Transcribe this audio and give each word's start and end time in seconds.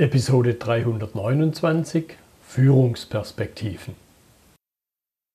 Episode 0.00 0.54
329 0.54 2.16
Führungsperspektiven. 2.48 3.94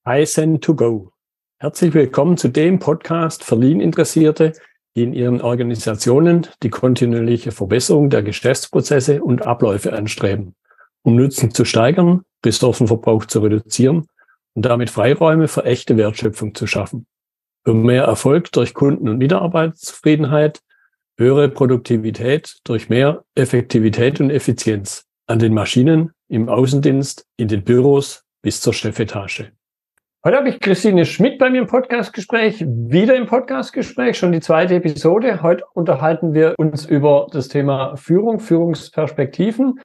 iSend 0.09 0.63
to 0.63 0.73
go. 0.73 1.11
Herzlich 1.59 1.93
willkommen 1.93 2.35
zu 2.35 2.47
dem 2.47 2.79
Podcast 2.79 3.43
für 3.43 3.57
Lean-Interessierte, 3.57 4.53
die 4.95 5.03
in 5.03 5.13
ihren 5.13 5.41
Organisationen 5.41 6.47
die 6.63 6.71
kontinuierliche 6.71 7.51
Verbesserung 7.51 8.09
der 8.09 8.23
Geschäftsprozesse 8.23 9.23
und 9.23 9.45
Abläufe 9.45 9.93
anstreben, 9.93 10.55
um 11.03 11.15
Nutzen 11.15 11.51
zu 11.51 11.63
steigern, 11.63 12.23
Ressourcenverbrauch 12.43 13.25
zu 13.25 13.41
reduzieren 13.41 14.07
und 14.55 14.65
damit 14.65 14.89
Freiräume 14.89 15.47
für 15.47 15.65
echte 15.65 15.95
Wertschöpfung 15.95 16.55
zu 16.55 16.65
schaffen. 16.65 17.05
Für 17.63 17.75
mehr 17.75 18.05
Erfolg 18.05 18.51
durch 18.51 18.73
Kunden- 18.73 19.09
und 19.09 19.19
Mitarbeiterzufriedenheit 19.19 20.61
höhere 21.17 21.49
Produktivität 21.49 22.57
durch 22.65 22.89
mehr 22.89 23.23
Effektivität 23.35 24.19
und 24.19 24.29
Effizienz 24.29 25.05
an 25.27 25.39
den 25.39 25.53
Maschinen, 25.53 26.11
im 26.27 26.49
Außendienst, 26.49 27.25
in 27.37 27.47
den 27.47 27.63
Büros 27.63 28.23
bis 28.41 28.61
zur 28.61 28.73
Chefetage. 28.73 29.51
Heute 30.25 30.37
habe 30.37 30.49
ich 30.49 30.59
Christine 30.59 31.05
Schmidt 31.05 31.37
bei 31.37 31.49
mir 31.49 31.61
im 31.61 31.67
Podcastgespräch, 31.67 32.65
wieder 32.65 33.15
im 33.15 33.27
Podcastgespräch, 33.27 34.17
schon 34.17 34.31
die 34.31 34.39
zweite 34.39 34.75
Episode. 34.75 35.41
Heute 35.41 35.63
unterhalten 35.73 36.33
wir 36.33 36.55
uns 36.57 36.85
über 36.85 37.27
das 37.31 37.47
Thema 37.47 37.95
Führung, 37.95 38.39
Führungsperspektiven. 38.39 39.79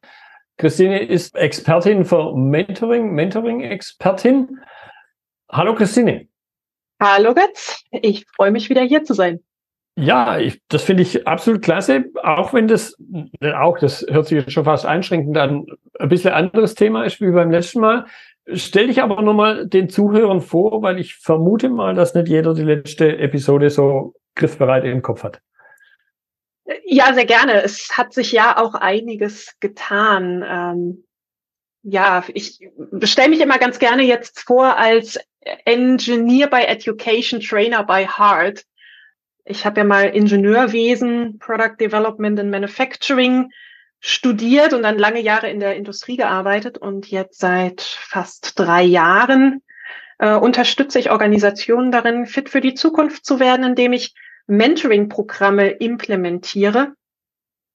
Christine 0.57 1.03
ist 1.03 1.37
Expertin 1.37 2.05
für 2.05 2.35
Mentoring, 2.35 3.13
Mentoring-Expertin. 3.13 4.61
Hallo 5.51 5.75
Christine. 5.75 6.27
Hallo 7.01 7.35
Götz, 7.35 7.85
ich 7.91 8.27
freue 8.35 8.51
mich 8.51 8.69
wieder 8.69 8.83
hier 8.83 9.05
zu 9.05 9.15
sein. 9.15 9.41
Ja, 9.97 10.39
ich, 10.39 10.63
das 10.69 10.83
finde 10.83 11.03
ich 11.03 11.27
absolut 11.27 11.63
klasse, 11.63 12.07
auch 12.23 12.55
wenn 12.55 12.69
das, 12.69 12.97
auch 13.55 13.79
das 13.79 14.07
hört 14.09 14.27
sich 14.27 14.39
jetzt 14.39 14.53
schon 14.53 14.65
fast 14.65 14.87
einschränkend 14.87 15.37
an, 15.37 15.67
ein 15.99 16.09
bisschen 16.09 16.33
anderes 16.33 16.75
Thema 16.75 17.05
ist 17.05 17.21
wie 17.21 17.31
beim 17.31 17.51
letzten 17.51 17.81
Mal. 17.81 18.07
Stell 18.53 18.87
dich 18.87 19.03
aber 19.03 19.21
nochmal 19.21 19.67
den 19.67 19.91
Zuhörern 19.91 20.41
vor, 20.41 20.83
weil 20.83 20.99
ich 20.99 21.17
vermute 21.17 21.69
mal, 21.69 21.95
dass 21.95 22.15
nicht 22.15 22.29
jeder 22.29 22.55
die 22.55 22.63
letzte 22.63 23.19
Episode 23.19 23.69
so 23.71 24.15
griffbereit 24.35 24.85
im 24.85 25.03
Kopf 25.03 25.23
hat. 25.23 25.41
Ja, 26.85 27.13
sehr 27.13 27.27
gerne. 27.27 27.63
Es 27.63 27.91
hat 27.93 28.13
sich 28.13 28.33
ja 28.33 28.57
auch 28.57 28.75
einiges 28.75 29.57
getan. 29.61 30.45
Ähm, 30.47 31.05
ja, 31.83 32.25
ich 32.35 32.59
stelle 33.05 33.31
mich 33.31 33.41
immer 33.41 33.59
ganz 33.59 33.79
gerne 33.79 34.03
jetzt 34.03 34.41
vor 34.41 34.77
als 34.77 35.19
Engineer 35.65 36.49
by 36.49 36.63
Education, 36.63 37.41
Trainer 37.41 37.85
by 37.85 38.07
Heart. 38.07 38.65
Ich 39.51 39.67
habe 39.67 39.81
ja 39.81 39.85
mal 39.85 40.05
Ingenieurwesen, 40.05 41.39
Product 41.41 41.75
Development 41.81 42.39
and 42.39 42.51
Manufacturing 42.51 43.51
studiert 43.99 44.73
und 44.73 44.85
dann 44.85 44.97
lange 44.97 45.21
Jahre 45.21 45.51
in 45.51 45.59
der 45.59 45.75
Industrie 45.75 46.17
gearbeitet 46.17 46.79
und 46.79 47.11
jetzt 47.11 47.41
seit 47.41 47.81
fast 47.81 48.59
drei 48.59 48.83
Jahren 48.83 49.63
äh, 50.19 50.37
unterstütze 50.37 51.01
ich 51.01 51.11
Organisationen 51.11 51.91
darin, 51.91 52.27
fit 52.27 52.49
für 52.49 52.61
die 52.61 52.75
Zukunft 52.75 53.27
zu 53.27 53.41
werden, 53.41 53.65
indem 53.65 53.93
ich 53.93 54.15
Mentoring-Programme 54.47 55.69
implementiere. 55.69 56.95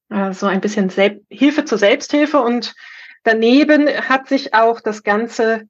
Also 0.08 0.46
ein 0.46 0.62
bisschen 0.62 0.88
Sel 0.88 1.24
Hilfe 1.28 1.66
zur 1.66 1.78
Selbsthilfe 1.78 2.40
und 2.40 2.74
daneben 3.22 3.86
hat 3.88 4.28
sich 4.28 4.54
auch 4.54 4.80
das 4.80 5.02
ganze 5.02 5.68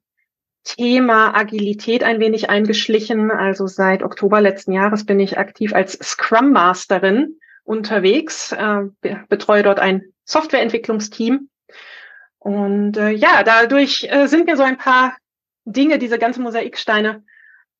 Thema 0.67 1.33
Agilität 1.33 2.03
ein 2.03 2.19
wenig 2.19 2.49
eingeschlichen. 2.49 3.31
Also 3.31 3.67
seit 3.67 4.03
Oktober 4.03 4.41
letzten 4.41 4.73
Jahres 4.73 5.05
bin 5.05 5.19
ich 5.19 5.37
aktiv 5.37 5.73
als 5.73 5.93
Scrum 5.93 6.51
Masterin 6.51 7.39
unterwegs, 7.63 8.51
äh, 8.51 8.83
betreue 9.29 9.63
dort 9.63 9.79
ein 9.79 10.03
Softwareentwicklungsteam. 10.25 11.49
Und 12.39 12.97
äh, 12.97 13.11
ja, 13.11 13.43
dadurch 13.43 14.07
äh, 14.09 14.27
sind 14.27 14.45
mir 14.45 14.57
so 14.57 14.63
ein 14.63 14.77
paar 14.77 15.15
Dinge, 15.63 15.99
diese 15.99 16.19
ganzen 16.19 16.43
Mosaiksteine 16.43 17.23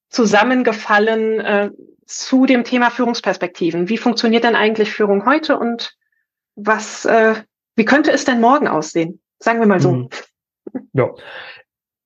zusammengefallen 0.10 1.40
äh, 1.42 1.72
zu 2.06 2.46
dem 2.46 2.64
Thema 2.64 2.90
Führungsperspektiven. 2.90 3.90
Wie 3.90 3.98
funktioniert 3.98 4.46
denn 4.46 4.56
eigentlich 4.56 4.94
Führung 4.94 5.26
heute 5.26 5.60
und 5.60 5.94
was, 6.56 7.04
äh, 7.04 7.36
wie 7.76 7.86
könnte 7.86 8.12
es 8.12 8.24
denn 8.24 8.40
morgen 8.40 8.70
aussehen? 8.70 9.22
Sagen 9.40 9.60
wir 9.60 9.68
mal 9.68 9.82
so. 9.82 9.92
Mhm. 9.92 10.10
Ja, 10.94 11.10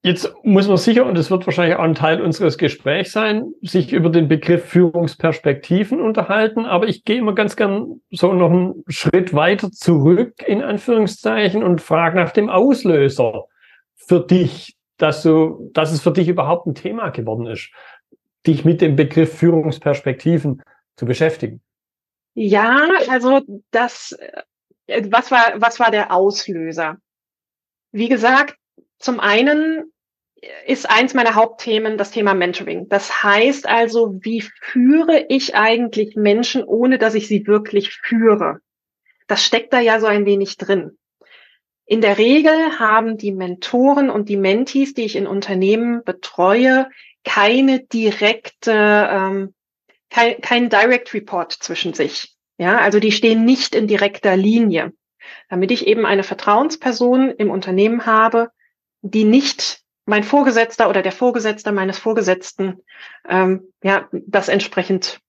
Jetzt 0.04 0.34
muss 0.42 0.68
man 0.68 0.78
sicher, 0.78 1.06
und 1.06 1.16
das 1.16 1.30
wird 1.30 1.46
wahrscheinlich 1.46 1.78
auch 1.78 1.84
ein 1.84 1.94
Teil 1.94 2.22
unseres 2.22 2.58
Gesprächs 2.58 3.12
sein, 3.12 3.54
sich 3.62 3.94
über 3.94 4.10
den 4.10 4.28
Begriff 4.28 4.66
Führungsperspektiven 4.66 6.02
unterhalten. 6.02 6.66
Aber 6.66 6.88
ich 6.88 7.04
gehe 7.04 7.20
immer 7.20 7.36
ganz 7.36 7.56
gern 7.56 8.02
so 8.10 8.34
noch 8.34 8.50
einen 8.50 8.84
Schritt 8.88 9.36
weiter 9.36 9.72
zurück, 9.72 10.42
in 10.48 10.64
Anführungszeichen, 10.64 11.62
und 11.62 11.82
frage 11.82 12.16
nach 12.16 12.32
dem 12.32 12.50
Auslöser 12.50 13.46
für 13.96 14.22
dich, 14.22 14.76
dass 14.98 15.22
du, 15.22 15.70
dass 15.74 15.92
es 15.92 16.02
für 16.02 16.12
dich 16.12 16.28
überhaupt 16.28 16.66
ein 16.66 16.74
Thema 16.74 17.10
geworden 17.10 17.46
ist, 17.46 17.70
dich 18.48 18.66
mit 18.66 18.82
dem 18.82 18.96
Begriff 18.96 19.38
Führungsperspektiven 19.38 20.64
zu 20.96 21.06
beschäftigen. 21.06 21.62
Ja, 22.34 22.88
also 23.08 23.42
das, 23.70 24.18
äh, 24.88 25.04
was 25.12 25.30
war, 25.30 25.54
was 25.58 25.80
war 25.80 25.92
der 25.92 26.12
Auslöser? 26.12 26.98
Wie 27.92 28.10
gesagt, 28.10 28.56
zum 29.02 29.20
einen 29.20 29.92
ist 30.66 30.90
eins 30.90 31.14
meiner 31.14 31.36
Hauptthemen 31.36 31.98
das 31.98 32.12
Thema 32.12 32.34
Mentoring. 32.34 32.90
Das 32.90 33.24
heißt 33.24 33.68
also, 33.68 34.18
wie 34.22 34.42
führe 34.42 35.26
ich 35.30 35.56
eigentlich 35.56 36.16
Menschen, 36.16 36.64
ohne 36.64 36.98
dass 36.98 37.14
ich 37.14 37.28
sie 37.28 37.46
wirklich 37.46 37.92
führe? 37.92 38.60
Das 39.28 39.46
steckt 39.46 39.72
da 39.74 39.80
ja 39.80 40.00
so 40.00 40.08
ein 40.08 40.26
wenig 40.26 40.58
drin. 40.58 40.98
In 41.86 42.02
der 42.02 42.18
Regel 42.18 42.80
haben 42.80 43.18
die 43.18 43.32
Mentoren 43.32 44.10
und 44.10 44.30
die 44.30 44.38
Mentees, 44.38 44.94
die 44.94 45.04
ich 45.04 45.16
in 45.16 45.28
Unternehmen 45.28 46.04
betreue, 46.04 46.90
keine 47.24 47.82
direkte, 47.82 48.72
ähm, 48.72 49.54
kein, 50.10 50.42
kein 50.42 50.70
Direct 50.70 51.14
Report 51.14 51.52
zwischen 51.52 51.94
sich. 51.94 52.36
Ja, 52.58 52.80
also 52.80 53.00
die 53.00 53.12
stehen 53.12 53.46
nicht 53.46 53.76
in 53.76 53.88
direkter 53.88 54.38
Linie. 54.38 54.94
Damit 55.50 55.72
ich 55.72 55.86
eben 55.86 56.06
eine 56.06 56.24
Vertrauensperson 56.24 57.30
im 57.30 57.52
Unternehmen 57.52 58.06
habe, 58.06 58.52
die 59.02 59.24
nicht 59.24 59.82
mein 60.06 60.24
Vorgesetzter 60.24 60.90
oder 60.90 61.02
der 61.02 61.12
Vorgesetzte 61.12 61.72
meines 61.72 62.00
Vorgesetzten 62.00 62.82
ähm, 63.28 63.72
ja 63.84 64.08
das 64.12 64.50
entsprechend 64.50 65.20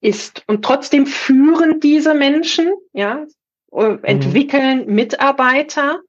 ist. 0.00 0.44
Und 0.46 0.64
trotzdem 0.64 1.06
führen 1.06 1.80
diese 1.80 2.14
Menschen, 2.14 2.72
ja, 2.92 3.24
äh, 3.72 3.88
mhm. 3.88 4.04
entwickeln 4.04 4.86
Mitarbeiter 4.86 6.00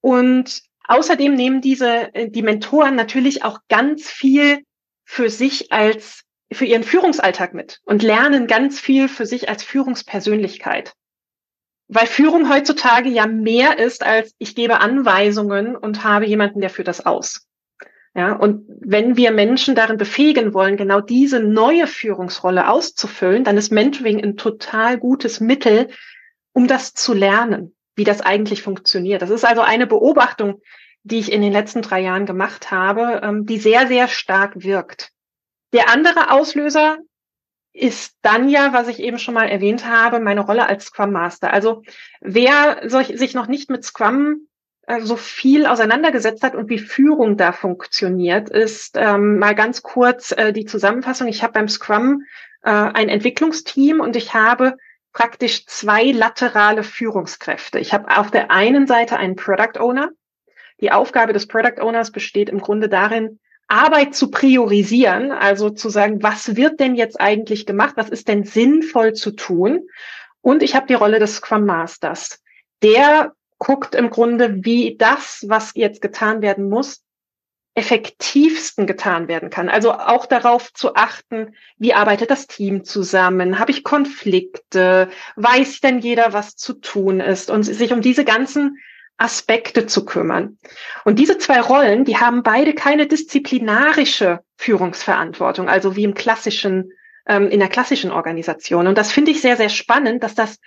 und 0.00 0.62
außerdem 0.84 1.34
nehmen 1.34 1.60
diese 1.60 2.14
äh, 2.14 2.28
die 2.28 2.42
Mentoren 2.42 2.96
natürlich 2.96 3.44
auch 3.44 3.60
ganz 3.68 4.08
viel 4.08 4.64
für 5.04 5.30
sich 5.30 5.72
als 5.72 6.24
für 6.52 6.64
ihren 6.64 6.82
Führungsalltag 6.82 7.54
mit 7.54 7.80
und 7.84 8.02
lernen 8.02 8.48
ganz 8.48 8.80
viel 8.80 9.08
für 9.08 9.24
sich 9.24 9.48
als 9.48 9.62
Führungspersönlichkeit 9.62 10.94
weil 11.92 12.06
Führung 12.06 12.48
heutzutage 12.48 13.08
ja 13.08 13.26
mehr 13.26 13.78
ist 13.78 14.04
als 14.04 14.34
ich 14.38 14.54
gebe 14.54 14.80
Anweisungen 14.80 15.76
und 15.76 16.04
habe 16.04 16.26
jemanden, 16.26 16.60
der 16.60 16.70
führt 16.70 16.88
das 16.88 17.04
aus. 17.04 17.48
Ja, 18.14 18.32
und 18.32 18.64
wenn 18.80 19.16
wir 19.16 19.30
Menschen 19.30 19.74
darin 19.74 19.96
befähigen 19.96 20.52
wollen, 20.52 20.76
genau 20.76 21.00
diese 21.00 21.40
neue 21.40 21.86
Führungsrolle 21.86 22.68
auszufüllen, 22.68 23.44
dann 23.44 23.56
ist 23.56 23.70
Mentoring 23.70 24.22
ein 24.22 24.36
total 24.36 24.98
gutes 24.98 25.40
Mittel, 25.40 25.88
um 26.52 26.66
das 26.66 26.92
zu 26.92 27.12
lernen, 27.12 27.74
wie 27.94 28.04
das 28.04 28.20
eigentlich 28.20 28.62
funktioniert. 28.62 29.22
Das 29.22 29.30
ist 29.30 29.44
also 29.44 29.60
eine 29.60 29.86
Beobachtung, 29.86 30.60
die 31.02 31.18
ich 31.18 31.30
in 31.30 31.42
den 31.42 31.52
letzten 31.52 31.82
drei 31.82 32.00
Jahren 32.00 32.26
gemacht 32.26 32.70
habe, 32.70 33.20
ähm, 33.22 33.46
die 33.46 33.58
sehr, 33.58 33.86
sehr 33.86 34.08
stark 34.08 34.62
wirkt. 34.62 35.10
Der 35.72 35.88
andere 35.88 36.32
Auslöser 36.32 36.98
ist 37.72 38.16
dann 38.22 38.48
ja, 38.48 38.72
was 38.72 38.88
ich 38.88 39.00
eben 39.00 39.18
schon 39.18 39.34
mal 39.34 39.48
erwähnt 39.48 39.86
habe, 39.86 40.20
meine 40.20 40.40
Rolle 40.40 40.66
als 40.66 40.86
Scrum 40.86 41.12
Master. 41.12 41.52
Also 41.52 41.82
wer 42.20 42.80
sich 42.88 43.34
noch 43.34 43.46
nicht 43.46 43.70
mit 43.70 43.84
Scrum 43.84 44.48
äh, 44.86 45.00
so 45.02 45.16
viel 45.16 45.66
auseinandergesetzt 45.66 46.42
hat 46.42 46.54
und 46.54 46.68
wie 46.68 46.78
Führung 46.78 47.36
da 47.36 47.52
funktioniert, 47.52 48.50
ist 48.50 48.96
ähm, 48.96 49.38
mal 49.38 49.54
ganz 49.54 49.82
kurz 49.82 50.32
äh, 50.32 50.52
die 50.52 50.64
Zusammenfassung. 50.64 51.28
Ich 51.28 51.42
habe 51.42 51.52
beim 51.52 51.68
Scrum 51.68 52.22
äh, 52.62 52.70
ein 52.70 53.08
Entwicklungsteam 53.08 54.00
und 54.00 54.16
ich 54.16 54.34
habe 54.34 54.76
praktisch 55.12 55.66
zwei 55.66 56.10
laterale 56.10 56.82
Führungskräfte. 56.82 57.78
Ich 57.78 57.92
habe 57.92 58.16
auf 58.16 58.30
der 58.30 58.50
einen 58.50 58.86
Seite 58.86 59.16
einen 59.16 59.36
Product 59.36 59.78
Owner. 59.78 60.10
Die 60.80 60.92
Aufgabe 60.92 61.32
des 61.32 61.46
Product 61.46 61.80
Owners 61.80 62.10
besteht 62.10 62.48
im 62.48 62.60
Grunde 62.60 62.88
darin, 62.88 63.38
Arbeit 63.70 64.14
zu 64.14 64.30
priorisieren, 64.30 65.30
also 65.30 65.70
zu 65.70 65.90
sagen, 65.90 66.22
was 66.22 66.56
wird 66.56 66.80
denn 66.80 66.96
jetzt 66.96 67.20
eigentlich 67.20 67.66
gemacht, 67.66 67.94
was 67.96 68.08
ist 68.08 68.28
denn 68.28 68.44
sinnvoll 68.44 69.12
zu 69.12 69.30
tun. 69.30 69.88
Und 70.40 70.62
ich 70.62 70.74
habe 70.74 70.86
die 70.86 70.94
Rolle 70.94 71.20
des 71.20 71.36
Scrum 71.36 71.66
Masters. 71.66 72.42
Der 72.82 73.32
guckt 73.58 73.94
im 73.94 74.10
Grunde, 74.10 74.64
wie 74.64 74.96
das, 74.96 75.44
was 75.46 75.72
jetzt 75.74 76.02
getan 76.02 76.42
werden 76.42 76.68
muss, 76.68 77.02
effektivsten 77.74 78.86
getan 78.86 79.28
werden 79.28 79.50
kann. 79.50 79.68
Also 79.68 79.92
auch 79.92 80.26
darauf 80.26 80.72
zu 80.72 80.96
achten, 80.96 81.54
wie 81.78 81.94
arbeitet 81.94 82.30
das 82.30 82.48
Team 82.48 82.84
zusammen? 82.84 83.60
Habe 83.60 83.70
ich 83.70 83.84
Konflikte? 83.84 85.08
Weiß 85.36 85.80
denn 85.80 86.00
jeder, 86.00 86.32
was 86.32 86.56
zu 86.56 86.74
tun 86.74 87.20
ist? 87.20 87.50
Und 87.50 87.62
sich 87.62 87.92
um 87.92 88.00
diese 88.00 88.24
ganzen 88.24 88.78
Aspekte 89.20 89.86
zu 89.86 90.04
kümmern. 90.04 90.58
Und 91.04 91.18
diese 91.18 91.38
zwei 91.38 91.60
Rollen, 91.60 92.04
die 92.04 92.16
haben 92.16 92.42
beide 92.42 92.72
keine 92.72 93.06
disziplinarische 93.06 94.40
Führungsverantwortung, 94.56 95.68
also 95.68 95.94
wie 95.94 96.04
im 96.04 96.14
klassischen, 96.14 96.92
ähm, 97.26 97.48
in 97.48 97.60
der 97.60 97.68
klassischen 97.68 98.10
Organisation. 98.10 98.86
Und 98.86 98.96
das 98.96 99.12
finde 99.12 99.30
ich 99.30 99.40
sehr, 99.40 99.56
sehr 99.56 99.68
spannend, 99.68 100.22
dass 100.22 100.34
das 100.34 100.58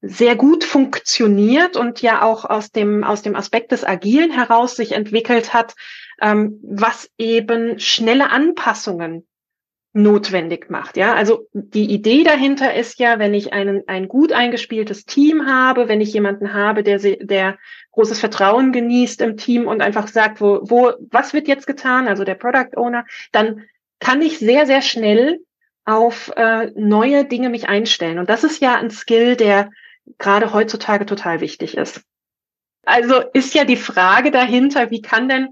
sehr 0.00 0.36
gut 0.36 0.64
funktioniert 0.64 1.76
und 1.76 2.02
ja 2.02 2.22
auch 2.22 2.44
aus 2.44 2.70
dem, 2.70 3.04
aus 3.04 3.22
dem 3.22 3.34
Aspekt 3.34 3.72
des 3.72 3.84
Agilen 3.84 4.30
heraus 4.30 4.76
sich 4.76 4.92
entwickelt 4.92 5.52
hat, 5.52 5.74
ähm, 6.20 6.60
was 6.62 7.10
eben 7.18 7.78
schnelle 7.78 8.30
Anpassungen 8.30 9.26
notwendig 9.92 10.70
macht. 10.70 10.96
Ja, 10.96 11.14
also 11.14 11.48
die 11.52 11.90
Idee 11.90 12.22
dahinter 12.22 12.74
ist 12.74 12.98
ja, 13.00 13.18
wenn 13.18 13.34
ich 13.34 13.52
einen, 13.52 13.82
ein 13.86 14.06
gut 14.08 14.32
eingespieltes 14.32 15.04
Team 15.04 15.46
habe, 15.46 15.88
wenn 15.88 16.00
ich 16.00 16.12
jemanden 16.12 16.52
habe, 16.52 16.82
der, 16.82 16.98
der 16.98 17.58
großes 17.98 18.20
Vertrauen 18.20 18.70
genießt 18.70 19.20
im 19.22 19.36
Team 19.36 19.66
und 19.66 19.82
einfach 19.82 20.06
sagt, 20.06 20.40
wo, 20.40 20.60
wo, 20.62 20.92
was 21.10 21.32
wird 21.32 21.48
jetzt 21.48 21.66
getan, 21.66 22.06
also 22.06 22.22
der 22.22 22.36
Product 22.36 22.76
Owner, 22.76 23.04
dann 23.32 23.64
kann 23.98 24.22
ich 24.22 24.38
sehr, 24.38 24.66
sehr 24.66 24.82
schnell 24.82 25.40
auf 25.84 26.30
äh, 26.36 26.70
neue 26.76 27.24
Dinge 27.24 27.48
mich 27.48 27.68
einstellen. 27.68 28.20
Und 28.20 28.30
das 28.30 28.44
ist 28.44 28.62
ja 28.62 28.76
ein 28.76 28.90
Skill, 28.90 29.34
der 29.34 29.70
gerade 30.16 30.52
heutzutage 30.52 31.06
total 31.06 31.40
wichtig 31.40 31.76
ist. 31.76 32.02
Also 32.86 33.20
ist 33.32 33.52
ja 33.54 33.64
die 33.64 33.76
Frage 33.76 34.30
dahinter, 34.30 34.92
wie 34.92 35.02
kann 35.02 35.28
denn 35.28 35.48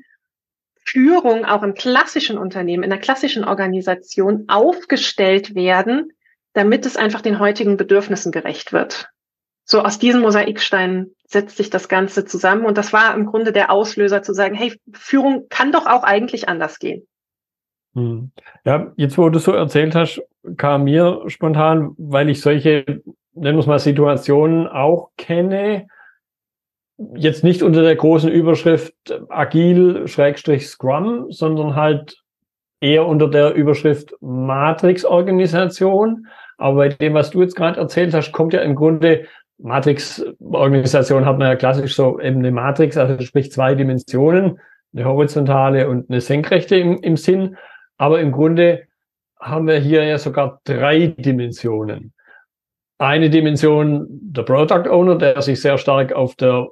Führung 0.84 1.44
auch 1.44 1.64
im 1.64 1.75
klassischen 1.75 2.38
Unternehmen, 2.38 2.84
in 2.84 2.90
der 2.90 3.00
klassischen 3.00 3.42
Organisation 3.42 4.44
aufgestellt 4.46 5.56
werden, 5.56 6.12
damit 6.52 6.87
es 6.87 6.96
einfach 6.96 7.22
den 7.22 7.40
heutigen 7.40 7.76
Bedürfnissen 7.76 8.31
gerecht 8.31 8.72
wird. 8.72 9.08
So 9.68 9.82
aus 9.82 9.98
diesen 9.98 10.22
Mosaiksteinen 10.22 11.16
setzt 11.26 11.56
sich 11.56 11.70
das 11.70 11.88
Ganze 11.88 12.24
zusammen. 12.24 12.64
Und 12.64 12.78
das 12.78 12.92
war 12.92 13.12
im 13.14 13.26
Grunde 13.26 13.50
der 13.52 13.72
Auslöser 13.72 14.22
zu 14.22 14.32
sagen, 14.32 14.54
hey, 14.54 14.78
Führung 14.92 15.48
kann 15.48 15.72
doch 15.72 15.86
auch 15.86 16.04
eigentlich 16.04 16.48
anders 16.48 16.78
gehen. 16.78 17.04
Hm. 17.94 18.30
Ja, 18.64 18.92
jetzt 18.96 19.18
wo 19.18 19.28
du 19.28 19.40
so 19.40 19.50
erzählt 19.52 19.96
hast, 19.96 20.22
kam 20.56 20.84
mir 20.84 21.24
spontan, 21.26 21.96
weil 21.98 22.30
ich 22.30 22.40
solche, 22.40 22.84
nennen 23.34 23.56
wir 23.56 23.58
es 23.58 23.66
mal, 23.66 23.80
Situationen 23.80 24.68
auch 24.68 25.10
kenne, 25.16 25.88
jetzt 27.14 27.42
nicht 27.42 27.64
unter 27.64 27.82
der 27.82 27.96
großen 27.96 28.30
Überschrift 28.30 28.94
Agil 29.28 30.06
Schrägstrich 30.06 30.68
Scrum, 30.68 31.26
sondern 31.30 31.74
halt 31.74 32.22
eher 32.80 33.04
unter 33.06 33.28
der 33.28 33.54
Überschrift 33.54 34.14
Matrix-Organisation. 34.20 36.28
Aber 36.56 36.76
bei 36.76 36.88
dem, 36.88 37.14
was 37.14 37.30
du 37.30 37.42
jetzt 37.42 37.56
gerade 37.56 37.80
erzählt 37.80 38.14
hast, 38.14 38.30
kommt 38.32 38.52
ja 38.52 38.60
im 38.60 38.76
Grunde 38.76 39.26
Matrix-Organisation 39.58 41.25
hat 41.25 41.38
man 41.38 41.49
ja 41.49 41.56
klassisch 41.56 41.94
so 41.94 42.20
eben 42.20 42.38
eine 42.38 42.50
Matrix, 42.50 42.97
also 42.97 43.23
sprich 43.25 43.50
zwei 43.53 43.75
Dimensionen, 43.75 44.61
eine 44.94 45.05
horizontale 45.05 45.88
und 45.88 46.11
eine 46.11 46.20
senkrechte 46.20 46.76
im, 46.76 46.99
im 46.99 47.17
Sinn. 47.17 47.56
Aber 47.97 48.20
im 48.20 48.32
Grunde 48.32 48.87
haben 49.41 49.67
wir 49.67 49.79
hier 49.79 50.05
ja 50.05 50.19
sogar 50.19 50.61
drei 50.64 51.08
Dimensionen. 51.08 52.12
Eine 52.99 53.29
Dimension 53.29 54.06
der 54.08 54.43
Product 54.43 54.88
Owner, 54.88 55.17
der 55.17 55.41
sich 55.43 55.61
sehr 55.61 55.76
stark 55.76 56.12
auf 56.12 56.35
der 56.35 56.69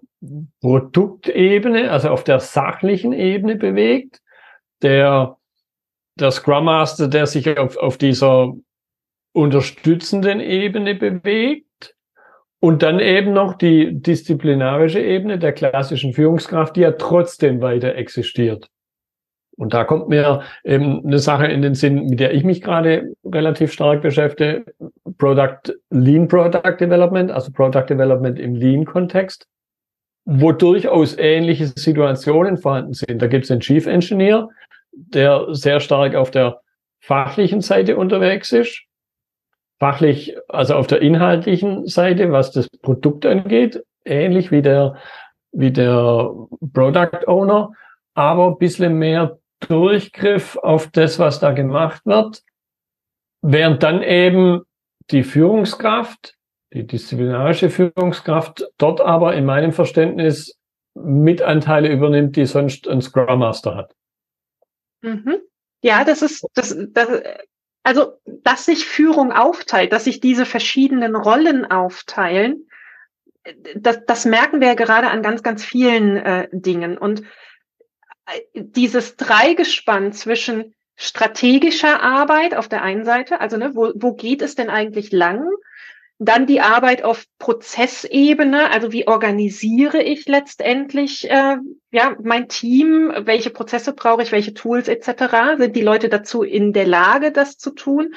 Produktebene, 0.60 1.90
also 1.90 2.08
auf 2.08 2.24
der 2.24 2.40
sachlichen 2.40 3.12
Ebene 3.12 3.56
bewegt, 3.56 4.20
der, 4.80 5.36
der 6.18 6.30
Scrum 6.30 6.64
Master, 6.64 7.08
der 7.08 7.26
sich 7.26 7.58
auf, 7.58 7.76
auf 7.76 7.98
dieser 7.98 8.54
unterstützenden 9.32 10.40
Ebene 10.40 10.94
bewegt 10.94 11.63
und 12.64 12.82
dann 12.82 12.98
eben 12.98 13.34
noch 13.34 13.58
die 13.58 14.00
disziplinarische 14.00 14.98
Ebene 14.98 15.38
der 15.38 15.52
klassischen 15.52 16.14
Führungskraft, 16.14 16.76
die 16.76 16.80
ja 16.80 16.92
trotzdem 16.92 17.60
weiter 17.60 17.94
existiert. 17.94 18.70
Und 19.58 19.74
da 19.74 19.84
kommt 19.84 20.08
mir 20.08 20.40
eben 20.64 21.04
eine 21.04 21.18
Sache 21.18 21.46
in 21.46 21.60
den 21.60 21.74
Sinn, 21.74 22.06
mit 22.06 22.20
der 22.20 22.32
ich 22.32 22.42
mich 22.42 22.62
gerade 22.62 23.12
relativ 23.22 23.70
stark 23.70 24.00
beschäftige, 24.00 24.64
Product, 25.18 25.74
Lean 25.90 26.26
Product 26.26 26.78
Development, 26.80 27.30
also 27.30 27.52
Product 27.52 27.84
Development 27.90 28.38
im 28.38 28.54
Lean-Kontext, 28.54 29.46
wo 30.24 30.50
durchaus 30.50 31.18
ähnliche 31.18 31.66
Situationen 31.66 32.56
vorhanden 32.56 32.94
sind. 32.94 33.20
Da 33.20 33.26
gibt 33.26 33.44
es 33.44 33.50
einen 33.50 33.60
Chief 33.60 33.84
Engineer, 33.84 34.48
der 34.90 35.48
sehr 35.50 35.80
stark 35.80 36.14
auf 36.14 36.30
der 36.30 36.62
fachlichen 37.00 37.60
Seite 37.60 37.98
unterwegs 37.98 38.52
ist, 38.52 38.86
fachlich, 39.78 40.36
also 40.48 40.74
auf 40.74 40.86
der 40.86 41.02
inhaltlichen 41.02 41.86
Seite, 41.86 42.32
was 42.32 42.52
das 42.52 42.68
Produkt 42.68 43.26
angeht, 43.26 43.82
ähnlich 44.04 44.50
wie 44.50 44.62
der, 44.62 44.96
wie 45.52 45.72
der 45.72 46.32
Product 46.72 47.26
Owner, 47.26 47.72
aber 48.14 48.48
ein 48.48 48.58
bisschen 48.58 48.98
mehr 48.98 49.38
Durchgriff 49.60 50.56
auf 50.56 50.90
das, 50.90 51.18
was 51.18 51.40
da 51.40 51.52
gemacht 51.52 52.04
wird, 52.04 52.42
während 53.42 53.82
dann 53.82 54.02
eben 54.02 54.62
die 55.10 55.22
Führungskraft, 55.22 56.34
die 56.72 56.86
disziplinarische 56.86 57.70
Führungskraft, 57.70 58.66
dort 58.78 59.00
aber 59.00 59.34
in 59.34 59.44
meinem 59.44 59.72
Verständnis 59.72 60.58
Mitanteile 60.94 61.92
übernimmt, 61.92 62.36
die 62.36 62.46
sonst 62.46 62.88
ein 62.88 63.02
Scrum 63.02 63.38
Master 63.38 63.74
hat. 63.74 63.94
Mhm. 65.02 65.38
Ja, 65.82 66.04
das 66.04 66.22
ist, 66.22 66.46
das, 66.54 66.76
das, 66.92 67.08
also, 67.84 68.18
dass 68.24 68.64
sich 68.64 68.84
Führung 68.86 69.30
aufteilt, 69.30 69.92
dass 69.92 70.04
sich 70.04 70.20
diese 70.20 70.46
verschiedenen 70.46 71.14
Rollen 71.14 71.64
aufteilen, 71.70 72.66
das, 73.76 74.04
das 74.06 74.24
merken 74.24 74.60
wir 74.60 74.68
ja 74.68 74.74
gerade 74.74 75.08
an 75.08 75.22
ganz, 75.22 75.42
ganz 75.42 75.64
vielen 75.64 76.16
äh, 76.16 76.48
Dingen. 76.50 76.96
Und 76.96 77.22
dieses 78.54 79.16
Dreigespann 79.16 80.12
zwischen 80.12 80.74
strategischer 80.96 82.02
Arbeit 82.02 82.54
auf 82.54 82.68
der 82.68 82.82
einen 82.82 83.04
Seite, 83.04 83.40
also 83.40 83.56
ne, 83.56 83.74
wo, 83.74 83.92
wo 83.94 84.14
geht 84.14 84.42
es 84.42 84.54
denn 84.54 84.70
eigentlich 84.70 85.12
lang? 85.12 85.46
Dann 86.18 86.46
die 86.46 86.60
Arbeit 86.60 87.02
auf 87.02 87.24
Prozessebene, 87.38 88.70
also 88.70 88.92
wie 88.92 89.08
organisiere 89.08 90.00
ich 90.00 90.26
letztendlich 90.26 91.28
äh, 91.28 91.56
ja 91.90 92.16
mein 92.22 92.48
Team, 92.48 93.12
welche 93.24 93.50
Prozesse 93.50 93.92
brauche 93.92 94.22
ich, 94.22 94.30
welche 94.30 94.54
Tools 94.54 94.86
etc. 94.88 95.58
Sind 95.58 95.74
die 95.74 95.82
Leute 95.82 96.08
dazu 96.08 96.42
in 96.42 96.72
der 96.72 96.86
Lage, 96.86 97.32
das 97.32 97.58
zu 97.58 97.70
tun? 97.72 98.14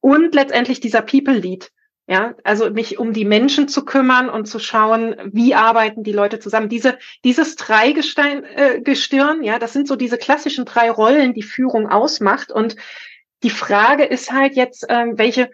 Und 0.00 0.34
letztendlich 0.34 0.80
dieser 0.80 1.02
People 1.02 1.34
Lead, 1.34 1.70
ja, 2.08 2.34
also 2.44 2.70
mich 2.70 2.98
um 2.98 3.12
die 3.12 3.24
Menschen 3.24 3.66
zu 3.66 3.84
kümmern 3.84 4.28
und 4.28 4.46
zu 4.46 4.60
schauen, 4.60 5.16
wie 5.32 5.54
arbeiten 5.54 6.04
die 6.04 6.12
Leute 6.12 6.38
zusammen. 6.38 6.68
Diese, 6.68 6.98
dieses 7.24 7.56
Dreigestirn, 7.56 8.44
äh, 8.44 8.80
Gestirn, 8.80 9.42
ja, 9.42 9.58
das 9.58 9.72
sind 9.72 9.88
so 9.88 9.96
diese 9.96 10.16
klassischen 10.16 10.64
drei 10.64 10.90
Rollen, 10.90 11.34
die 11.34 11.42
Führung 11.42 11.88
ausmacht. 11.88 12.52
Und 12.52 12.76
die 13.42 13.50
Frage 13.50 14.04
ist 14.04 14.32
halt 14.32 14.54
jetzt, 14.54 14.86
ähm, 14.88 15.18
welche, 15.18 15.50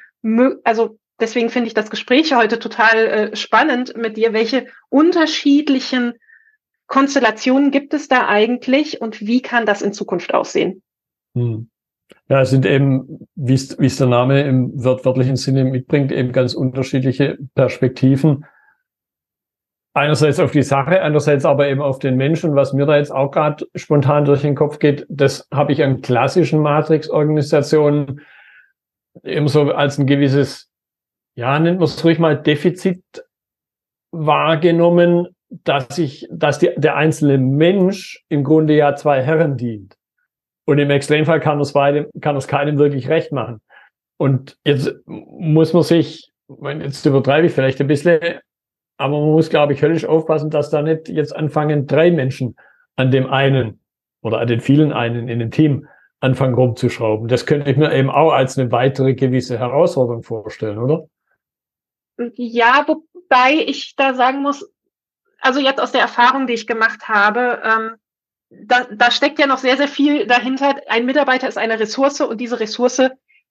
also 0.63 0.99
deswegen 1.23 1.49
finde 1.49 1.69
ich 1.69 1.75
das 1.75 1.89
Gespräch 1.89 2.35
heute 2.35 2.59
total 2.59 2.97
äh, 2.97 3.37
spannend 3.37 3.97
mit 3.97 4.17
dir. 4.17 4.33
Welche 4.33 4.67
unterschiedlichen 4.91 6.15
Konstellationen 6.87 7.71
gibt 7.71 7.95
es 7.95 8.09
da 8.09 8.29
eigentlich 8.29 9.01
und 9.01 9.23
wie 9.23 9.41
kann 9.41 9.65
das 9.65 9.81
in 9.81 9.95
Zukunft 9.95 10.35
aussehen? 10.35 10.83
Hm. 11.35 11.71
Ja, 12.29 12.43
es 12.43 12.51
sind 12.51 12.67
eben, 12.67 13.27
wie 13.35 13.55
es, 13.55 13.97
der 13.97 14.07
Name 14.07 14.43
im 14.43 14.73
wörtlichen 14.75 15.37
Sinne 15.37 15.65
mitbringt, 15.65 16.13
eben 16.13 16.33
ganz 16.33 16.55
unterschiedliche 16.55 17.39
Perspektiven. 17.55 18.45
Einerseits 19.95 20.41
auf 20.41 20.53
die 20.53 20.63
Sache, 20.63 21.03
andererseits 21.03 21.45
aber 21.45 21.69
eben 21.69 21.83
auf 21.83 21.99
den 21.99 22.17
Menschen. 22.17 22.55
Was 22.55 22.73
mir 22.73 22.87
da 22.87 22.97
jetzt 22.97 23.13
auch 23.13 23.31
gerade 23.31 23.67
spontan 23.75 24.25
durch 24.25 24.43
den 24.43 24.55
Kopf 24.55 24.79
geht, 24.79 25.07
das 25.09 25.47
habe 25.53 25.73
ich 25.73 25.83
an 25.83 26.01
klassischen 26.01 26.61
Matrix-Organisationen 26.61 28.23
eben 29.23 29.49
so 29.49 29.71
als 29.73 29.99
ein 29.99 30.07
gewisses, 30.07 30.72
ja, 31.35 31.59
nennt 31.59 31.79
man 31.79 31.85
es 31.85 32.05
ruhig 32.05 32.19
mal 32.19 32.41
Defizit 32.41 33.03
wahrgenommen, 34.11 35.29
dass 35.49 35.99
ich, 35.99 36.29
dass 36.31 36.59
die, 36.59 36.71
der 36.77 36.97
einzelne 36.97 37.39
Mensch 37.39 38.25
im 38.29 38.45
Grunde 38.45 38.75
ja 38.75 38.95
zwei 38.97 39.23
Herren 39.23 39.57
dient. 39.57 39.97
Und 40.65 40.79
im 40.79 40.91
Extremfall 40.91 41.41
kann 41.41 41.61
es 41.61 41.73
beide, 41.73 42.09
kann 42.21 42.37
es 42.37 42.47
keinem 42.47 42.79
wirklich 42.79 43.09
recht 43.09 43.33
machen. 43.33 43.61
Und 44.17 44.57
jetzt 44.65 44.95
muss 45.07 45.73
man 45.73 45.83
sich, 45.83 46.31
jetzt 46.79 47.05
übertreibe 47.05 47.47
ich 47.47 47.53
vielleicht 47.53 47.81
ein 47.81 47.87
bisschen, 47.87 48.21
aber 48.97 49.19
man 49.19 49.33
muss, 49.33 49.51
glaube 49.51 49.73
ich, 49.73 49.83
höllisch 49.83 50.05
aufpassen, 50.05 50.51
dass 50.51 50.71
da 50.71 50.83
nicht 50.83 51.09
jetzt 51.09 51.35
anfangen, 51.35 51.87
drei 51.87 52.11
Menschen 52.11 52.57
an 52.97 53.11
dem 53.11 53.27
einen 53.27 53.81
oder 54.23 54.39
an 54.39 54.47
den 54.47 54.61
vielen 54.61 54.93
einen 54.93 55.29
in 55.29 55.41
dem 55.41 55.51
Team 55.51 55.89
anfangen 56.21 56.55
rumzuschrauben. 56.55 57.27
Das 57.27 57.47
könnte 57.47 57.71
ich 57.71 57.77
mir 57.77 57.93
eben 57.93 58.11
auch 58.11 58.31
als 58.33 58.57
eine 58.57 58.71
weitere 58.71 59.15
gewisse 59.15 59.59
Herausforderung 59.59 60.23
vorstellen, 60.23 60.79
oder? 60.79 61.09
Ja, 62.37 62.87
wobei 62.87 63.55
ich 63.67 63.97
da 63.97 64.15
sagen 64.15 64.43
muss, 64.43 64.71
also 65.41 65.61
jetzt 65.61 65.81
aus 65.81 65.93
der 65.93 66.01
Erfahrung, 66.01 66.47
die 66.47 66.55
ich 66.55 66.67
gemacht 66.67 67.09
habe, 67.09 67.61
ähm, 67.65 67.97
da, 68.51 68.87
da 68.91 69.11
steckt 69.11 69.39
ja 69.39 69.47
noch 69.47 69.59
sehr, 69.59 69.77
sehr 69.77 69.89
viel 69.89 70.27
dahinter. 70.27 70.77
Ein 70.89 71.07
Mitarbeiter 71.07 71.49
ist 71.49 71.59
eine 71.59 71.81
Ressource 71.81 72.21
und 72.21 72.41
diese 72.41 72.61
Ressource, 72.61 73.11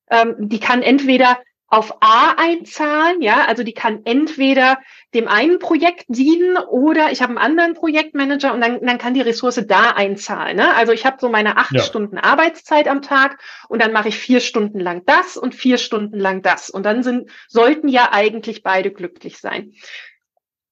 ähm, 0.10 0.36
die 0.38 0.60
kann 0.60 0.82
entweder 0.84 1.40
auf 1.68 2.02
A 2.02 2.34
einzahlen, 2.38 3.22
ja, 3.22 3.46
also 3.46 3.64
die 3.64 3.74
kann 3.74 4.02
entweder 4.04 4.78
dem 5.14 5.28
einen 5.28 5.60
Projekt 5.60 6.06
dienen 6.08 6.58
oder 6.58 7.12
ich 7.12 7.22
habe 7.22 7.32
einen 7.32 7.38
anderen 7.38 7.74
Projektmanager 7.74 8.54
und 8.54 8.62
dann, 8.62 8.86
dann 8.86 8.98
kann 8.98 9.14
die 9.14 9.22
Ressource 9.22 9.62
da 9.68 9.92
einzahlen. 9.92 10.56
Ne? 10.58 10.74
Also 10.76 10.94
ich 10.94 11.06
habe 11.06 11.18
so 11.20 11.30
meine 11.30 11.58
acht 11.58 11.74
ja. 11.74 11.82
Stunden 11.82 12.18
Arbeitszeit 12.18 12.88
am 12.88 13.02
Tag 13.02 13.38
und 13.68 13.82
dann 13.82 13.92
mache 13.92 14.08
ich 14.08 14.18
vier 14.18 14.40
Stunden 14.40 14.80
lang 14.80 15.04
das 15.06 15.36
und 15.36 15.54
vier 15.54 15.78
Stunden 15.78 16.18
lang 16.18 16.42
das. 16.42 16.70
Und 16.70 16.84
dann 16.84 17.04
sind, 17.04 17.30
sollten 17.50 17.90
ja 17.90 18.10
eigentlich 18.12 18.64
beide 18.64 18.92
glücklich 18.92 19.40
sein. 19.40 19.74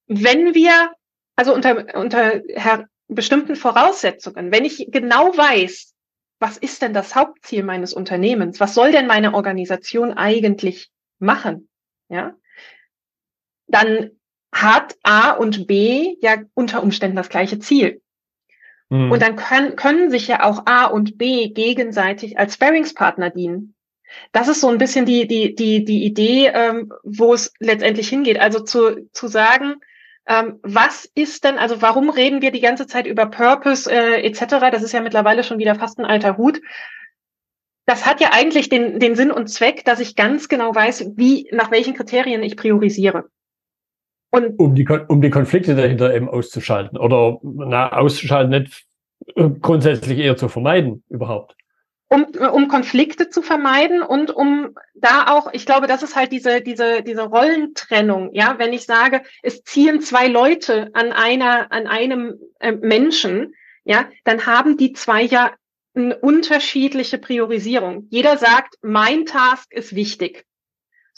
Wenn 0.07 0.55
wir, 0.55 0.91
also 1.35 1.53
unter, 1.53 1.95
unter 1.95 2.41
bestimmten 3.07 3.55
Voraussetzungen, 3.55 4.51
wenn 4.51 4.63
ich 4.63 4.87
genau 4.89 5.35
weiß, 5.35 5.93
was 6.39 6.57
ist 6.57 6.81
denn 6.81 6.93
das 6.93 7.15
Hauptziel 7.15 7.63
meines 7.63 7.93
Unternehmens? 7.93 8.61
Was 8.61 8.73
soll 8.73 8.93
denn 8.93 9.07
meine 9.07 9.33
Organisation 9.33 10.13
eigentlich 10.13 10.89
machen? 11.19 11.67
Ja, 12.07 12.35
dann 13.67 14.18
hat 14.61 14.95
A 15.03 15.31
und 15.31 15.67
B 15.67 16.15
ja 16.21 16.37
unter 16.53 16.83
Umständen 16.83 17.17
das 17.17 17.29
gleiche 17.29 17.59
Ziel. 17.59 18.01
Mhm. 18.89 19.11
Und 19.11 19.21
dann 19.21 19.35
können, 19.35 19.75
können 19.75 20.09
sich 20.09 20.27
ja 20.27 20.43
auch 20.43 20.63
A 20.65 20.85
und 20.85 21.17
B 21.17 21.49
gegenseitig 21.49 22.37
als 22.37 22.55
Sparringspartner 22.55 23.29
dienen. 23.29 23.75
Das 24.31 24.47
ist 24.47 24.61
so 24.61 24.69
ein 24.69 24.79
bisschen 24.79 25.05
die, 25.05 25.27
die, 25.27 25.53
die, 25.53 25.85
die 25.85 26.03
Idee, 26.03 26.51
ähm, 26.53 26.91
wo 27.03 27.33
es 27.33 27.53
letztendlich 27.59 28.09
hingeht. 28.09 28.39
Also 28.39 28.59
zu, 28.59 29.07
zu 29.11 29.27
sagen, 29.27 29.75
ähm, 30.27 30.59
was 30.63 31.05
ist 31.15 31.43
denn, 31.43 31.57
also 31.57 31.81
warum 31.81 32.09
reden 32.09 32.41
wir 32.41 32.51
die 32.51 32.59
ganze 32.59 32.87
Zeit 32.87 33.05
über 33.05 33.27
Purpose 33.27 33.91
äh, 33.91 34.21
etc.? 34.25 34.71
Das 34.71 34.83
ist 34.83 34.93
ja 34.93 35.01
mittlerweile 35.01 35.43
schon 35.43 35.59
wieder 35.59 35.75
fast 35.75 35.99
ein 35.99 36.05
alter 36.05 36.37
Hut. 36.37 36.59
Das 37.85 38.05
hat 38.05 38.21
ja 38.21 38.29
eigentlich 38.31 38.69
den, 38.69 38.99
den 38.99 39.15
Sinn 39.15 39.31
und 39.31 39.47
Zweck, 39.47 39.85
dass 39.85 39.99
ich 39.99 40.15
ganz 40.15 40.47
genau 40.47 40.73
weiß, 40.73 41.11
wie, 41.15 41.49
nach 41.51 41.71
welchen 41.71 41.95
Kriterien 41.95 42.43
ich 42.43 42.55
priorisiere. 42.55 43.29
Und 44.31 44.59
um 44.59 44.75
die, 44.75 44.87
um 45.07 45.21
die 45.21 45.29
Konflikte 45.29 45.75
dahinter 45.75 46.13
eben 46.13 46.29
auszuschalten 46.29 46.97
oder 46.97 47.39
na, 47.41 47.91
auszuschalten, 47.91 48.61
nicht 48.61 48.85
äh, 49.35 49.49
grundsätzlich 49.61 50.19
eher 50.19 50.37
zu 50.37 50.49
vermeiden 50.49 51.03
überhaupt 51.09 51.55
um, 52.09 52.25
um 52.51 52.67
Konflikte 52.67 53.29
zu 53.29 53.41
vermeiden 53.41 54.01
und 54.01 54.31
um 54.31 54.75
da 54.95 55.27
auch, 55.27 55.53
ich 55.53 55.65
glaube, 55.65 55.87
das 55.87 56.03
ist 56.03 56.15
halt 56.15 56.31
diese, 56.31 56.61
diese, 56.61 57.03
diese 57.03 57.23
Rollentrennung, 57.23 58.33
ja, 58.33 58.55
wenn 58.57 58.73
ich 58.73 58.85
sage, 58.85 59.21
es 59.43 59.63
ziehen 59.63 60.01
zwei 60.01 60.27
Leute 60.27 60.89
an 60.93 61.11
einer, 61.11 61.71
an 61.71 61.85
einem 61.85 62.39
äh, 62.59 62.71
Menschen, 62.71 63.53
ja, 63.83 64.09
dann 64.23 64.47
haben 64.47 64.75
die 64.75 64.93
zwei 64.93 65.21
ja 65.21 65.51
eine 65.93 66.17
unterschiedliche 66.17 67.19
Priorisierung. 67.19 68.07
Jeder 68.09 68.37
sagt, 68.37 68.75
mein 68.81 69.25
Task 69.25 69.71
ist 69.71 69.95
wichtig. 69.95 70.45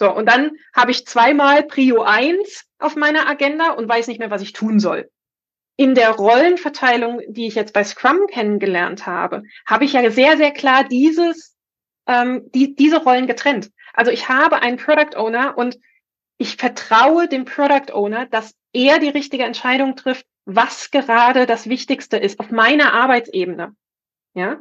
So, 0.02 0.12
und 0.12 0.26
dann 0.26 0.54
habe 0.74 0.90
ich 0.90 1.06
zweimal 1.06 1.62
Prio 1.62 2.02
1 2.02 2.66
auf 2.80 2.96
meiner 2.96 3.30
Agenda 3.30 3.74
und 3.74 3.88
weiß 3.88 4.08
nicht 4.08 4.18
mehr, 4.20 4.32
was 4.32 4.42
ich 4.42 4.52
tun 4.52 4.80
soll 4.80 5.12
in 5.82 5.96
der 5.96 6.12
Rollenverteilung, 6.12 7.22
die 7.28 7.48
ich 7.48 7.56
jetzt 7.56 7.74
bei 7.74 7.84
Scrum 7.84 8.28
kennengelernt 8.28 9.08
habe, 9.08 9.44
habe 9.66 9.86
ich 9.86 9.94
ja 9.94 10.12
sehr, 10.12 10.38
sehr 10.38 10.52
klar 10.52 10.84
dieses, 10.84 11.56
ähm, 12.08 12.50
die, 12.54 12.76
diese 12.76 13.04
Rollen 13.04 13.26
getrennt. 13.26 13.72
Also 13.94 14.12
ich 14.12 14.30
habe 14.30 14.62
einen 14.62 14.78
Product 14.78 15.16
Owner 15.16 15.58
und 15.58 15.80
ich 16.38 16.58
vertraue 16.58 17.28
dem 17.28 17.46
Product 17.46 17.94
Owner, 17.94 18.28
dass 18.28 18.54
er 18.74 19.00
die 19.00 19.10
richtige 19.10 19.44
Entscheidung 19.44 19.96
trifft, 19.96 20.28
was 20.46 20.92
gerade 20.92 21.48
das 21.48 21.68
Wichtigste 21.68 22.18
ist 22.18 22.40
auf 22.40 22.52
meiner 22.52 22.94
Arbeitsebene. 22.94 23.76
Ja. 24.34 24.60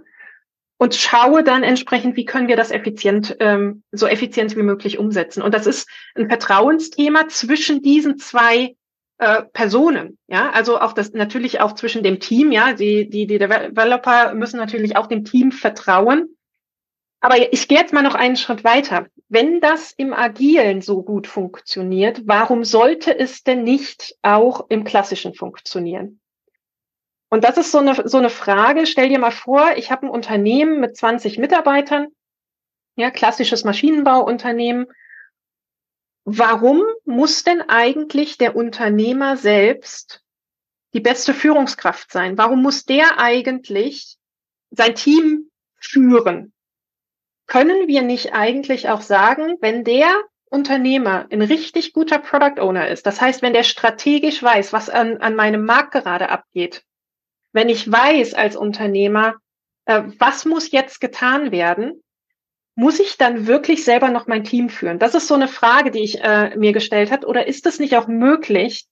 Und 0.83 0.95
schaue 0.95 1.45
dann 1.45 1.63
entsprechend, 1.63 2.17
wie 2.17 2.25
können 2.25 2.49
wir 2.49 2.57
das 2.57 2.71
effizient, 2.71 3.37
ähm, 3.41 3.83
so 3.93 4.07
effizient 4.07 4.57
wie 4.57 4.63
möglich 4.63 4.99
umsetzen. 4.99 5.43
Und 5.43 5.53
das 5.53 5.67
ist 5.67 5.87
ein 6.15 6.31
Vertrauensthema 6.31 7.29
zwischen 7.29 7.83
diesen 7.83 8.17
zwei 8.17 8.77
äh, 9.19 9.43
Personen. 9.53 10.17
Ja, 10.27 10.49
also 10.49 10.81
auch 10.81 10.95
das 10.95 11.13
natürlich 11.13 11.61
auch 11.61 11.75
zwischen 11.75 12.03
dem 12.03 12.19
Team. 12.19 12.51
Ja, 12.51 12.73
die, 12.73 13.11
die, 13.11 13.27
die 13.27 13.39
Developer 13.39 14.33
müssen 14.33 14.57
natürlich 14.57 14.97
auch 14.97 15.07
dem 15.07 15.27
Team 15.27 15.53
vertrauen. 15.53 16.35
Aber 17.21 17.53
ich 17.53 17.69
gehe 17.69 17.77
jetzt 17.77 17.93
mal 17.93 18.01
noch 18.01 18.15
einen 18.15 18.37
Schritt 18.37 18.65
weiter. 18.65 19.07
Wenn 19.29 19.61
das 19.61 19.93
im 19.93 20.15
Agilen 20.15 20.81
so 20.81 21.03
gut 21.03 21.27
funktioniert, 21.27 22.23
warum 22.25 22.65
sollte 22.65 23.19
es 23.19 23.43
denn 23.43 23.65
nicht 23.65 24.17
auch 24.23 24.65
im 24.71 24.85
Klassischen 24.85 25.35
funktionieren? 25.35 26.21
Und 27.31 27.45
das 27.45 27.57
ist 27.57 27.73
so 27.73 27.79
eine, 27.79 28.09
so 28.09 28.19
eine 28.19 28.31
Frage. 28.31 28.87
Stell 28.87 29.09
dir 29.09 29.19
mal 29.19 29.31
vor, 29.31 29.77
ich 29.77 29.91
habe 29.91 30.07
ein 30.07 30.11
Unternehmen 30.11 30.81
mit 30.81 30.97
20 30.97 31.39
Mitarbeitern, 31.39 32.09
ja, 32.97 33.11
klassisches 33.11 33.65
Maschinenbauunternehmen 33.65 34.87
warum 36.25 36.83
muss 37.05 37.43
denn 37.45 37.63
eigentlich 37.63 38.39
der 38.39 38.57
Unternehmer 38.57 39.37
selbst 39.37 40.23
die 40.93 41.01
beste 41.01 41.35
Führungskraft 41.35 42.13
sein? 42.13 42.39
Warum 42.39 42.63
muss 42.63 42.85
der 42.85 43.19
eigentlich 43.19 44.17
sein 44.71 44.95
Team 44.95 45.51
führen? 45.77 46.53
Können 47.47 47.89
wir 47.89 48.03
nicht 48.03 48.33
eigentlich 48.33 48.89
auch 48.89 49.01
sagen, 49.01 49.57
wenn 49.61 49.85
der 49.85 50.09
Unternehmer 50.51 51.27
ein 51.31 51.43
richtig 51.43 51.93
guter 51.93 52.19
Product 52.19 52.61
Owner 52.61 52.89
ist, 52.89 53.07
das 53.07 53.21
heißt, 53.21 53.43
wenn 53.43 53.53
der 53.53 53.63
strategisch 53.63 54.43
weiß, 54.43 54.73
was 54.73 54.89
an, 54.89 55.19
an 55.19 55.37
meinem 55.37 55.65
Markt 55.65 55.93
gerade 55.93 56.29
abgeht, 56.29 56.85
wenn 57.53 57.69
ich 57.69 57.91
weiß 57.91 58.35
als 58.35 58.57
Unternehmer, 58.57 59.37
äh, 59.87 60.03
was 60.19 60.45
muss 60.45 60.71
jetzt 60.71 61.01
getan 61.01 61.53
werden, 61.53 62.03
muss 62.75 63.01
ich 63.01 63.19
dann 63.19 63.47
wirklich 63.47 63.85
selber 63.85 64.09
noch 64.09 64.27
mein 64.27 64.45
Team 64.45 64.69
führen? 64.69 64.99
Das 64.99 65.15
ist 65.15 65.27
so 65.27 65.35
eine 65.35 65.49
Frage, 65.49 65.91
die 65.91 66.03
ich 66.03 66.23
äh, 66.23 66.57
mir 66.57 66.73
gestellt 66.73 67.11
habe. 67.11 67.27
Oder 67.27 67.47
ist 67.47 67.67
es 67.67 67.79
nicht 67.79 67.97
auch 67.97 68.07
möglich, 68.07 68.87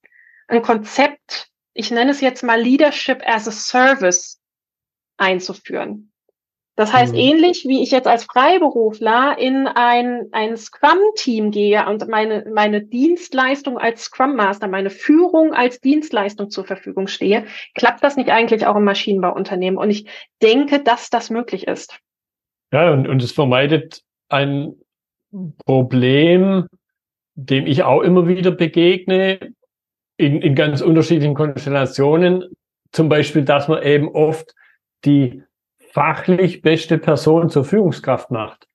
ein 0.48 0.62
Konzept, 0.62 1.48
ich 1.74 1.90
nenne 1.90 2.10
es 2.10 2.20
jetzt 2.20 2.42
mal 2.42 2.60
Leadership 2.60 3.22
as 3.24 3.48
a 3.48 3.52
Service 3.52 4.40
einzuführen? 5.16 6.12
Das 6.78 6.92
heißt, 6.92 7.12
mhm. 7.12 7.18
ähnlich 7.18 7.64
wie 7.66 7.82
ich 7.82 7.90
jetzt 7.90 8.06
als 8.06 8.22
Freiberufler 8.22 9.36
in 9.36 9.66
ein, 9.66 10.28
ein 10.30 10.56
Scrum-Team 10.56 11.50
gehe 11.50 11.84
und 11.84 12.06
meine, 12.06 12.46
meine 12.54 12.82
Dienstleistung 12.84 13.78
als 13.78 14.04
Scrum 14.04 14.36
Master, 14.36 14.68
meine 14.68 14.88
Führung 14.88 15.54
als 15.54 15.80
Dienstleistung 15.80 16.50
zur 16.50 16.64
Verfügung 16.64 17.08
stehe, 17.08 17.46
klappt 17.74 18.04
das 18.04 18.16
nicht 18.16 18.30
eigentlich 18.30 18.64
auch 18.64 18.76
im 18.76 18.84
Maschinenbauunternehmen? 18.84 19.76
Und 19.76 19.90
ich 19.90 20.06
denke, 20.40 20.78
dass 20.78 21.10
das 21.10 21.30
möglich 21.30 21.66
ist. 21.66 21.98
Ja, 22.72 22.92
und, 22.92 23.08
und 23.08 23.24
es 23.24 23.32
vermeidet 23.32 24.02
ein 24.28 24.76
Problem, 25.66 26.68
dem 27.34 27.66
ich 27.66 27.82
auch 27.82 28.02
immer 28.02 28.28
wieder 28.28 28.52
begegne, 28.52 29.40
in, 30.16 30.42
in 30.42 30.54
ganz 30.54 30.80
unterschiedlichen 30.80 31.34
Konstellationen. 31.34 32.44
Zum 32.92 33.08
Beispiel, 33.08 33.42
dass 33.42 33.66
man 33.66 33.82
eben 33.82 34.08
oft 34.10 34.54
die 35.04 35.42
fachlich 35.98 36.62
beste 36.62 36.96
Person 36.96 37.50
zur 37.50 37.64
Führungskraft 37.64 38.30
macht. 38.30 38.68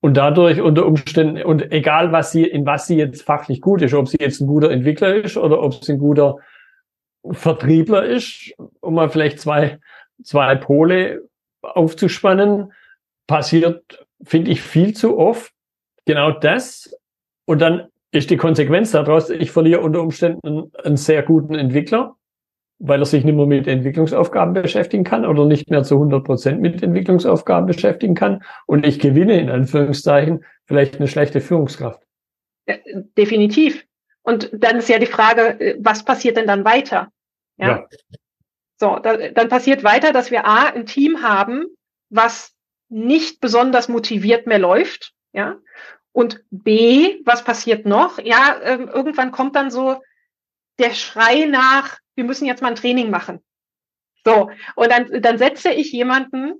Und 0.00 0.16
dadurch 0.16 0.60
unter 0.60 0.86
Umständen, 0.86 1.42
und 1.42 1.72
egal 1.72 2.12
was 2.12 2.30
sie, 2.30 2.44
in 2.44 2.64
was 2.64 2.86
sie 2.86 2.96
jetzt 2.96 3.22
fachlich 3.22 3.60
gut 3.60 3.82
ist, 3.82 3.94
ob 3.94 4.06
sie 4.06 4.18
jetzt 4.20 4.40
ein 4.40 4.46
guter 4.46 4.70
Entwickler 4.70 5.16
ist 5.16 5.36
oder 5.36 5.60
ob 5.60 5.82
sie 5.82 5.94
ein 5.94 5.98
guter 5.98 6.36
Vertriebler 7.28 8.04
ist, 8.04 8.54
um 8.78 8.94
mal 8.94 9.10
vielleicht 9.10 9.40
zwei, 9.40 9.80
zwei 10.22 10.54
Pole 10.54 11.28
aufzuspannen, 11.62 12.72
passiert, 13.26 14.06
finde 14.22 14.52
ich, 14.52 14.62
viel 14.62 14.94
zu 14.94 15.18
oft 15.18 15.52
genau 16.04 16.30
das. 16.30 16.96
Und 17.44 17.60
dann 17.60 17.88
ist 18.12 18.30
die 18.30 18.36
Konsequenz 18.36 18.92
daraus, 18.92 19.30
ich 19.30 19.50
verliere 19.50 19.80
unter 19.80 20.00
Umständen 20.00 20.70
einen 20.84 20.96
sehr 20.96 21.24
guten 21.24 21.56
Entwickler, 21.56 22.14
weil 22.78 23.00
er 23.00 23.06
sich 23.06 23.24
nicht 23.24 23.34
mehr 23.34 23.46
mit 23.46 23.66
Entwicklungsaufgaben 23.66 24.54
beschäftigen 24.54 25.04
kann 25.04 25.24
oder 25.24 25.46
nicht 25.46 25.70
mehr 25.70 25.82
zu 25.82 25.94
100 25.94 26.24
Prozent 26.24 26.60
mit 26.60 26.82
Entwicklungsaufgaben 26.82 27.66
beschäftigen 27.66 28.14
kann. 28.14 28.42
Und 28.66 28.86
ich 28.86 28.98
gewinne 28.98 29.40
in 29.40 29.50
Anführungszeichen 29.50 30.44
vielleicht 30.66 30.96
eine 30.96 31.08
schlechte 31.08 31.40
Führungskraft. 31.40 32.02
Ja, 32.66 32.76
definitiv. 33.16 33.86
Und 34.22 34.50
dann 34.52 34.78
ist 34.78 34.88
ja 34.88 34.98
die 34.98 35.06
Frage, 35.06 35.76
was 35.80 36.04
passiert 36.04 36.36
denn 36.36 36.46
dann 36.46 36.64
weiter? 36.64 37.08
Ja. 37.56 37.68
ja. 37.68 37.86
So, 38.78 38.98
da, 38.98 39.16
dann 39.28 39.48
passiert 39.48 39.84
weiter, 39.84 40.12
dass 40.12 40.30
wir 40.30 40.46
A, 40.46 40.66
ein 40.66 40.84
Team 40.84 41.22
haben, 41.22 41.64
was 42.10 42.52
nicht 42.88 43.40
besonders 43.40 43.88
motiviert 43.88 44.46
mehr 44.46 44.58
läuft, 44.58 45.12
ja. 45.32 45.56
Und 46.12 46.42
B, 46.50 47.20
was 47.24 47.44
passiert 47.44 47.84
noch? 47.84 48.18
Ja, 48.18 48.58
äh, 48.62 48.76
irgendwann 48.76 49.32
kommt 49.32 49.54
dann 49.54 49.70
so 49.70 50.00
der 50.78 50.94
Schrei 50.94 51.44
nach, 51.44 51.98
wir 52.16 52.24
müssen 52.24 52.46
jetzt 52.46 52.62
mal 52.62 52.68
ein 52.68 52.76
Training 52.76 53.10
machen. 53.10 53.40
So, 54.24 54.50
und 54.74 54.90
dann, 54.90 55.22
dann 55.22 55.38
setze 55.38 55.70
ich 55.70 55.92
jemanden 55.92 56.54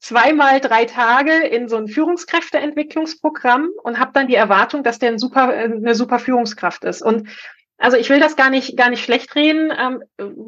zweimal 0.00 0.60
drei 0.60 0.84
Tage 0.84 1.32
in 1.32 1.68
so 1.68 1.76
ein 1.76 1.88
Führungskräfteentwicklungsprogramm 1.88 3.70
und 3.82 3.98
habe 3.98 4.12
dann 4.12 4.28
die 4.28 4.34
Erwartung, 4.34 4.82
dass 4.82 4.98
der 4.98 5.12
ein 5.12 5.18
super, 5.18 5.48
eine 5.48 5.94
super 5.94 6.18
Führungskraft 6.18 6.84
ist. 6.84 7.02
Und 7.02 7.28
also 7.78 7.96
ich 7.96 8.10
will 8.10 8.20
das 8.20 8.36
gar 8.36 8.50
nicht, 8.50 8.76
gar 8.76 8.90
nicht 8.90 9.02
schlecht 9.02 9.34
reden. 9.34 9.72
Ähm, 9.76 10.02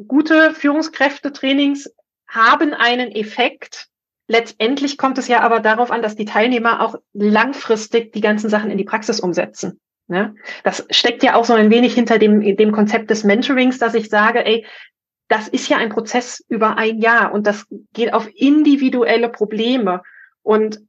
gute 0.07 0.53
Führungskräftetrainings 0.53 1.93
haben 2.27 2.73
einen 2.73 3.11
Effekt. 3.11 3.87
Letztendlich 4.27 4.97
kommt 4.97 5.17
es 5.17 5.27
ja 5.27 5.41
aber 5.41 5.59
darauf 5.59 5.89
an, 5.89 6.03
dass 6.03 6.15
die 6.15 6.25
Teilnehmer 6.25 6.81
auch 6.81 6.95
langfristig 7.13 8.13
die 8.13 8.21
ganzen 8.21 8.49
Sachen 8.49 8.69
in 8.69 8.77
die 8.77 8.83
Praxis 8.83 9.19
umsetzen. 9.19 9.79
Ne? 10.09 10.35
Das 10.63 10.87
steckt 10.89 11.21
ja 11.21 11.35
auch 11.35 11.45
so 11.45 11.53
ein 11.53 11.69
wenig 11.69 11.93
hinter 11.93 12.17
dem, 12.17 12.41
dem 12.57 12.71
Konzept 12.71 13.11
des 13.11 13.23
Mentorings, 13.23 13.77
dass 13.77 13.93
ich 13.93 14.09
sage, 14.09 14.43
ey, 14.43 14.65
das 15.27 15.47
ist 15.47 15.69
ja 15.69 15.77
ein 15.77 15.89
Prozess 15.89 16.43
über 16.49 16.77
ein 16.77 16.99
Jahr 16.99 17.31
und 17.31 17.45
das 17.45 17.67
geht 17.93 18.11
auf 18.13 18.27
individuelle 18.33 19.29
Probleme. 19.29 20.01
Und 20.41 20.79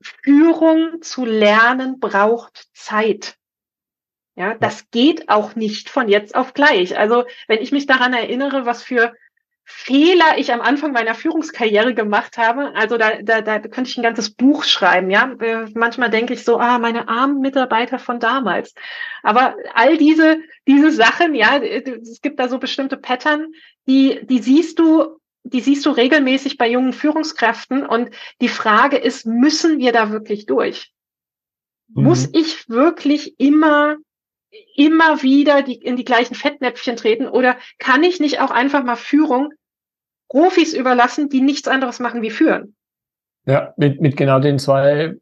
Führung 0.00 1.02
zu 1.02 1.24
lernen 1.24 1.98
braucht 1.98 2.68
Zeit. 2.72 3.34
Ja, 4.36 4.54
das 4.54 4.88
geht 4.90 5.28
auch 5.28 5.56
nicht 5.56 5.90
von 5.90 6.08
jetzt 6.08 6.36
auf 6.36 6.54
gleich. 6.54 6.96
Also, 6.96 7.24
wenn 7.48 7.60
ich 7.60 7.72
mich 7.72 7.86
daran 7.86 8.12
erinnere, 8.12 8.66
was 8.66 8.84
für 8.84 9.14
Fehler 9.66 10.36
ich 10.36 10.52
am 10.52 10.60
Anfang 10.60 10.92
meiner 10.92 11.14
Führungskarriere 11.14 11.94
gemacht 11.94 12.36
habe. 12.36 12.74
Also 12.74 12.98
da, 12.98 13.22
da, 13.22 13.40
da 13.40 13.58
könnte 13.60 13.90
ich 13.90 13.96
ein 13.96 14.02
ganzes 14.02 14.30
Buch 14.30 14.64
schreiben, 14.64 15.10
ja. 15.10 15.32
Äh, 15.40 15.70
manchmal 15.74 16.10
denke 16.10 16.34
ich 16.34 16.44
so, 16.44 16.58
ah, 16.58 16.78
meine 16.78 17.08
armen 17.08 17.40
Mitarbeiter 17.40 17.98
von 17.98 18.20
damals. 18.20 18.74
Aber 19.22 19.56
all 19.72 19.96
diese, 19.96 20.38
diese 20.68 20.90
Sachen, 20.90 21.34
ja, 21.34 21.58
es 21.58 22.20
gibt 22.20 22.38
da 22.38 22.48
so 22.48 22.58
bestimmte 22.58 22.98
Pattern, 22.98 23.52
die, 23.86 24.20
die 24.26 24.40
siehst 24.40 24.78
du, 24.78 25.18
die 25.44 25.60
siehst 25.60 25.86
du 25.86 25.90
regelmäßig 25.90 26.58
bei 26.58 26.68
jungen 26.68 26.92
Führungskräften. 26.92 27.86
Und 27.86 28.10
die 28.42 28.48
Frage 28.48 28.98
ist, 28.98 29.26
müssen 29.26 29.78
wir 29.78 29.92
da 29.92 30.10
wirklich 30.10 30.44
durch? 30.44 30.92
Mhm. 31.88 32.04
Muss 32.04 32.28
ich 32.32 32.68
wirklich 32.68 33.38
immer 33.38 33.96
immer 34.76 35.22
wieder 35.22 35.62
die, 35.62 35.74
in 35.74 35.96
die 35.96 36.04
gleichen 36.04 36.34
Fettnäpfchen 36.34 36.96
treten? 36.96 37.28
Oder 37.28 37.56
kann 37.78 38.02
ich 38.02 38.20
nicht 38.20 38.40
auch 38.40 38.50
einfach 38.50 38.84
mal 38.84 38.96
Führung 38.96 39.52
Profis 40.28 40.74
überlassen, 40.74 41.28
die 41.28 41.40
nichts 41.40 41.68
anderes 41.68 42.00
machen 42.00 42.22
wie 42.22 42.30
führen? 42.30 42.74
Ja, 43.46 43.74
mit, 43.76 44.00
mit 44.00 44.16
genau 44.16 44.40
den 44.40 44.58
zwei 44.58 45.14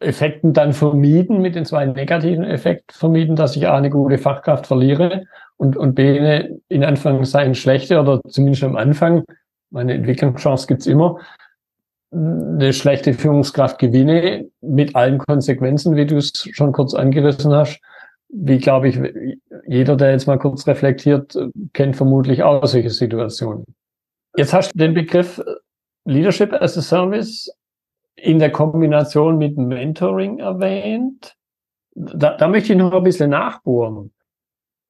Effekten 0.00 0.52
dann 0.52 0.72
vermieden, 0.72 1.40
mit 1.40 1.54
den 1.54 1.64
zwei 1.64 1.86
negativen 1.86 2.44
Effekten 2.44 2.96
vermieden, 2.96 3.36
dass 3.36 3.56
ich 3.56 3.66
A, 3.66 3.76
eine 3.76 3.90
gute 3.90 4.18
Fachkraft 4.18 4.66
verliere 4.66 5.24
und, 5.56 5.76
und 5.76 5.94
B, 5.94 6.18
eine 6.18 6.58
in 6.68 6.84
Anführungszeichen 6.84 7.54
schlechte 7.54 8.00
oder 8.00 8.20
zumindest 8.28 8.64
am 8.64 8.76
Anfang, 8.76 9.24
meine 9.70 9.94
Entwicklungschance 9.94 10.66
gibt's 10.66 10.86
immer, 10.86 11.20
eine 12.10 12.72
schlechte 12.72 13.14
Führungskraft 13.14 13.78
gewinne, 13.78 14.48
mit 14.60 14.94
allen 14.94 15.18
Konsequenzen, 15.18 15.96
wie 15.96 16.06
du 16.06 16.16
es 16.16 16.30
schon 16.52 16.72
kurz 16.72 16.94
angerissen 16.94 17.52
hast 17.52 17.80
wie 18.28 18.58
glaube 18.58 18.88
ich, 18.88 18.98
jeder, 19.66 19.96
der 19.96 20.12
jetzt 20.12 20.26
mal 20.26 20.38
kurz 20.38 20.66
reflektiert, 20.66 21.36
kennt 21.72 21.96
vermutlich 21.96 22.42
auch 22.42 22.64
solche 22.66 22.90
Situationen. 22.90 23.64
Jetzt 24.36 24.52
hast 24.52 24.72
du 24.72 24.78
den 24.78 24.94
Begriff 24.94 25.42
Leadership 26.04 26.52
as 26.52 26.76
a 26.76 26.82
Service 26.82 27.50
in 28.16 28.38
der 28.38 28.50
Kombination 28.50 29.38
mit 29.38 29.56
Mentoring 29.56 30.38
erwähnt. 30.38 31.34
Da, 31.94 32.36
da 32.36 32.48
möchte 32.48 32.72
ich 32.72 32.78
noch 32.78 32.92
ein 32.92 33.02
bisschen 33.02 33.30
nachbohren, 33.30 34.12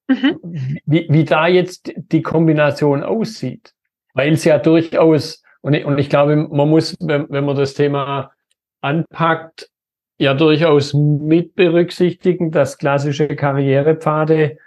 mhm. 0.09 0.41
wie, 0.85 1.07
wie 1.09 1.25
da 1.25 1.47
jetzt 1.47 1.93
die 1.97 2.23
Kombination 2.23 3.03
aussieht. 3.03 3.73
Weil 4.15 4.33
es 4.33 4.45
ja 4.45 4.59
durchaus, 4.59 5.43
und 5.61 5.75
ich, 5.75 5.85
und 5.85 5.99
ich 5.99 6.09
glaube, 6.09 6.37
man 6.37 6.69
muss, 6.69 6.97
wenn, 7.01 7.27
wenn 7.29 7.45
man 7.45 7.57
das 7.57 7.75
Thema 7.75 8.33
anpackt, 8.81 9.71
ja 10.19 10.35
durchaus 10.35 10.95
mit 10.95 11.55
berücksichtigen, 11.55 12.51
dass 12.51 12.79
klassische 12.79 13.29
Karrierepfade 13.29 14.59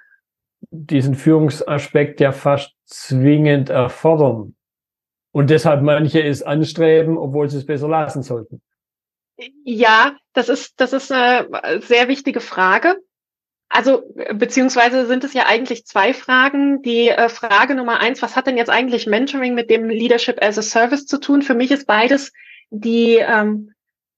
diesen 0.71 1.15
Führungsaspekt 1.15 2.19
ja 2.19 2.31
fast 2.31 2.75
zwingend 2.85 3.69
erfordern. 3.69 4.55
Und 5.31 5.49
deshalb 5.49 5.81
manche 5.83 6.21
es 6.21 6.43
anstreben, 6.43 7.17
obwohl 7.17 7.49
sie 7.49 7.57
es 7.57 7.65
besser 7.65 7.87
lassen 7.87 8.23
sollten. 8.23 8.61
Ja, 9.63 10.17
das 10.33 10.49
ist, 10.49 10.81
das 10.81 10.91
ist 10.91 11.11
eine 11.11 11.47
sehr 11.81 12.07
wichtige 12.07 12.41
Frage. 12.41 12.95
Also, 13.69 14.01
beziehungsweise 14.33 15.05
sind 15.05 15.23
es 15.23 15.33
ja 15.33 15.45
eigentlich 15.45 15.85
zwei 15.85 16.13
Fragen. 16.13 16.81
Die 16.81 17.09
äh, 17.09 17.29
Frage 17.29 17.75
Nummer 17.75 17.99
eins, 17.99 18.21
was 18.23 18.35
hat 18.35 18.47
denn 18.47 18.57
jetzt 18.57 18.71
eigentlich 18.71 19.05
Mentoring 19.05 19.53
mit 19.53 19.69
dem 19.69 19.87
Leadership 19.87 20.43
as 20.43 20.57
a 20.57 20.63
Service 20.63 21.05
zu 21.05 21.19
tun? 21.19 21.43
Für 21.43 21.53
mich 21.53 21.69
ist 21.69 21.85
beides 21.85 22.33
die 22.71 23.17
ähm, 23.17 23.71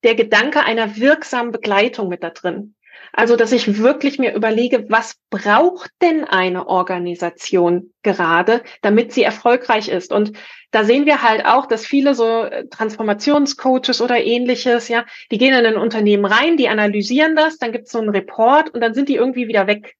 der 0.03 0.15
Gedanke 0.15 0.61
einer 0.61 0.97
wirksamen 0.97 1.51
Begleitung 1.51 2.09
mit 2.09 2.23
da 2.23 2.29
drin. 2.29 2.75
Also, 3.13 3.35
dass 3.35 3.51
ich 3.51 3.79
wirklich 3.79 4.19
mir 4.19 4.33
überlege, 4.33 4.85
was 4.89 5.15
braucht 5.29 5.91
denn 6.01 6.23
eine 6.23 6.67
Organisation 6.67 7.91
gerade, 8.03 8.63
damit 8.81 9.11
sie 9.11 9.23
erfolgreich 9.23 9.89
ist? 9.89 10.13
Und 10.13 10.33
da 10.71 10.85
sehen 10.85 11.05
wir 11.05 11.21
halt 11.21 11.45
auch, 11.45 11.65
dass 11.65 11.85
viele 11.85 12.15
so 12.15 12.43
äh, 12.43 12.67
Transformationscoaches 12.69 14.01
oder 14.01 14.23
ähnliches, 14.23 14.87
ja, 14.87 15.05
die 15.29 15.37
gehen 15.37 15.53
in 15.53 15.65
ein 15.65 15.77
Unternehmen 15.77 16.25
rein, 16.25 16.55
die 16.55 16.69
analysieren 16.69 17.35
das, 17.35 17.57
dann 17.57 17.73
gibt 17.73 17.87
es 17.87 17.91
so 17.91 17.99
einen 17.99 18.09
Report 18.09 18.73
und 18.73 18.79
dann 18.79 18.93
sind 18.93 19.09
die 19.09 19.15
irgendwie 19.15 19.47
wieder 19.47 19.67
weg. 19.67 19.95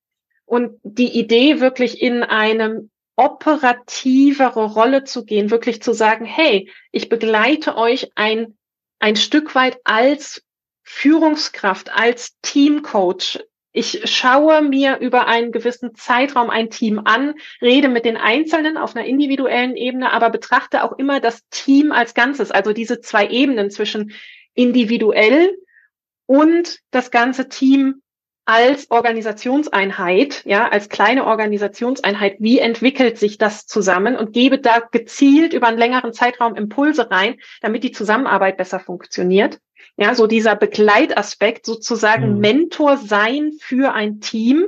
Und 0.46 0.80
die 0.84 1.20
Idee, 1.20 1.60
wirklich 1.60 2.02
in 2.02 2.24
einem 2.24 2.92
operativere 3.18 4.66
Rolle 4.66 5.04
zu 5.04 5.26
gehen, 5.26 5.52
wirklich 5.52 5.82
zu 5.82 5.94
sagen, 5.94 6.26
hey, 6.26 6.70
ich 6.92 7.10
begleite 7.10 7.78
euch 7.78 8.12
ein 8.16 8.58
ein 9.02 9.16
Stück 9.16 9.56
weit 9.56 9.80
als 9.84 10.44
Führungskraft, 10.84 11.92
als 11.92 12.38
Teamcoach. 12.42 13.40
Ich 13.74 14.02
schaue 14.06 14.62
mir 14.62 14.98
über 14.98 15.28
einen 15.28 15.52
gewissen 15.52 15.96
Zeitraum 15.96 16.50
ein 16.50 16.70
Team 16.70 17.02
an, 17.06 17.36
rede 17.62 17.88
mit 17.88 18.06
den 18.06 18.18
Einzelnen 18.18 18.78
auf 18.78 18.96
einer 18.96 19.06
individuellen 19.06 19.76
Ebene, 19.76 20.12
aber 20.12 20.30
betrachte 20.30 20.84
auch 20.84 20.98
immer 20.98 21.20
das 21.20 21.48
Team 21.50 21.92
als 21.92 22.14
Ganzes, 22.14 22.52
also 22.52 22.74
diese 22.74 23.00
zwei 23.00 23.28
Ebenen 23.28 23.72
zwischen 23.72 24.14
individuell 24.54 25.58
und 26.26 26.80
das 26.92 27.12
ganze 27.12 27.48
Team 27.48 28.02
als 28.45 28.89
Organisationseinheit, 28.89 30.43
ja, 30.45 30.67
als 30.67 30.89
kleine 30.89 31.25
Organisationseinheit, 31.25 32.38
wie 32.39 32.60
entwickelt 32.60 33.17
sich 33.17 33.38
das 33.38 33.67
zusammen 33.67 34.15
und 34.15 34.34
gebe 34.34 34.60
da 34.60 34.80
gezielt 34.80 35.54
über 35.54 35.67
einen 35.67 35.77
längeren 35.77 36.13
Zeitraum 36.13 36.56
Impulse 36.56 37.12
rein, 37.12 37.39
damit 37.62 37.84
die 37.84 37.91
Zusammenarbeit 37.91 38.58
besser 38.58 38.80
funktioniert. 38.80 39.60
Ja, 39.95 40.15
so 40.15 40.25
dieser 40.25 40.56
Begleitaspekt, 40.56 41.65
sozusagen 41.65 42.36
mhm. 42.36 42.39
Mentor 42.39 42.97
sein 42.97 43.54
für 43.60 43.93
ein 43.93 44.21
Team. 44.21 44.65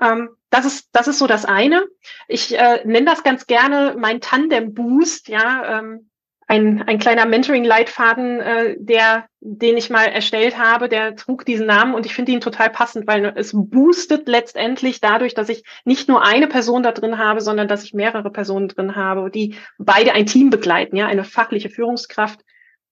Ähm, 0.00 0.30
das 0.50 0.64
ist, 0.64 0.88
das 0.92 1.06
ist 1.08 1.18
so 1.18 1.26
das 1.26 1.44
eine. 1.44 1.86
Ich 2.26 2.56
äh, 2.58 2.80
nenne 2.84 3.06
das 3.06 3.22
ganz 3.22 3.46
gerne 3.46 3.94
mein 3.98 4.20
Tandem 4.20 4.74
Boost, 4.74 5.28
ja, 5.28 5.78
ähm, 5.78 6.10
ein, 6.48 6.82
ein 6.82 6.98
kleiner 6.98 7.26
Mentoring-Leitfaden, 7.26 8.40
äh, 8.40 8.76
der, 8.78 9.28
den 9.40 9.76
ich 9.76 9.90
mal 9.90 10.06
erstellt 10.06 10.58
habe, 10.58 10.88
der 10.88 11.14
trug 11.14 11.44
diesen 11.44 11.66
Namen 11.66 11.94
und 11.94 12.06
ich 12.06 12.14
finde 12.14 12.32
ihn 12.32 12.40
total 12.40 12.70
passend, 12.70 13.06
weil 13.06 13.34
es 13.36 13.52
boostet 13.54 14.26
letztendlich 14.26 15.00
dadurch, 15.00 15.34
dass 15.34 15.50
ich 15.50 15.62
nicht 15.84 16.08
nur 16.08 16.24
eine 16.24 16.48
Person 16.48 16.82
da 16.82 16.92
drin 16.92 17.18
habe, 17.18 17.42
sondern 17.42 17.68
dass 17.68 17.84
ich 17.84 17.92
mehrere 17.92 18.30
Personen 18.30 18.68
drin 18.68 18.96
habe, 18.96 19.30
die 19.30 19.56
beide 19.78 20.14
ein 20.14 20.24
Team 20.24 20.48
begleiten, 20.48 20.96
ja, 20.96 21.06
eine 21.06 21.22
fachliche 21.22 21.68
Führungskraft 21.68 22.40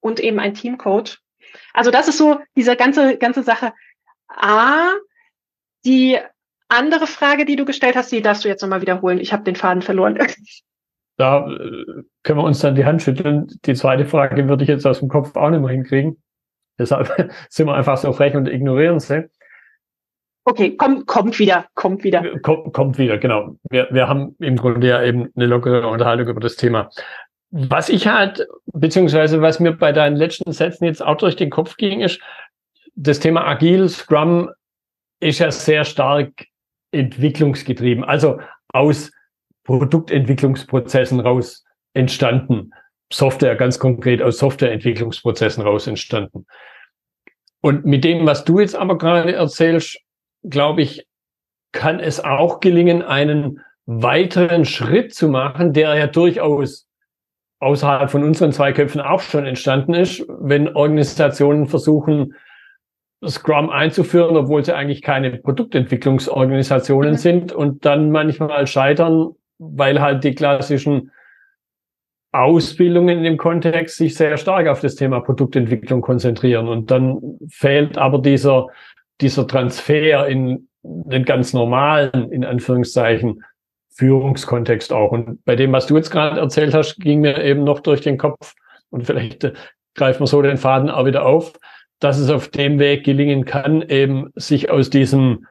und 0.00 0.20
eben 0.20 0.38
ein 0.38 0.52
Teamcoach. 0.52 1.18
Also 1.72 1.90
das 1.90 2.08
ist 2.08 2.18
so 2.18 2.38
diese 2.56 2.76
ganze, 2.76 3.16
ganze 3.16 3.42
Sache. 3.42 3.72
A, 4.28 4.92
die 5.86 6.18
andere 6.68 7.06
Frage, 7.06 7.46
die 7.46 7.56
du 7.56 7.64
gestellt 7.64 7.96
hast, 7.96 8.12
die 8.12 8.20
darfst 8.20 8.44
du 8.44 8.48
jetzt 8.48 8.60
nochmal 8.60 8.82
wiederholen. 8.82 9.18
Ich 9.18 9.32
habe 9.32 9.44
den 9.44 9.56
Faden 9.56 9.80
verloren. 9.80 10.18
Da 11.16 11.50
äh, 11.50 12.02
können 12.22 12.38
wir 12.38 12.44
uns 12.44 12.60
dann 12.60 12.74
die 12.74 12.84
Hand 12.84 13.02
schütteln. 13.02 13.46
Die 13.64 13.74
zweite 13.74 14.04
Frage 14.04 14.48
würde 14.48 14.64
ich 14.64 14.68
jetzt 14.68 14.86
aus 14.86 15.00
dem 15.00 15.08
Kopf 15.08 15.34
auch 15.36 15.50
nicht 15.50 15.60
mehr 15.60 15.70
hinkriegen. 15.70 16.22
Deshalb 16.78 17.30
sind 17.48 17.66
wir 17.66 17.74
einfach 17.74 17.96
so 17.96 18.12
frech 18.12 18.34
und 18.34 18.48
ignorieren 18.48 19.00
sie. 19.00 19.28
Okay, 20.44 20.76
kommt, 20.76 21.06
kommt 21.06 21.38
wieder, 21.40 21.66
kommt 21.74 22.04
wieder. 22.04 22.38
Kommt, 22.40 22.72
kommt 22.72 22.98
wieder, 22.98 23.18
genau. 23.18 23.56
Wir, 23.68 23.88
wir 23.90 24.06
haben 24.06 24.36
im 24.38 24.56
Grunde 24.56 24.86
ja 24.86 25.02
eben 25.02 25.30
eine 25.34 25.46
lockere 25.46 25.88
Unterhaltung 25.88 26.28
über 26.28 26.40
das 26.40 26.54
Thema. 26.54 26.88
Was 27.50 27.88
ich 27.88 28.06
halt, 28.06 28.46
beziehungsweise 28.66 29.42
was 29.42 29.58
mir 29.58 29.72
bei 29.72 29.90
deinen 29.90 30.16
letzten 30.16 30.52
Sätzen 30.52 30.84
jetzt 30.84 31.02
auch 31.02 31.16
durch 31.16 31.34
den 31.34 31.50
Kopf 31.50 31.76
ging, 31.76 32.00
ist, 32.00 32.20
das 32.94 33.18
Thema 33.18 33.46
Agil, 33.46 33.88
Scrum 33.88 34.50
ist 35.20 35.38
ja 35.38 35.50
sehr 35.50 35.84
stark 35.84 36.30
entwicklungsgetrieben. 36.92 38.04
Also 38.04 38.38
aus 38.68 39.10
Produktentwicklungsprozessen 39.66 41.20
raus 41.20 41.64
entstanden. 41.92 42.72
Software 43.12 43.56
ganz 43.56 43.78
konkret 43.78 44.22
aus 44.22 44.38
Softwareentwicklungsprozessen 44.38 45.62
raus 45.62 45.86
entstanden. 45.86 46.46
Und 47.60 47.84
mit 47.84 48.04
dem, 48.04 48.26
was 48.26 48.44
du 48.44 48.60
jetzt 48.60 48.76
aber 48.76 48.98
gerade 48.98 49.34
erzählst, 49.34 49.98
glaube 50.42 50.82
ich, 50.82 51.06
kann 51.72 52.00
es 52.00 52.24
auch 52.24 52.60
gelingen, 52.60 53.02
einen 53.02 53.60
weiteren 53.86 54.64
Schritt 54.64 55.14
zu 55.14 55.28
machen, 55.28 55.72
der 55.72 55.94
ja 55.94 56.06
durchaus 56.06 56.88
außerhalb 57.60 58.10
von 58.10 58.24
unseren 58.24 58.52
zwei 58.52 58.72
Köpfen 58.72 59.00
auch 59.00 59.20
schon 59.20 59.46
entstanden 59.46 59.94
ist, 59.94 60.24
wenn 60.28 60.74
Organisationen 60.74 61.66
versuchen, 61.66 62.34
Scrum 63.26 63.70
einzuführen, 63.70 64.36
obwohl 64.36 64.64
sie 64.64 64.74
eigentlich 64.74 65.02
keine 65.02 65.30
Produktentwicklungsorganisationen 65.38 67.12
mhm. 67.12 67.16
sind 67.16 67.52
und 67.52 67.84
dann 67.84 68.10
manchmal 68.10 68.66
scheitern, 68.66 69.34
weil 69.58 70.00
halt 70.00 70.24
die 70.24 70.34
klassischen 70.34 71.10
Ausbildungen 72.32 73.18
in 73.18 73.24
dem 73.24 73.36
Kontext 73.38 73.96
sich 73.96 74.14
sehr 74.14 74.36
stark 74.36 74.68
auf 74.68 74.80
das 74.80 74.94
Thema 74.94 75.20
Produktentwicklung 75.20 76.02
konzentrieren. 76.02 76.68
Und 76.68 76.90
dann 76.90 77.38
fehlt 77.48 77.96
aber 77.96 78.18
dieser, 78.18 78.68
dieser 79.20 79.46
Transfer 79.46 80.26
in 80.26 80.68
den 80.82 81.24
ganz 81.24 81.52
normalen, 81.52 82.30
in 82.30 82.44
Anführungszeichen, 82.44 83.42
Führungskontext 83.94 84.92
auch. 84.92 85.12
Und 85.12 85.42
bei 85.44 85.56
dem, 85.56 85.72
was 85.72 85.86
du 85.86 85.96
jetzt 85.96 86.10
gerade 86.10 86.38
erzählt 86.38 86.74
hast, 86.74 86.98
ging 87.00 87.20
mir 87.20 87.42
eben 87.42 87.64
noch 87.64 87.80
durch 87.80 88.02
den 88.02 88.18
Kopf, 88.18 88.54
und 88.90 89.04
vielleicht 89.04 89.44
äh, 89.44 89.52
greifen 89.94 90.20
wir 90.20 90.26
so 90.26 90.42
den 90.42 90.58
Faden 90.58 90.90
auch 90.90 91.06
wieder 91.06 91.24
auf, 91.24 91.52
dass 91.98 92.18
es 92.18 92.30
auf 92.30 92.48
dem 92.48 92.78
Weg 92.78 93.04
gelingen 93.04 93.44
kann, 93.44 93.82
eben 93.82 94.30
sich 94.34 94.70
aus 94.70 94.90
diesem, 94.90 95.46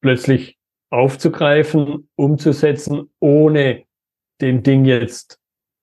plötzlich 0.00 0.56
aufzugreifen, 0.90 2.08
umzusetzen, 2.14 3.10
ohne 3.20 3.84
dem 4.40 4.62
Ding 4.62 4.84
jetzt 4.84 5.40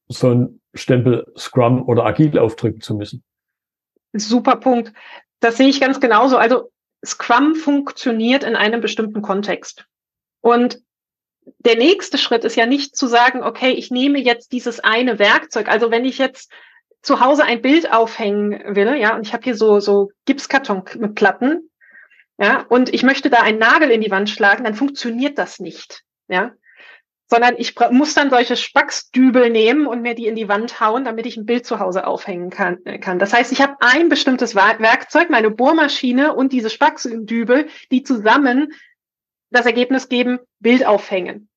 so 0.08 0.34
ein 0.34 0.62
Stempel 0.74 1.32
Scrum 1.38 1.88
oder 1.88 2.06
Agil 2.06 2.40
aufdrücken 2.40 2.82
zu 2.82 2.96
müssen. 2.96 3.24
Super 4.14 4.58
Punkt. 4.58 4.94
Das 5.40 5.58
sehe 5.58 5.68
ich 5.68 5.82
ganz 5.82 6.00
genauso. 6.00 6.38
Also 6.38 6.72
Scrum 7.06 7.56
funktioniert 7.56 8.44
in 8.44 8.56
einem 8.56 8.82
bestimmten 8.82 9.22
Kontext. 9.22 9.86
Und 10.42 10.82
der 11.60 11.76
nächste 11.76 12.18
Schritt 12.18 12.44
ist 12.44 12.56
ja 12.56 12.66
nicht 12.66 12.96
zu 12.96 13.08
sagen, 13.08 13.44
okay, 13.44 13.72
ich 13.72 13.92
nehme 13.92 14.20
jetzt 14.20 14.52
dieses 14.52 14.80
eine 14.80 15.20
Werkzeug. 15.20 15.68
Also 15.70 15.92
wenn 15.92 16.06
ich 16.06 16.18
jetzt 16.18 16.52
zu 17.02 17.20
Hause 17.20 17.44
ein 17.44 17.62
Bild 17.62 17.92
aufhängen 17.92 18.76
will, 18.76 18.96
ja, 18.96 19.16
und 19.16 19.26
ich 19.26 19.34
habe 19.34 19.44
hier 19.44 19.56
so, 19.56 19.80
so 19.80 20.12
Gipskartonplatten, 20.26 21.70
ja, 22.38 22.66
und 22.70 22.94
ich 22.94 23.04
möchte 23.04 23.30
da 23.30 23.42
einen 23.42 23.60
Nagel 23.60 23.92
in 23.92 24.02
die 24.02 24.12
Wand 24.12 24.30
schlagen, 24.30 24.64
dann 24.64 24.76
funktioniert 24.76 25.38
das 25.38 25.60
nicht, 25.60 26.04
ja 26.28 26.52
sondern 27.32 27.56
ich 27.58 27.76
muss 27.92 28.14
dann 28.14 28.30
solche 28.30 28.58
Spacksdübel 28.58 29.50
nehmen 29.50 29.88
und 29.88 30.02
mir 30.02 30.16
die 30.16 30.28
in 30.28 30.36
die 30.36 30.50
Wand 30.50 30.82
hauen, 30.82 31.06
damit 31.06 31.26
ich 31.26 31.38
ein 31.38 31.46
Bild 31.46 31.66
zu 31.66 31.80
Hause 31.80 32.06
aufhängen 32.06 32.50
kann. 32.50 32.80
Äh, 32.84 33.00
kann. 33.00 33.20
Das 33.20 33.32
heißt, 33.32 33.54
ich 33.54 33.62
habe 33.62 33.78
ein 33.80 34.10
bestimmtes 34.10 34.54
Werkzeug, 34.54 35.30
meine 35.30 35.50
Bohrmaschine 35.50 36.36
und 36.36 36.52
diese 36.52 36.70
Spacksdübel, 36.70 37.68
die 37.90 38.04
zusammen 38.04 38.74
das 39.52 39.66
Ergebnis 39.66 40.10
geben, 40.10 40.40
Bild 40.60 40.86
aufhängen. 40.86 41.50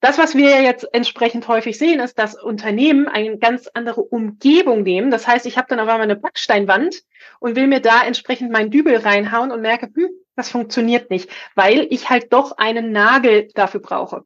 Das, 0.00 0.16
was 0.16 0.34
wir 0.34 0.62
jetzt 0.62 0.88
entsprechend 0.94 1.46
häufig 1.46 1.76
sehen, 1.76 2.00
ist, 2.00 2.18
dass 2.18 2.42
Unternehmen 2.42 3.06
eine 3.06 3.36
ganz 3.36 3.68
andere 3.74 4.00
Umgebung 4.00 4.82
nehmen. 4.82 5.10
Das 5.10 5.26
heißt, 5.26 5.44
ich 5.44 5.58
habe 5.58 5.66
dann 5.68 5.78
auf 5.78 5.88
einmal 5.88 6.04
eine 6.04 6.16
Backsteinwand 6.16 7.02
und 7.38 7.54
will 7.54 7.66
mir 7.66 7.80
da 7.80 8.02
entsprechend 8.02 8.50
meinen 8.50 8.70
Dübel 8.70 8.96
reinhauen 8.96 9.50
und 9.50 9.60
merke, 9.60 9.90
hm, 9.94 10.08
das 10.36 10.48
funktioniert 10.48 11.10
nicht, 11.10 11.28
weil 11.54 11.86
ich 11.90 12.08
halt 12.08 12.32
doch 12.32 12.56
einen 12.56 12.92
Nagel 12.92 13.48
dafür 13.54 13.80
brauche 13.80 14.24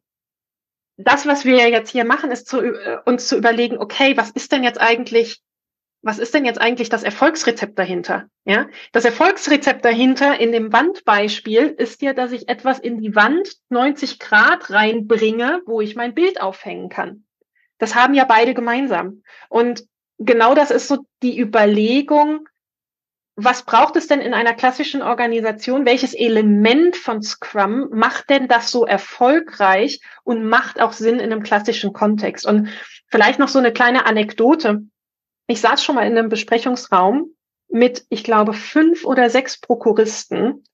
das, 0.97 1.27
was 1.27 1.45
wir 1.45 1.69
jetzt 1.69 1.91
hier 1.91 2.05
machen, 2.05 2.31
ist 2.31 2.47
zu, 2.47 2.61
äh, 2.61 2.99
uns 3.05 3.29
zu 3.29 3.37
überlegen, 3.37 3.79
okay, 3.79 4.17
was 4.17 4.31
ist 4.31 4.53
denn 4.53 4.63
jetzt 4.63 4.81
eigentlich, 4.81 5.43
was 6.05 6.19
ist 6.19 6.35
denn 6.35 6.45
jetzt 6.45 6.61
eigentlich 6.61 6.91
das 6.91 7.03
Erfolgsrezept 7.03 7.79
dahinter? 7.79 8.27
Ja, 8.45 8.67
das 8.93 9.07
Erfolgsrezept 9.07 9.85
dahinter 9.85 10.39
in 10.39 10.53
dem 10.53 10.73
Wandbeispiel 10.73 11.75
ist 11.79 12.03
ja, 12.03 12.13
dass 12.13 12.33
ich 12.33 12.49
etwas 12.49 12.79
in 12.79 12.99
die 12.99 13.17
Wand 13.17 13.49
90 13.71 14.19
Grad 14.19 14.71
reinbringe, 14.71 15.63
wo 15.65 15.81
ich 15.81 15.97
mein 15.97 16.15
Bild 16.15 16.43
aufhängen 16.43 16.91
kann. 16.91 17.25
Das 17.79 17.95
haben 17.95 18.13
ja 18.13 18.25
beide 18.25 18.53
gemeinsam. 18.53 19.23
Und 19.49 19.85
genau 20.19 20.55
das 20.55 20.71
ist 20.71 20.89
so 20.89 21.07
die 21.23 21.41
Überlegung, 21.41 22.47
was 23.37 23.65
braucht 23.65 23.97
es 23.97 24.07
denn 24.07 24.21
in 24.21 24.35
einer 24.35 24.53
klassischen 24.53 25.03
Organisation? 25.03 25.87
Welches 25.87 26.15
Element 26.15 26.97
von 26.97 27.23
Scrum 27.23 27.89
macht 27.93 28.31
denn 28.31 28.47
das 28.47 28.71
so 28.71 28.85
erfolgreich 28.85 30.01
und 30.23 30.47
macht 30.47 30.81
auch 30.81 30.93
Sinn 30.93 31.19
in 31.19 31.33
einem 31.33 31.43
klassischen 31.43 31.93
Kontext? 31.95 32.47
Und 32.47 32.69
vielleicht 33.09 33.39
noch 33.39 33.49
so 33.49 33.59
eine 33.59 33.73
kleine 33.73 34.07
Anekdote. 34.07 34.83
Ich 35.47 35.61
saß 35.61 35.83
schon 35.83 35.95
mal 35.95 36.07
in 36.07 36.17
einem 36.17 36.29
Besprechungsraum 36.29 37.35
mit, 37.69 38.05
ich 38.09 38.25
glaube, 38.25 38.55
fünf 38.55 39.05
oder 39.05 39.31
sechs 39.31 39.61
Prokuristen, 39.61 40.65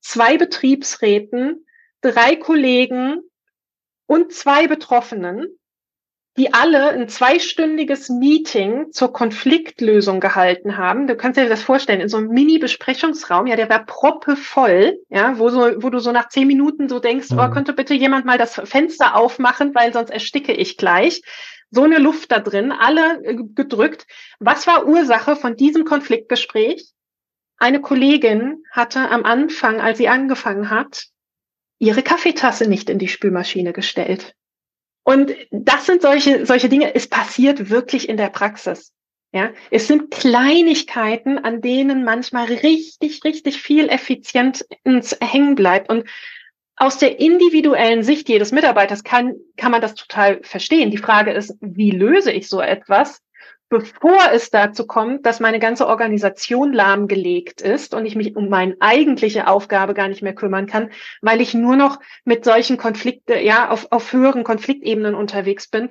zwei 0.00 0.36
Betriebsräten, 0.36 1.66
drei 2.00 2.36
Kollegen 2.36 3.20
und 4.06 4.32
zwei 4.32 4.66
Betroffenen 4.66 5.60
die 6.36 6.54
alle 6.54 6.90
ein 6.90 7.08
zweistündiges 7.08 8.08
Meeting 8.08 8.92
zur 8.92 9.12
Konfliktlösung 9.12 10.20
gehalten 10.20 10.76
haben. 10.76 11.06
Du 11.06 11.16
kannst 11.16 11.38
dir 11.38 11.48
das 11.48 11.62
vorstellen, 11.62 12.00
in 12.00 12.08
so 12.08 12.18
einem 12.18 12.28
Mini-Besprechungsraum, 12.28 13.46
ja, 13.46 13.56
der 13.56 13.68
war 13.68 13.84
proppevoll, 13.84 15.00
ja, 15.08 15.38
wo 15.38 15.50
so, 15.50 15.60
wo 15.82 15.90
du 15.90 15.98
so 15.98 16.12
nach 16.12 16.28
zehn 16.28 16.46
Minuten 16.46 16.88
so 16.88 17.00
denkst, 17.00 17.28
oh, 17.32 17.34
mhm. 17.34 17.40
oh, 17.40 17.50
könnte 17.50 17.72
bitte 17.72 17.94
jemand 17.94 18.26
mal 18.26 18.38
das 18.38 18.54
Fenster 18.54 19.16
aufmachen, 19.16 19.74
weil 19.74 19.92
sonst 19.92 20.10
ersticke 20.10 20.52
ich 20.52 20.76
gleich. 20.76 21.22
So 21.70 21.84
eine 21.84 21.98
Luft 21.98 22.32
da 22.32 22.40
drin, 22.40 22.72
alle 22.72 23.22
äh, 23.24 23.36
gedrückt. 23.36 24.06
Was 24.38 24.66
war 24.66 24.86
Ursache 24.86 25.36
von 25.36 25.56
diesem 25.56 25.84
Konfliktgespräch? 25.84 26.90
Eine 27.58 27.80
Kollegin 27.80 28.64
hatte 28.70 29.10
am 29.10 29.24
Anfang, 29.24 29.80
als 29.80 29.98
sie 29.98 30.08
angefangen 30.08 30.70
hat, 30.70 31.06
ihre 31.78 32.02
Kaffeetasse 32.02 32.68
nicht 32.68 32.90
in 32.90 32.98
die 32.98 33.08
Spülmaschine 33.08 33.72
gestellt. 33.72 34.34
Und 35.04 35.34
das 35.50 35.86
sind 35.86 36.02
solche, 36.02 36.46
solche 36.46 36.68
Dinge. 36.68 36.94
Es 36.94 37.08
passiert 37.08 37.70
wirklich 37.70 38.08
in 38.08 38.16
der 38.16 38.30
Praxis. 38.30 38.92
Ja, 39.32 39.52
es 39.70 39.86
sind 39.86 40.10
Kleinigkeiten, 40.10 41.38
an 41.38 41.60
denen 41.60 42.02
manchmal 42.02 42.46
richtig, 42.46 43.22
richtig 43.24 43.62
viel 43.62 43.88
Effizienz 43.88 44.66
hängen 45.20 45.54
bleibt. 45.54 45.88
Und 45.88 46.08
aus 46.80 46.96
der 46.96 47.20
individuellen 47.20 48.02
Sicht 48.02 48.28
jedes 48.30 48.52
Mitarbeiters 48.52 49.04
kann, 49.04 49.36
kann 49.58 49.70
man 49.70 49.82
das 49.82 49.94
total 49.94 50.42
verstehen. 50.42 50.90
Die 50.90 50.96
Frage 50.96 51.30
ist, 51.30 51.54
wie 51.60 51.90
löse 51.90 52.32
ich 52.32 52.48
so 52.48 52.60
etwas? 52.60 53.22
bevor 53.70 54.18
es 54.32 54.50
dazu 54.50 54.84
kommt, 54.84 55.24
dass 55.24 55.38
meine 55.38 55.60
ganze 55.60 55.86
Organisation 55.86 56.72
lahmgelegt 56.72 57.60
ist 57.60 57.94
und 57.94 58.04
ich 58.04 58.16
mich 58.16 58.34
um 58.34 58.48
meine 58.48 58.76
eigentliche 58.80 59.46
Aufgabe 59.46 59.94
gar 59.94 60.08
nicht 60.08 60.22
mehr 60.22 60.34
kümmern 60.34 60.66
kann, 60.66 60.90
weil 61.22 61.40
ich 61.40 61.54
nur 61.54 61.76
noch 61.76 62.00
mit 62.24 62.44
solchen 62.44 62.78
Konflikte, 62.78 63.38
ja, 63.38 63.70
auf, 63.70 63.86
auf 63.92 64.12
höheren 64.12 64.42
Konfliktebenen 64.42 65.14
unterwegs 65.14 65.68
bin, 65.68 65.90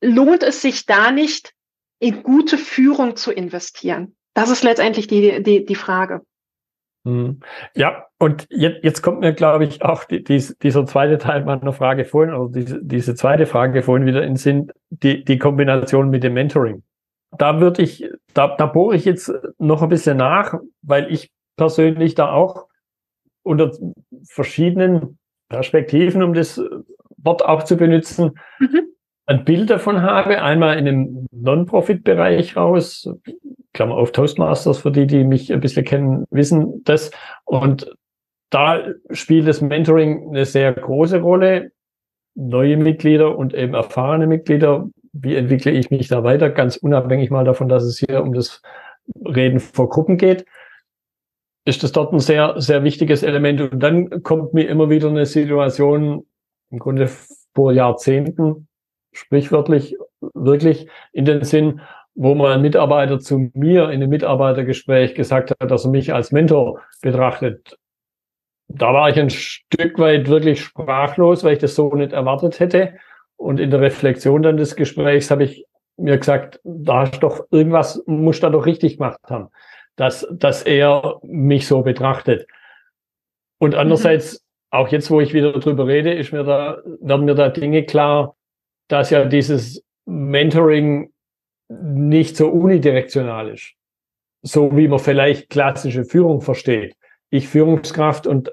lohnt 0.00 0.42
es 0.42 0.62
sich 0.62 0.86
da 0.86 1.10
nicht, 1.10 1.52
in 1.98 2.22
gute 2.22 2.56
Führung 2.56 3.16
zu 3.16 3.30
investieren? 3.30 4.16
Das 4.32 4.48
ist 4.48 4.64
letztendlich 4.64 5.06
die, 5.06 5.42
die, 5.42 5.66
die 5.66 5.74
Frage. 5.74 6.22
Mhm. 7.04 7.40
Ja, 7.74 8.07
und 8.20 8.46
jetzt, 8.50 8.82
jetzt 8.82 9.02
kommt 9.02 9.20
mir, 9.20 9.32
glaube 9.32 9.64
ich, 9.64 9.82
auch 9.82 10.04
die, 10.04 10.24
die, 10.24 10.44
dieser 10.62 10.86
zweite 10.86 11.18
Teil 11.18 11.44
meiner 11.44 11.72
Frage 11.72 12.04
vorhin, 12.04 12.34
oder 12.34 12.52
diese, 12.52 12.82
diese 12.82 13.14
zweite 13.14 13.46
Frage 13.46 13.82
vorhin 13.82 14.06
wieder 14.06 14.24
in 14.24 14.36
Sinn, 14.36 14.72
die, 14.90 15.24
die 15.24 15.38
Kombination 15.38 16.10
mit 16.10 16.24
dem 16.24 16.34
Mentoring. 16.34 16.82
Da 17.36 17.60
würde 17.60 17.82
ich, 17.82 18.08
da, 18.34 18.56
da 18.56 18.66
bohre 18.66 18.96
ich 18.96 19.04
jetzt 19.04 19.32
noch 19.58 19.82
ein 19.82 19.88
bisschen 19.88 20.16
nach, 20.16 20.54
weil 20.82 21.12
ich 21.12 21.30
persönlich 21.56 22.14
da 22.14 22.32
auch 22.32 22.66
unter 23.42 23.70
verschiedenen 24.24 25.18
Perspektiven, 25.48 26.22
um 26.22 26.34
das 26.34 26.60
Wort 27.18 27.44
auch 27.44 27.62
zu 27.62 27.76
benutzen, 27.76 28.32
mhm. 28.58 28.80
ein 29.26 29.44
Bild 29.44 29.70
davon 29.70 30.02
habe. 30.02 30.42
Einmal 30.42 30.78
in 30.78 30.84
dem 30.86 31.26
Non-Profit-Bereich 31.30 32.56
raus, 32.56 33.08
Klammer 33.74 33.96
auf 33.96 34.10
Toastmasters, 34.10 34.78
für 34.78 34.90
die, 34.90 35.06
die 35.06 35.24
mich 35.24 35.52
ein 35.52 35.60
bisschen 35.60 35.84
kennen, 35.84 36.24
wissen 36.30 36.82
das. 36.84 37.10
Und 37.44 37.94
da 38.50 38.82
spielt 39.10 39.46
das 39.46 39.60
Mentoring 39.60 40.28
eine 40.28 40.44
sehr 40.44 40.72
große 40.72 41.20
Rolle. 41.20 41.72
Neue 42.34 42.76
Mitglieder 42.76 43.36
und 43.36 43.52
eben 43.54 43.74
erfahrene 43.74 44.26
Mitglieder. 44.26 44.88
Wie 45.12 45.34
entwickle 45.34 45.72
ich 45.72 45.90
mich 45.90 46.08
da 46.08 46.22
weiter? 46.22 46.50
Ganz 46.50 46.76
unabhängig 46.76 47.30
mal 47.30 47.44
davon, 47.44 47.68
dass 47.68 47.82
es 47.82 47.98
hier 47.98 48.22
um 48.22 48.32
das 48.32 48.62
Reden 49.24 49.60
vor 49.60 49.88
Gruppen 49.88 50.16
geht, 50.16 50.44
ist 51.64 51.82
das 51.82 51.92
dort 51.92 52.12
ein 52.12 52.20
sehr, 52.20 52.54
sehr 52.60 52.84
wichtiges 52.84 53.22
Element. 53.22 53.60
Und 53.60 53.82
dann 53.82 54.22
kommt 54.22 54.54
mir 54.54 54.68
immer 54.68 54.90
wieder 54.90 55.08
eine 55.08 55.26
Situation, 55.26 56.26
im 56.70 56.78
Grunde 56.78 57.10
vor 57.54 57.72
Jahrzehnten, 57.72 58.68
sprichwörtlich, 59.12 59.96
wirklich 60.34 60.88
in 61.12 61.24
den 61.24 61.44
Sinn, 61.44 61.80
wo 62.14 62.34
mal 62.34 62.52
ein 62.52 62.62
Mitarbeiter 62.62 63.18
zu 63.18 63.50
mir 63.54 63.84
in 63.84 64.02
einem 64.02 64.10
Mitarbeitergespräch 64.10 65.14
gesagt 65.14 65.50
hat, 65.50 65.70
dass 65.70 65.84
er 65.84 65.90
mich 65.90 66.12
als 66.12 66.32
Mentor 66.32 66.80
betrachtet. 67.00 67.78
Da 68.68 68.92
war 68.92 69.08
ich 69.08 69.18
ein 69.18 69.30
Stück 69.30 69.98
weit 69.98 70.28
wirklich 70.28 70.62
sprachlos, 70.62 71.42
weil 71.42 71.54
ich 71.54 71.58
das 71.58 71.74
so 71.74 71.92
nicht 71.94 72.12
erwartet 72.12 72.60
hätte. 72.60 72.94
Und 73.36 73.60
in 73.60 73.70
der 73.70 73.80
Reflexion 73.80 74.42
dann 74.42 74.56
des 74.56 74.76
Gesprächs 74.76 75.30
habe 75.30 75.44
ich 75.44 75.64
mir 75.96 76.18
gesagt, 76.18 76.60
da 76.64 77.00
hast 77.00 77.22
doch 77.22 77.46
irgendwas, 77.50 78.02
muss 78.06 78.40
da 78.40 78.50
doch 78.50 78.66
richtig 78.66 78.98
gemacht 78.98 79.20
haben, 79.28 79.48
dass, 79.96 80.26
dass 80.30 80.62
er 80.62 81.18
mich 81.22 81.66
so 81.66 81.82
betrachtet. 81.82 82.46
Und 83.58 83.74
andererseits, 83.74 84.34
mhm. 84.34 84.78
auch 84.78 84.88
jetzt, 84.88 85.10
wo 85.10 85.20
ich 85.20 85.34
wieder 85.34 85.52
drüber 85.52 85.86
rede, 85.86 86.12
ist 86.12 86.32
mir 86.32 86.44
da, 86.44 86.78
werden 87.00 87.26
mir 87.26 87.34
da 87.34 87.48
Dinge 87.48 87.84
klar, 87.84 88.36
dass 88.88 89.10
ja 89.10 89.24
dieses 89.24 89.84
Mentoring 90.06 91.12
nicht 91.68 92.36
so 92.36 92.48
unidirektional 92.48 93.50
ist. 93.50 93.74
So 94.42 94.76
wie 94.76 94.88
man 94.88 95.00
vielleicht 95.00 95.50
klassische 95.50 96.04
Führung 96.04 96.40
versteht. 96.40 96.94
Ich 97.30 97.48
Führungskraft 97.48 98.26
und 98.26 98.52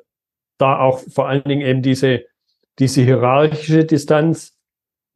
da 0.57 0.79
auch 0.79 0.99
vor 0.99 1.27
allen 1.27 1.43
Dingen 1.43 1.61
eben 1.61 1.81
diese, 1.81 2.23
diese 2.79 3.01
hierarchische 3.01 3.85
Distanz 3.85 4.57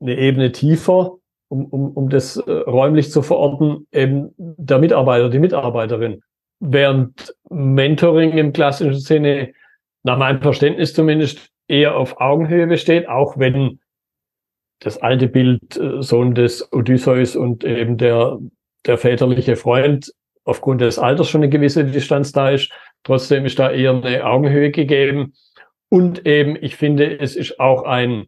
eine 0.01 0.17
Ebene 0.17 0.51
tiefer, 0.51 1.17
um, 1.49 1.65
um, 1.65 1.91
um 1.91 2.09
das 2.09 2.37
äh, 2.37 2.51
räumlich 2.51 3.11
zu 3.11 3.21
verorten, 3.21 3.87
eben 3.91 4.33
der 4.37 4.79
Mitarbeiter, 4.79 5.29
die 5.29 5.39
Mitarbeiterin. 5.39 6.21
Während 6.59 7.35
Mentoring 7.49 8.31
im 8.37 8.53
klassischen 8.53 8.99
Sinne, 8.99 9.53
nach 10.03 10.17
meinem 10.17 10.41
Verständnis 10.41 10.93
zumindest, 10.93 11.49
eher 11.67 11.95
auf 11.95 12.19
Augenhöhe 12.19 12.67
besteht, 12.67 13.07
auch 13.07 13.37
wenn 13.37 13.79
das 14.79 14.97
alte 14.97 15.27
Bild 15.27 15.77
äh, 15.77 16.01
Sohn 16.01 16.35
des 16.35 16.71
Odysseus 16.71 17.35
und 17.35 17.63
eben 17.63 17.97
der, 17.97 18.39
der 18.85 18.97
väterliche 18.97 19.55
Freund 19.55 20.13
aufgrund 20.45 20.81
des 20.81 20.97
Alters 20.97 21.29
schon 21.29 21.41
eine 21.41 21.49
gewisse 21.49 21.85
Distanz 21.85 22.31
da 22.31 22.49
ist. 22.49 22.71
Trotzdem 23.03 23.45
ist 23.45 23.59
da 23.59 23.71
eher 23.71 23.91
eine 23.91 24.25
Augenhöhe 24.25 24.71
gegeben. 24.71 25.33
Und 25.89 26.25
eben, 26.25 26.57
ich 26.61 26.75
finde, 26.75 27.19
es 27.19 27.35
ist 27.35 27.59
auch 27.59 27.83
ein, 27.83 28.27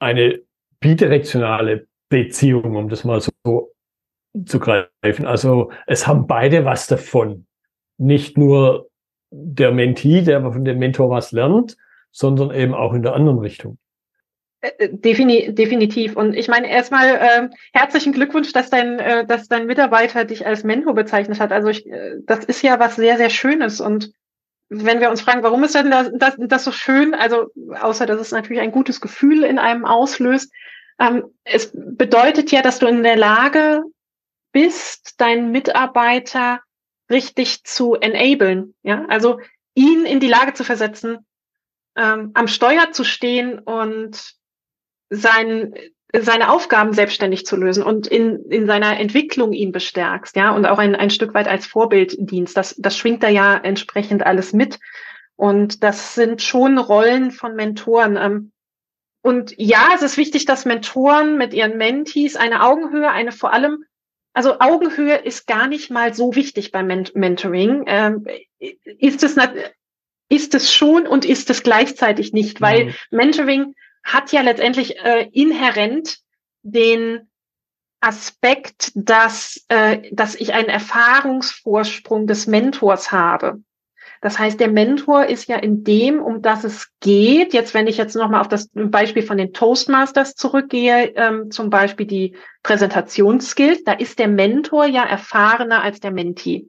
eine 0.00 0.40
bidirektionale 0.80 1.86
Beziehung, 2.08 2.74
um 2.74 2.88
das 2.88 3.04
mal 3.04 3.20
so 3.20 3.72
zu 4.46 4.58
greifen. 4.58 5.26
Also 5.26 5.70
es 5.86 6.06
haben 6.06 6.26
beide 6.26 6.64
was 6.64 6.86
davon. 6.86 7.46
Nicht 7.98 8.38
nur 8.38 8.88
der 9.30 9.72
Mentee, 9.72 10.22
der 10.22 10.40
von 10.40 10.64
dem 10.64 10.78
Mentor 10.78 11.10
was 11.10 11.32
lernt, 11.32 11.76
sondern 12.10 12.52
eben 12.52 12.74
auch 12.74 12.94
in 12.94 13.02
der 13.02 13.14
anderen 13.14 13.38
Richtung. 13.38 13.78
Äh, 14.60 14.90
defini 14.90 15.54
definitiv. 15.54 16.16
Und 16.16 16.34
ich 16.34 16.48
meine 16.48 16.68
erstmal 16.68 17.08
äh, 17.08 17.48
herzlichen 17.72 18.12
Glückwunsch, 18.12 18.52
dass 18.52 18.68
dein, 18.68 18.98
äh, 18.98 19.26
dass 19.26 19.48
dein 19.48 19.66
Mitarbeiter 19.66 20.24
dich 20.24 20.46
als 20.46 20.64
Mentor 20.64 20.94
bezeichnet 20.94 21.40
hat. 21.40 21.52
Also 21.52 21.68
ich, 21.68 21.86
äh, 21.86 22.16
das 22.24 22.44
ist 22.44 22.62
ja 22.62 22.78
was 22.78 22.96
sehr, 22.96 23.16
sehr 23.16 23.30
Schönes. 23.30 23.80
Und 23.80 24.12
wenn 24.68 25.00
wir 25.00 25.10
uns 25.10 25.22
fragen, 25.22 25.42
warum 25.42 25.64
ist 25.64 25.74
denn 25.74 25.90
das, 25.90 26.10
das, 26.14 26.34
das 26.38 26.64
so 26.64 26.72
schön? 26.72 27.14
Also 27.14 27.50
außer 27.80 28.04
dass 28.06 28.20
es 28.20 28.32
natürlich 28.32 28.62
ein 28.62 28.72
gutes 28.72 29.00
Gefühl 29.00 29.44
in 29.44 29.58
einem 29.58 29.86
auslöst. 29.86 30.52
Ähm, 31.00 31.24
es 31.44 31.72
bedeutet 31.72 32.52
ja, 32.52 32.60
dass 32.60 32.78
du 32.78 32.86
in 32.86 33.02
der 33.02 33.16
Lage 33.16 33.82
bist, 34.52 35.20
deinen 35.20 35.52
Mitarbeiter 35.52 36.60
richtig 37.10 37.64
zu 37.64 37.94
enablen. 37.94 38.74
Ja, 38.82 39.06
also 39.08 39.40
ihn 39.74 40.04
in 40.04 40.20
die 40.20 40.28
Lage 40.28 40.52
zu 40.52 40.64
versetzen, 40.64 41.26
ähm, 41.96 42.32
am 42.34 42.46
Steuer 42.46 42.92
zu 42.92 43.04
stehen 43.04 43.58
und 43.58 44.38
sein, 45.10 45.74
seine 46.16 46.50
Aufgaben 46.50 46.92
selbstständig 46.92 47.44
zu 47.46 47.56
lösen 47.56 47.82
und 47.82 48.06
in, 48.06 48.44
in 48.48 48.66
seiner 48.66 48.98
Entwicklung 48.98 49.52
ihn 49.52 49.72
bestärkst, 49.72 50.34
ja, 50.36 50.52
und 50.52 50.66
auch 50.66 50.78
ein, 50.78 50.96
ein 50.96 51.10
Stück 51.10 51.34
weit 51.34 51.48
als 51.48 51.66
Vorbilddienst. 51.66 52.56
Das, 52.56 52.74
das 52.78 52.96
schwingt 52.96 53.22
da 53.22 53.28
ja 53.28 53.56
entsprechend 53.56 54.24
alles 54.24 54.52
mit. 54.52 54.78
Und 55.36 55.82
das 55.82 56.14
sind 56.14 56.42
schon 56.42 56.78
Rollen 56.78 57.30
von 57.30 57.54
Mentoren. 57.54 58.16
Ähm, 58.16 58.52
und 59.22 59.54
ja, 59.56 59.88
es 59.94 60.02
ist 60.02 60.16
wichtig, 60.16 60.44
dass 60.44 60.64
Mentoren 60.64 61.38
mit 61.38 61.54
ihren 61.54 61.76
Mentees 61.76 62.36
eine 62.36 62.62
Augenhöhe, 62.62 63.10
eine 63.10 63.32
vor 63.32 63.52
allem, 63.52 63.84
also 64.32 64.60
Augenhöhe 64.60 65.16
ist 65.16 65.46
gar 65.46 65.66
nicht 65.66 65.90
mal 65.90 66.14
so 66.14 66.34
wichtig 66.34 66.72
beim 66.72 66.86
Mentoring. 66.86 67.84
Ähm, 67.86 68.26
ist 68.58 69.22
es 69.22 69.36
ist 70.28 70.54
es 70.54 70.72
schon 70.72 71.06
und 71.06 71.24
ist 71.24 71.50
es 71.50 71.62
gleichzeitig 71.62 72.32
nicht, 72.32 72.60
weil 72.60 72.86
mhm. 72.86 72.94
Mentoring 73.10 73.74
hat 74.02 74.32
ja 74.32 74.40
letztendlich 74.42 74.98
äh, 74.98 75.28
inhärent 75.32 76.18
den 76.62 77.30
Aspekt, 78.00 78.92
dass, 78.94 79.64
äh, 79.68 80.10
dass 80.12 80.34
ich 80.34 80.54
einen 80.54 80.68
Erfahrungsvorsprung 80.68 82.26
des 82.26 82.46
Mentors 82.46 83.12
habe. 83.12 83.62
Das 84.22 84.38
heißt, 84.38 84.60
der 84.60 84.68
Mentor 84.68 85.26
ist 85.26 85.48
ja 85.48 85.56
in 85.56 85.82
dem, 85.82 86.20
um 86.20 86.42
das 86.42 86.64
es 86.64 86.88
geht. 87.00 87.54
Jetzt, 87.54 87.72
wenn 87.72 87.86
ich 87.86 87.96
jetzt 87.96 88.16
nochmal 88.16 88.42
auf 88.42 88.48
das 88.48 88.68
Beispiel 88.74 89.22
von 89.22 89.38
den 89.38 89.54
Toastmasters 89.54 90.34
zurückgehe, 90.34 91.12
ähm, 91.16 91.50
zum 91.50 91.70
Beispiel 91.70 92.06
die 92.06 92.36
Präsentationsskills, 92.62 93.84
da 93.84 93.92
ist 93.92 94.18
der 94.18 94.28
Mentor 94.28 94.86
ja 94.86 95.04
erfahrener 95.04 95.82
als 95.82 96.00
der 96.00 96.10
Mentee. 96.10 96.68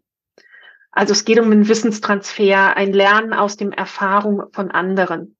Also 0.91 1.13
es 1.13 1.26
geht 1.26 1.39
um 1.39 1.52
einen 1.52 1.67
Wissenstransfer, 1.67 2.76
ein 2.76 2.94
Lernen 2.94 3.34
aus 3.34 3.58
dem 3.58 3.72
Erfahrung 3.72 4.44
von 4.52 4.72
anderen 4.72 5.36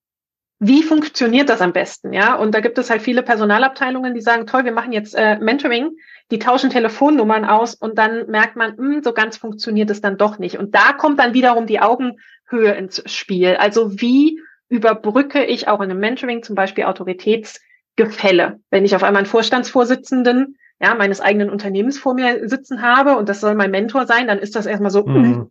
wie 0.64 0.84
funktioniert 0.84 1.50
das 1.50 1.60
am 1.60 1.74
besten? 1.74 2.14
Ja, 2.14 2.36
und 2.36 2.54
da 2.54 2.60
gibt 2.60 2.78
es 2.78 2.92
halt 2.92 3.02
viele 3.02 3.24
Personalabteilungen, 3.24 4.14
die 4.14 4.22
sagen, 4.22 4.46
toll, 4.46 4.64
wir 4.64 4.72
machen 4.72 4.94
jetzt 4.94 5.16
äh, 5.16 5.40
Mentoring, 5.40 5.98
die 6.30 6.38
tauschen 6.38 6.70
Telefonnummern 6.70 7.46
aus 7.46 7.74
und 7.74 7.98
dann 7.98 8.28
merkt 8.28 8.56
man, 8.58 8.76
mh, 8.78 8.78
hm, 8.78 9.04
so 9.04 9.12
ganz 9.12 9.38
funktioniert 9.38 9.90
es 9.90 10.02
dann 10.02 10.20
doch 10.20 10.38
nicht. 10.38 10.60
Und 10.60 10.76
da 10.76 10.94
kommt 10.94 11.20
dann 11.20 11.34
wiederum 11.34 11.66
die 11.66 11.80
Augenhöhe 11.80 12.74
ins 12.74 13.02
Spiel. 13.12 13.56
Also 13.56 14.00
wie 14.02 14.40
überbrücke 14.70 15.44
ich 15.44 15.68
auch 15.68 15.82
in 15.82 15.90
einem 15.90 16.00
Mentoring 16.00 16.44
zum 16.44 16.54
Beispiel 16.54 16.84
Autoritätsgefälle? 16.84 18.60
Wenn 18.70 18.86
ich 18.86 18.96
auf 18.96 19.02
einmal 19.02 19.22
einen 19.22 19.32
Vorstandsvorsitzenden 19.32 20.60
ja, 20.80 20.94
meines 20.94 21.22
eigenen 21.22 21.50
Unternehmens 21.50 21.98
vor 21.98 22.14
mir 22.14 22.48
sitzen 22.48 22.84
habe 22.84 23.18
und 23.18 23.30
das 23.30 23.42
soll 23.42 23.56
mein 23.56 23.72
Mentor 23.72 24.06
sein, 24.06 24.28
dann 24.28 24.38
ist 24.38 24.56
das 24.56 24.68
erstmal 24.68 24.92
so, 24.92 25.04
mhm. 25.08 25.50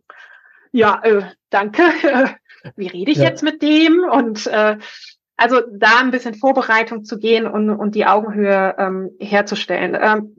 ja, 0.71 1.01
äh, 1.03 1.23
danke, 1.49 1.83
wie 2.75 2.87
rede 2.87 3.11
ich 3.11 3.17
ja. 3.17 3.25
jetzt 3.25 3.43
mit 3.43 3.61
dem? 3.61 4.03
Und 4.03 4.47
äh, 4.47 4.77
also 5.37 5.61
da 5.71 5.99
ein 5.99 6.11
bisschen 6.11 6.35
Vorbereitung 6.35 7.03
zu 7.03 7.17
gehen 7.17 7.47
und, 7.47 7.69
und 7.69 7.95
die 7.95 8.05
Augenhöhe 8.05 8.75
ähm, 8.77 9.09
herzustellen. 9.19 9.97
Ähm, 9.99 10.35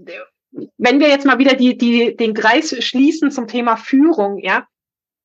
wenn 0.79 1.01
wir 1.01 1.09
jetzt 1.09 1.27
mal 1.27 1.39
wieder 1.39 1.55
die, 1.55 1.77
die, 1.77 2.17
den 2.17 2.35
Kreis 2.35 2.77
schließen 2.85 3.31
zum 3.31 3.49
Thema 3.49 3.77
Führung, 3.77 4.39
ja, 4.39 4.67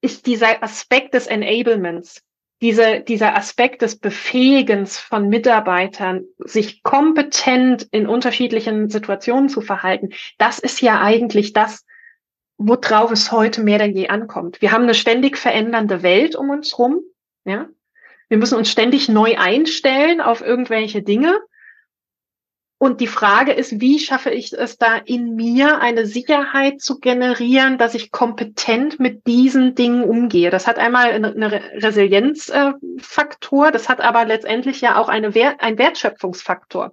ist 0.01 0.25
dieser 0.25 0.63
Aspekt 0.63 1.13
des 1.13 1.27
Enablements, 1.27 2.21
diese, 2.61 3.01
dieser 3.01 3.35
Aspekt 3.35 3.81
des 3.81 3.99
Befähigens 3.99 4.97
von 4.97 5.29
Mitarbeitern, 5.29 6.23
sich 6.39 6.81
kompetent 6.81 7.87
in 7.91 8.07
unterschiedlichen 8.07 8.89
Situationen 8.89 9.49
zu 9.49 9.61
verhalten, 9.61 10.09
das 10.37 10.59
ist 10.59 10.81
ja 10.81 11.01
eigentlich 11.01 11.53
das, 11.53 11.85
worauf 12.57 13.11
es 13.11 13.31
heute 13.31 13.61
mehr 13.61 13.77
denn 13.79 13.95
je 13.95 14.09
ankommt. 14.09 14.61
Wir 14.61 14.71
haben 14.71 14.83
eine 14.83 14.95
ständig 14.95 15.37
verändernde 15.37 16.03
Welt 16.03 16.35
um 16.35 16.49
uns 16.49 16.77
rum. 16.77 17.01
Ja? 17.45 17.67
Wir 18.29 18.37
müssen 18.37 18.57
uns 18.57 18.69
ständig 18.71 19.09
neu 19.09 19.37
einstellen 19.37 20.21
auf 20.21 20.41
irgendwelche 20.41 21.01
Dinge. 21.03 21.39
Und 22.79 23.01
die 23.01 23.07
Frage 23.07 23.53
ist, 23.53 23.81
wie 23.81 23.97
schaffe 23.97 24.29
ich 24.29 24.53
es 24.53 24.77
da 24.77 24.97
in 24.97 25.35
mir 25.35 25.81
eine 25.81 26.05
Sicherheit 26.05 26.79
zu 26.79 26.99
generieren, 26.99 27.79
dass 27.79 27.95
ich 27.95 28.11
kompetent 28.11 28.99
mit 28.99 29.25
diesen 29.25 29.73
Dingen 29.73 30.03
umgehe? 30.03 30.51
Das 30.51 30.67
hat 30.67 30.77
einmal 30.77 31.09
eine 31.09 31.51
Resilienzfaktor, 31.73 33.71
das 33.71 33.89
hat 33.89 33.99
aber 33.99 34.25
letztendlich 34.25 34.81
ja 34.81 34.99
auch 35.01 35.09
eine 35.09 35.33
Wert, 35.33 35.55
ein 35.59 35.79
Wertschöpfungsfaktor. 35.79 36.91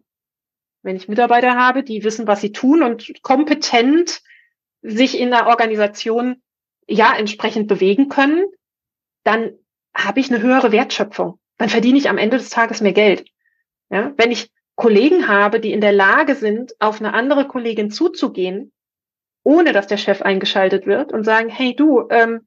Wenn 0.82 0.96
ich 0.96 1.08
Mitarbeiter 1.08 1.54
habe, 1.54 1.82
die 1.82 2.02
wissen, 2.02 2.26
was 2.26 2.40
sie 2.40 2.52
tun 2.52 2.82
und 2.82 3.22
kompetent 3.22 4.22
sich 4.84 5.18
in 5.18 5.30
der 5.30 5.46
Organisation 5.46 6.42
ja 6.86 7.16
entsprechend 7.16 7.66
bewegen 7.68 8.08
können, 8.08 8.44
dann 9.24 9.54
habe 9.96 10.20
ich 10.20 10.30
eine 10.30 10.42
höhere 10.42 10.72
Wertschöpfung. 10.72 11.38
Dann 11.56 11.70
verdiene 11.70 11.98
ich 11.98 12.10
am 12.10 12.18
Ende 12.18 12.36
des 12.36 12.50
Tages 12.50 12.82
mehr 12.82 12.92
Geld. 12.92 13.26
Ja, 13.90 14.12
wenn 14.16 14.30
ich 14.30 14.50
Kollegen 14.76 15.28
habe, 15.28 15.58
die 15.58 15.72
in 15.72 15.80
der 15.80 15.92
Lage 15.92 16.34
sind, 16.34 16.74
auf 16.80 17.00
eine 17.00 17.14
andere 17.14 17.48
Kollegin 17.48 17.90
zuzugehen, 17.90 18.72
ohne 19.42 19.72
dass 19.72 19.86
der 19.86 19.96
Chef 19.96 20.20
eingeschaltet 20.20 20.86
wird 20.86 21.12
und 21.12 21.24
sagen, 21.24 21.48
hey 21.48 21.74
du, 21.74 22.06
ähm, 22.10 22.46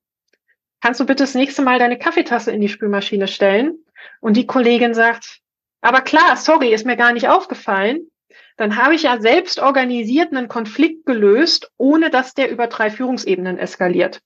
kannst 0.82 1.00
du 1.00 1.06
bitte 1.06 1.24
das 1.24 1.36
nächste 1.36 1.64
Mal 1.64 1.80
deine 1.80 1.98
Kaffeetasse 1.98 2.52
in 2.52 2.62
die 2.62 2.70
Spülmaschine 2.70 3.28
stellen? 3.28 3.84
Und 4.20 4.38
die 4.38 4.46
Kollegin 4.46 4.94
sagt, 4.94 5.40
aber 5.82 6.02
klar, 6.02 6.36
sorry, 6.36 6.74
ist 6.74 6.86
mir 6.86 6.98
gar 6.98 7.14
nicht 7.14 7.30
aufgefallen 7.30 8.12
dann 8.58 8.78
habe 8.78 8.96
ich 8.96 9.04
ja 9.04 9.20
selbst 9.20 9.60
organisiert 9.60 10.32
einen 10.32 10.48
Konflikt 10.48 11.06
gelöst, 11.06 11.72
ohne 11.78 12.10
dass 12.10 12.34
der 12.34 12.50
über 12.50 12.68
drei 12.68 12.90
Führungsebenen 12.90 13.58
eskaliert. 13.58 14.22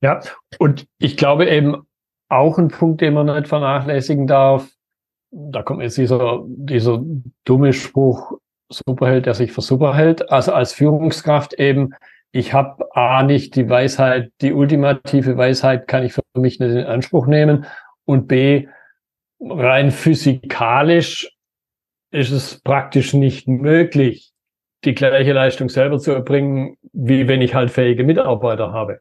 Ja, 0.00 0.20
und 0.58 0.86
ich 0.98 1.16
glaube 1.16 1.48
eben 1.48 1.86
auch 2.28 2.58
ein 2.58 2.68
Punkt, 2.68 3.00
den 3.00 3.14
man 3.14 3.26
nicht 3.26 3.48
vernachlässigen 3.48 4.26
darf, 4.26 4.68
da 5.30 5.62
kommt 5.62 5.82
jetzt 5.82 5.98
dieser, 5.98 6.42
dieser 6.46 7.02
dumme 7.44 7.72
Spruch, 7.72 8.38
Superheld, 8.68 9.26
der 9.26 9.34
sich 9.34 9.52
für 9.52 9.60
super 9.60 9.94
hält. 9.94 10.30
Also 10.30 10.52
als 10.52 10.72
Führungskraft 10.72 11.54
eben, 11.54 11.94
ich 12.32 12.52
habe 12.52 12.94
A 12.96 13.22
nicht 13.22 13.54
die 13.56 13.68
Weisheit, 13.68 14.32
die 14.40 14.52
ultimative 14.52 15.36
Weisheit 15.36 15.86
kann 15.86 16.04
ich 16.04 16.12
für 16.12 16.22
mich 16.34 16.60
nicht 16.60 16.70
in 16.70 16.84
Anspruch 16.84 17.26
nehmen. 17.26 17.66
Und 18.04 18.26
B, 18.26 18.68
rein 19.40 19.90
physikalisch 19.90 21.33
ist 22.14 22.30
es 22.30 22.60
praktisch 22.60 23.12
nicht 23.12 23.48
möglich, 23.48 24.32
die 24.84 24.94
gleiche 24.94 25.32
Leistung 25.32 25.68
selber 25.68 25.98
zu 25.98 26.12
erbringen, 26.12 26.76
wie 26.92 27.26
wenn 27.26 27.42
ich 27.42 27.54
halt 27.54 27.70
fähige 27.70 28.04
Mitarbeiter 28.04 28.72
habe. 28.72 29.00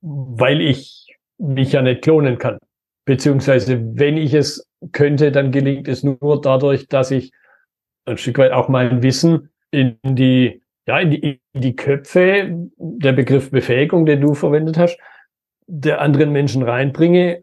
Weil 0.00 0.60
ich 0.60 1.14
mich 1.38 1.72
ja 1.72 1.82
nicht 1.82 2.02
klonen 2.02 2.38
kann. 2.38 2.58
Beziehungsweise, 3.04 3.80
wenn 3.96 4.16
ich 4.16 4.34
es 4.34 4.66
könnte, 4.92 5.32
dann 5.32 5.52
gelingt 5.52 5.86
es 5.88 6.02
nur 6.02 6.40
dadurch, 6.40 6.88
dass 6.88 7.10
ich 7.10 7.32
ein 8.06 8.16
Stück 8.16 8.38
weit 8.38 8.52
auch 8.52 8.68
mein 8.68 9.02
Wissen 9.02 9.50
in 9.70 9.98
die 10.02 10.62
ja, 10.86 11.00
in 11.00 11.10
die, 11.10 11.40
in 11.52 11.60
die 11.60 11.74
Köpfe, 11.74 12.68
der 12.76 13.12
Begriff 13.12 13.50
Befähigung, 13.50 14.06
den 14.06 14.20
du 14.20 14.34
verwendet 14.34 14.78
hast, 14.78 14.98
der 15.66 16.00
anderen 16.00 16.30
Menschen 16.30 16.62
reinbringe 16.62 17.42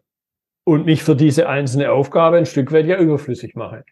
und 0.64 0.86
mich 0.86 1.02
für 1.02 1.14
diese 1.14 1.46
einzelne 1.46 1.92
Aufgabe 1.92 2.38
ein 2.38 2.46
Stück 2.46 2.72
weit 2.72 2.86
ja 2.86 2.98
überflüssig 2.98 3.54
mache. 3.54 3.84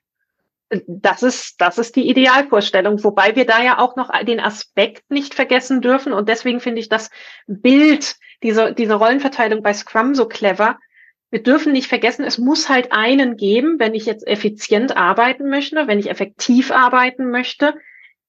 Das 0.87 1.23
ist, 1.23 1.61
das 1.61 1.77
ist 1.77 1.97
die 1.97 2.09
Idealvorstellung, 2.09 3.05
wobei 3.05 3.37
wir 3.37 3.45
da 3.45 3.63
ja 3.63 3.79
auch 3.79 3.97
noch 3.97 4.11
den 4.25 4.41
Aspekt 4.41 5.11
nicht 5.11 5.35
vergessen 5.35 5.83
dürfen. 5.83 6.13
Und 6.15 6.29
deswegen 6.29 6.61
finde 6.61 6.81
ich 6.81 6.89
das 6.89 7.11
Bild, 7.47 8.17
diese, 8.43 8.73
diese 8.73 8.95
Rollenverteilung 8.95 9.63
bei 9.63 9.75
Scrum 9.75 10.15
so 10.15 10.27
clever. 10.27 10.79
Wir 11.31 11.43
dürfen 11.43 11.73
nicht 11.73 11.89
vergessen, 11.89 12.25
es 12.25 12.39
muss 12.39 12.69
halt 12.69 12.93
einen 12.93 13.37
geben, 13.37 13.79
wenn 13.79 13.95
ich 13.95 14.07
jetzt 14.07 14.27
effizient 14.27 14.97
arbeiten 14.97 15.49
möchte, 15.49 15.87
wenn 15.87 15.99
ich 15.99 16.11
effektiv 16.11 16.71
arbeiten 16.71 17.31
möchte, 17.31 17.75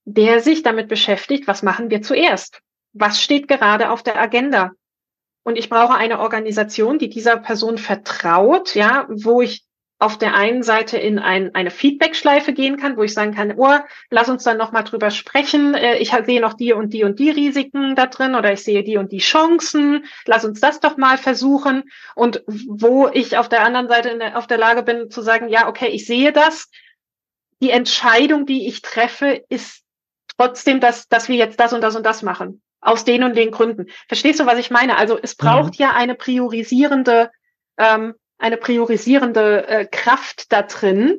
der 0.05 0.41
sich 0.41 0.63
damit 0.63 0.89
beschäftigt, 0.89 1.47
was 1.47 1.63
machen 1.63 1.89
wir 1.89 2.01
zuerst? 2.01 2.61
Was 2.93 3.21
steht 3.21 3.47
gerade 3.47 3.89
auf 3.89 4.03
der 4.03 4.19
Agenda? 4.19 4.71
Und 5.43 5.57
ich 5.57 5.69
brauche 5.69 5.95
eine 5.95 6.19
Organisation, 6.19 6.99
die 6.99 7.09
dieser 7.09 7.37
Person 7.37 7.77
vertraut, 7.77 8.75
ja, 8.75 9.07
wo 9.09 9.41
ich 9.41 9.65
auf 9.99 10.17
der 10.17 10.33
einen 10.33 10.63
Seite 10.63 10.97
in 10.97 11.17
ein, 11.17 11.55
eine 11.55 11.71
Feedback-Schleife 11.71 12.51
gehen 12.51 12.77
kann, 12.77 12.97
wo 12.97 13.03
ich 13.03 13.13
sagen 13.13 13.33
kann, 13.33 13.53
oh, 13.57 13.77
lass 14.09 14.27
uns 14.27 14.43
dann 14.43 14.57
nochmal 14.57 14.83
drüber 14.83 15.11
sprechen. 15.11 15.75
Äh, 15.75 15.97
ich 15.97 16.11
sehe 16.25 16.41
noch 16.41 16.53
die 16.53 16.73
und 16.73 16.93
die 16.93 17.03
und 17.03 17.19
die 17.19 17.29
Risiken 17.29 17.95
da 17.95 18.07
drin 18.07 18.35
oder 18.35 18.51
ich 18.51 18.63
sehe 18.63 18.83
die 18.83 18.97
und 18.97 19.11
die 19.11 19.19
Chancen. 19.19 20.05
Lass 20.25 20.43
uns 20.43 20.59
das 20.59 20.79
doch 20.79 20.97
mal 20.97 21.17
versuchen. 21.17 21.83
Und 22.15 22.43
wo 22.47 23.07
ich 23.07 23.37
auf 23.37 23.47
der 23.47 23.63
anderen 23.63 23.87
Seite 23.87 24.17
der, 24.17 24.37
auf 24.37 24.47
der 24.47 24.57
Lage 24.57 24.83
bin 24.83 25.09
zu 25.09 25.21
sagen, 25.21 25.47
ja, 25.47 25.69
okay, 25.69 25.87
ich 25.87 26.05
sehe 26.05 26.33
das. 26.33 26.69
Die 27.61 27.69
Entscheidung, 27.69 28.45
die 28.45 28.67
ich 28.67 28.81
treffe, 28.81 29.41
ist 29.47 29.83
trotzdem, 30.37 30.81
dass, 30.81 31.07
dass 31.07 31.29
wir 31.29 31.37
jetzt 31.37 31.59
das 31.59 31.71
und 31.71 31.81
das 31.81 31.95
und 31.95 32.05
das 32.05 32.23
machen. 32.23 32.61
Aus 32.81 33.05
den 33.05 33.23
und 33.23 33.37
den 33.37 33.51
Gründen. 33.51 33.85
Verstehst 34.09 34.41
du, 34.41 34.45
was 34.45 34.59
ich 34.59 34.69
meine? 34.69 34.97
Also 34.97 35.17
es 35.21 35.35
braucht 35.35 35.79
mhm. 35.79 35.85
ja 35.85 35.91
eine 35.91 36.15
priorisierende 36.15 37.31
ähm, 37.77 38.15
eine 38.43 38.57
priorisierende 38.57 39.67
äh, 39.69 39.85
Kraft 39.85 40.51
da 40.51 40.63
drin, 40.63 41.17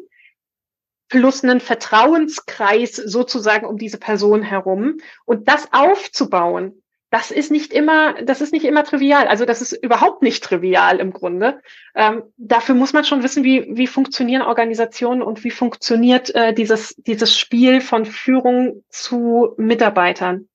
plus 1.09 1.43
einen 1.43 1.61
Vertrauenskreis 1.61 2.97
sozusagen 2.97 3.67
um 3.67 3.79
diese 3.79 3.99
Person 3.99 4.43
herum. 4.43 4.99
Und 5.25 5.49
das 5.49 5.73
aufzubauen, 5.73 6.83
das 7.09 7.31
ist 7.31 7.51
nicht 7.51 7.73
immer, 7.73 8.13
das 8.23 8.43
ist 8.43 8.53
nicht 8.53 8.67
immer 8.67 8.85
trivial. 8.85 9.27
Also 9.27 9.47
das 9.47 9.63
ist 9.63 9.73
überhaupt 9.73 10.23
nicht 10.23 10.45
trivial 10.45 10.99
im 10.99 11.15
Grunde. 11.15 11.63
Ähm, 11.95 12.25
dafür 12.37 12.75
muss 12.75 12.93
man 12.93 13.05
schon 13.05 13.23
wissen, 13.23 13.43
wie, 13.43 13.65
wie 13.71 13.87
funktionieren 13.87 14.43
Organisationen 14.43 15.23
und 15.23 15.45
wie 15.45 15.51
funktioniert 15.51 16.35
äh, 16.35 16.53
dieses, 16.53 16.95
dieses 16.97 17.39
Spiel 17.39 17.81
von 17.81 18.05
Führung 18.05 18.85
zu 18.91 19.55
Mitarbeitern. 19.57 20.49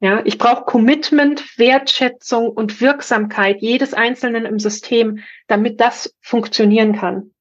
Ja, 0.00 0.22
ich 0.24 0.38
brauche 0.38 0.64
Commitment, 0.64 1.58
Wertschätzung 1.58 2.50
und 2.50 2.80
Wirksamkeit 2.80 3.60
jedes 3.60 3.94
Einzelnen 3.94 4.46
im 4.46 4.60
System, 4.60 5.18
damit 5.48 5.80
das 5.80 6.14
funktionieren 6.20 6.94
kann. 6.94 7.32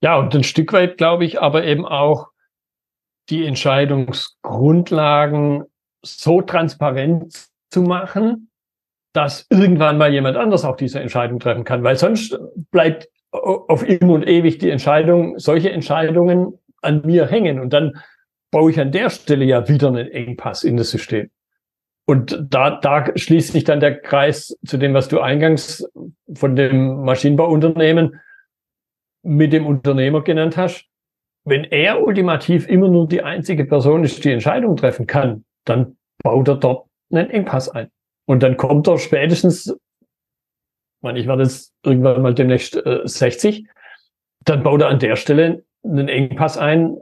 Ja, 0.00 0.16
und 0.16 0.32
ein 0.34 0.44
Stück 0.44 0.72
weit 0.72 0.96
glaube 0.96 1.24
ich 1.24 1.42
aber 1.42 1.64
eben 1.64 1.84
auch 1.84 2.28
die 3.30 3.44
Entscheidungsgrundlagen 3.46 5.64
so 6.02 6.40
transparent 6.40 7.48
zu 7.70 7.82
machen, 7.82 8.50
dass 9.12 9.46
irgendwann 9.50 9.98
mal 9.98 10.12
jemand 10.12 10.36
anders 10.36 10.64
auch 10.64 10.76
diese 10.76 11.00
Entscheidung 11.00 11.40
treffen 11.40 11.64
kann, 11.64 11.82
weil 11.82 11.96
sonst 11.96 12.38
bleibt 12.70 13.08
auf 13.32 13.88
immer 13.88 14.12
und 14.14 14.24
ewig 14.26 14.58
die 14.58 14.70
Entscheidung, 14.70 15.36
solche 15.38 15.72
Entscheidungen 15.72 16.58
an 16.80 17.02
mir 17.04 17.26
hängen 17.26 17.58
und 17.60 17.72
dann 17.72 18.00
baue 18.50 18.70
ich 18.70 18.80
an 18.80 18.92
der 18.92 19.10
Stelle 19.10 19.44
ja 19.44 19.68
wieder 19.68 19.88
einen 19.88 20.08
Engpass 20.08 20.64
in 20.64 20.76
das 20.76 20.90
System. 20.90 21.30
Und 22.10 22.44
da, 22.50 22.70
da 22.80 23.06
schließt 23.16 23.52
sich 23.52 23.62
dann 23.62 23.78
der 23.78 24.00
Kreis 24.00 24.58
zu 24.66 24.78
dem, 24.78 24.94
was 24.94 25.06
du 25.06 25.20
eingangs 25.20 25.88
von 26.34 26.56
dem 26.56 27.04
Maschinenbauunternehmen 27.04 28.20
mit 29.22 29.52
dem 29.52 29.64
Unternehmer 29.64 30.24
genannt 30.24 30.56
hast. 30.56 30.86
Wenn 31.44 31.62
er 31.62 32.02
ultimativ 32.02 32.66
immer 32.66 32.88
nur 32.88 33.06
die 33.06 33.22
einzige 33.22 33.64
Person 33.64 34.02
ist, 34.02 34.24
die 34.24 34.32
Entscheidung 34.32 34.76
treffen 34.76 35.06
kann, 35.06 35.44
dann 35.64 35.98
baut 36.24 36.48
er 36.48 36.56
dort 36.56 36.88
einen 37.12 37.30
Engpass 37.30 37.68
ein. 37.68 37.92
Und 38.26 38.42
dann 38.42 38.56
kommt 38.56 38.88
er 38.88 38.98
spätestens, 38.98 39.68
ich 39.68 41.02
meine, 41.02 41.20
ich 41.20 41.28
werde 41.28 41.44
jetzt 41.44 41.72
irgendwann 41.84 42.22
mal 42.22 42.34
demnächst 42.34 42.74
äh, 42.74 43.02
60, 43.04 43.68
dann 44.44 44.64
baut 44.64 44.80
er 44.80 44.88
an 44.88 44.98
der 44.98 45.14
Stelle 45.14 45.64
einen 45.84 46.08
Engpass 46.08 46.58
ein, 46.58 46.96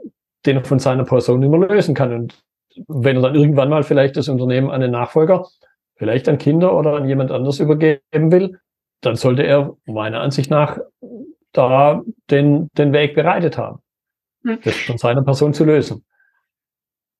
den 0.45 0.57
er 0.57 0.65
von 0.65 0.77
seiner 0.77 1.03
Person 1.03 1.41
immer 1.41 1.67
lösen 1.67 1.95
kann. 1.95 2.13
Und 2.13 2.43
wenn 2.87 3.17
er 3.17 3.21
dann 3.21 3.35
irgendwann 3.35 3.69
mal 3.69 3.83
vielleicht 3.83 4.17
das 4.17 4.29
Unternehmen 4.29 4.69
an 4.71 4.81
den 4.81 4.91
Nachfolger, 4.91 5.47
vielleicht 5.95 6.29
an 6.29 6.37
Kinder 6.37 6.75
oder 6.75 6.93
an 6.93 7.07
jemand 7.07 7.31
anders 7.31 7.59
übergeben 7.59 8.31
will, 8.31 8.59
dann 9.01 9.15
sollte 9.15 9.43
er 9.43 9.75
meiner 9.85 10.21
Ansicht 10.21 10.49
nach 10.49 10.79
da 11.51 12.01
den, 12.29 12.69
den 12.77 12.93
Weg 12.93 13.15
bereitet 13.15 13.57
haben, 13.57 13.79
hm. 14.43 14.59
das 14.63 14.75
von 14.75 14.97
seiner 14.97 15.23
Person 15.23 15.53
zu 15.53 15.65
lösen. 15.65 16.05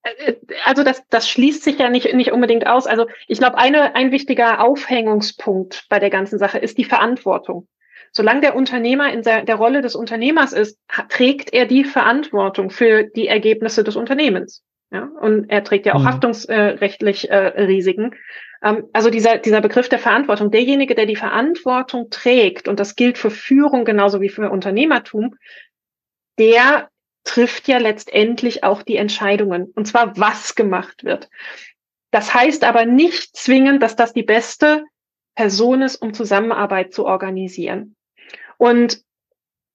Äh, 0.02 0.34
also 0.64 0.82
das, 0.82 1.02
das 1.08 1.28
schließt 1.28 1.62
sich 1.62 1.78
ja 1.78 1.90
nicht, 1.90 2.12
nicht 2.14 2.32
unbedingt 2.32 2.66
aus. 2.66 2.86
Also 2.86 3.06
ich 3.26 3.38
glaube, 3.38 3.58
eine, 3.58 3.94
ein 3.94 4.12
wichtiger 4.12 4.62
Aufhängungspunkt 4.62 5.86
bei 5.88 5.98
der 5.98 6.10
ganzen 6.10 6.38
Sache 6.38 6.58
ist 6.58 6.78
die 6.78 6.84
Verantwortung. 6.84 7.68
Solange 8.12 8.40
der 8.40 8.56
Unternehmer 8.56 9.12
in 9.12 9.22
der, 9.22 9.44
der 9.44 9.54
Rolle 9.54 9.82
des 9.82 9.94
Unternehmers 9.94 10.52
ist, 10.52 10.78
trägt 11.08 11.52
er 11.52 11.66
die 11.66 11.84
Verantwortung 11.84 12.70
für 12.70 13.04
die 13.04 13.28
Ergebnisse 13.28 13.84
des 13.84 13.94
Unternehmens. 13.94 14.64
Ja, 14.92 15.08
und 15.20 15.48
er 15.50 15.62
trägt 15.62 15.86
ja 15.86 15.94
auch 15.94 16.00
mhm. 16.00 16.08
haftungsrechtlich 16.08 17.30
äh, 17.30 17.36
Risiken. 17.36 18.14
Ähm, 18.62 18.88
also 18.92 19.10
dieser, 19.10 19.38
dieser 19.38 19.60
Begriff 19.60 19.88
der 19.88 20.00
Verantwortung, 20.00 20.50
derjenige, 20.50 20.94
der 20.94 21.06
die 21.06 21.16
Verantwortung 21.16 22.10
trägt, 22.10 22.66
und 22.66 22.80
das 22.80 22.96
gilt 22.96 23.16
für 23.16 23.30
Führung 23.30 23.84
genauso 23.84 24.20
wie 24.20 24.28
für 24.28 24.50
Unternehmertum, 24.50 25.36
der 26.38 26.88
trifft 27.22 27.68
ja 27.68 27.78
letztendlich 27.78 28.64
auch 28.64 28.82
die 28.82 28.96
Entscheidungen. 28.96 29.70
Und 29.74 29.86
zwar, 29.86 30.16
was 30.18 30.54
gemacht 30.54 31.04
wird. 31.04 31.28
Das 32.10 32.34
heißt 32.34 32.64
aber 32.64 32.86
nicht 32.86 33.36
zwingend, 33.36 33.82
dass 33.82 33.94
das 33.94 34.12
die 34.12 34.24
beste 34.24 34.84
Person 35.36 35.82
ist, 35.82 35.96
um 35.96 36.12
Zusammenarbeit 36.12 36.92
zu 36.92 37.06
organisieren. 37.06 37.94
Und 38.58 39.02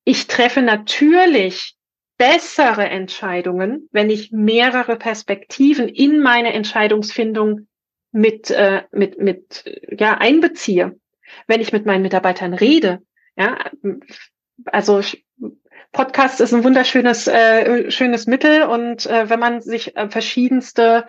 ich 0.04 0.28
treffe 0.28 0.62
natürlich 0.62 1.75
bessere 2.18 2.88
Entscheidungen, 2.90 3.90
wenn 3.92 4.10
ich 4.10 4.32
mehrere 4.32 4.96
Perspektiven 4.96 5.88
in 5.90 6.22
meine 6.22 6.54
Entscheidungsfindung 6.54 7.68
mit, 8.12 8.50
äh, 8.52 8.84
mit, 8.92 9.20
mit 9.20 9.66
ja, 9.98 10.18
einbeziehe. 10.18 10.98
Wenn 11.48 11.62
ich 11.62 11.74
mit 11.74 11.86
meinen 11.86 12.04
Mitarbeitern 12.04 12.54
rede, 12.54 13.02
ja, 13.36 13.58
also 14.66 15.02
Podcast 15.92 16.42
ist 16.42 16.54
ein 16.54 16.64
wunderschönes 16.64 17.28
äh, 17.28 17.90
schönes 17.92 18.28
Mittel 18.28 18.64
und 18.64 19.06
äh, 19.06 19.30
wenn 19.30 19.40
man 19.40 19.62
sich 19.62 19.96
äh, 19.96 20.10
verschiedenste 20.10 21.06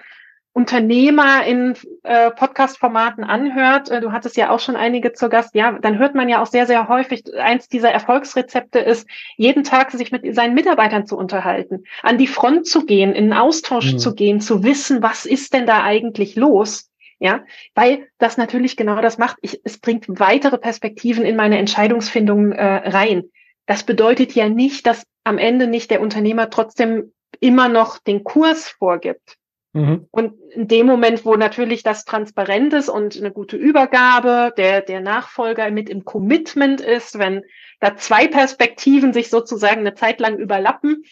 Unternehmer 0.56 1.44
in 1.44 1.74
äh, 2.02 2.30
Podcast-Formaten 2.30 3.24
anhört, 3.24 3.90
äh, 3.90 4.00
du 4.00 4.10
hattest 4.10 4.38
ja 4.38 4.48
auch 4.48 4.58
schon 4.58 4.74
einige 4.74 5.12
zu 5.12 5.28
Gast, 5.28 5.54
ja, 5.54 5.78
dann 5.78 5.98
hört 5.98 6.14
man 6.14 6.30
ja 6.30 6.40
auch 6.40 6.46
sehr, 6.46 6.66
sehr 6.66 6.88
häufig, 6.88 7.24
eins 7.38 7.68
dieser 7.68 7.90
Erfolgsrezepte 7.90 8.78
ist, 8.78 9.06
jeden 9.36 9.64
Tag 9.64 9.90
sich 9.90 10.12
mit 10.12 10.34
seinen 10.34 10.54
Mitarbeitern 10.54 11.06
zu 11.06 11.18
unterhalten, 11.18 11.84
an 12.02 12.16
die 12.16 12.26
Front 12.26 12.66
zu 12.66 12.86
gehen, 12.86 13.12
in 13.12 13.24
einen 13.24 13.32
Austausch 13.34 13.92
mhm. 13.92 13.98
zu 13.98 14.14
gehen, 14.14 14.40
zu 14.40 14.64
wissen, 14.64 15.02
was 15.02 15.26
ist 15.26 15.52
denn 15.52 15.66
da 15.66 15.82
eigentlich 15.82 16.36
los? 16.36 16.90
Ja, 17.18 17.44
weil 17.74 18.08
das 18.16 18.38
natürlich 18.38 18.78
genau 18.78 19.02
das 19.02 19.18
macht. 19.18 19.36
Ich, 19.42 19.60
es 19.62 19.76
bringt 19.76 20.06
weitere 20.08 20.56
Perspektiven 20.56 21.26
in 21.26 21.36
meine 21.36 21.58
Entscheidungsfindung 21.58 22.52
äh, 22.52 22.88
rein. 22.88 23.24
Das 23.66 23.82
bedeutet 23.82 24.32
ja 24.32 24.48
nicht, 24.48 24.86
dass 24.86 25.04
am 25.22 25.36
Ende 25.36 25.66
nicht 25.66 25.90
der 25.90 26.00
Unternehmer 26.00 26.48
trotzdem 26.48 27.12
immer 27.40 27.68
noch 27.68 27.98
den 27.98 28.24
Kurs 28.24 28.70
vorgibt. 28.70 29.36
Mhm. 29.76 30.08
Und 30.10 30.40
in 30.52 30.68
dem 30.68 30.86
Moment, 30.86 31.26
wo 31.26 31.36
natürlich 31.36 31.82
das 31.82 32.06
transparent 32.06 32.72
ist 32.72 32.88
und 32.88 33.14
eine 33.14 33.30
gute 33.30 33.58
Übergabe, 33.58 34.54
der, 34.56 34.80
der 34.80 35.02
Nachfolger 35.02 35.70
mit 35.70 35.90
im 35.90 36.06
Commitment 36.06 36.80
ist, 36.80 37.18
wenn 37.18 37.42
da 37.78 37.94
zwei 37.94 38.26
Perspektiven 38.26 39.12
sich 39.12 39.28
sozusagen 39.28 39.80
eine 39.80 39.94
Zeit 39.94 40.18
lang 40.18 40.38
überlappen, 40.38 41.04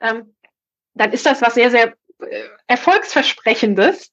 ähm, 0.00 0.36
dann 0.94 1.10
ist 1.10 1.26
das 1.26 1.42
was 1.42 1.54
sehr, 1.54 1.72
sehr 1.72 1.94
äh, 2.20 2.44
erfolgsversprechendes. 2.68 4.12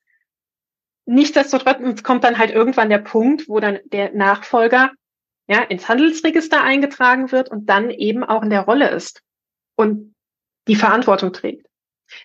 Nichtsdestotrotz 1.05 2.01
kommt 2.01 2.23
dann 2.23 2.39
halt 2.39 2.49
irgendwann 2.49 2.89
der 2.89 2.97
Punkt, 2.97 3.47
wo 3.47 3.59
dann 3.59 3.77
der 3.85 4.11
Nachfolger 4.15 4.89
ja, 5.47 5.61
ins 5.61 5.87
Handelsregister 5.87 6.63
eingetragen 6.63 7.31
wird 7.31 7.49
und 7.49 7.67
dann 7.67 7.91
eben 7.91 8.23
auch 8.23 8.41
in 8.41 8.49
der 8.49 8.61
Rolle 8.61 8.89
ist 8.89 9.21
und 9.75 10.15
die 10.67 10.75
Verantwortung 10.75 11.31
trägt. 11.31 11.67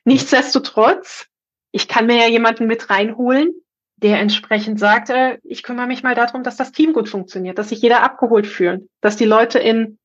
Nichtsdestotrotz 0.04 1.28
ich 1.74 1.88
kann 1.88 2.06
mir 2.06 2.16
ja 2.16 2.28
jemanden 2.28 2.68
mit 2.68 2.88
reinholen, 2.88 3.52
der 3.96 4.20
entsprechend 4.20 4.78
sagt, 4.78 5.10
äh, 5.10 5.38
ich 5.42 5.64
kümmere 5.64 5.88
mich 5.88 6.04
mal 6.04 6.14
darum, 6.14 6.44
dass 6.44 6.56
das 6.56 6.70
Team 6.70 6.92
gut 6.92 7.08
funktioniert, 7.08 7.58
dass 7.58 7.70
sich 7.70 7.82
jeder 7.82 8.04
abgeholt 8.04 8.46
fühlt, 8.46 8.88
dass 9.00 9.16
die 9.16 9.24
Leute 9.24 9.58
in 9.58 9.98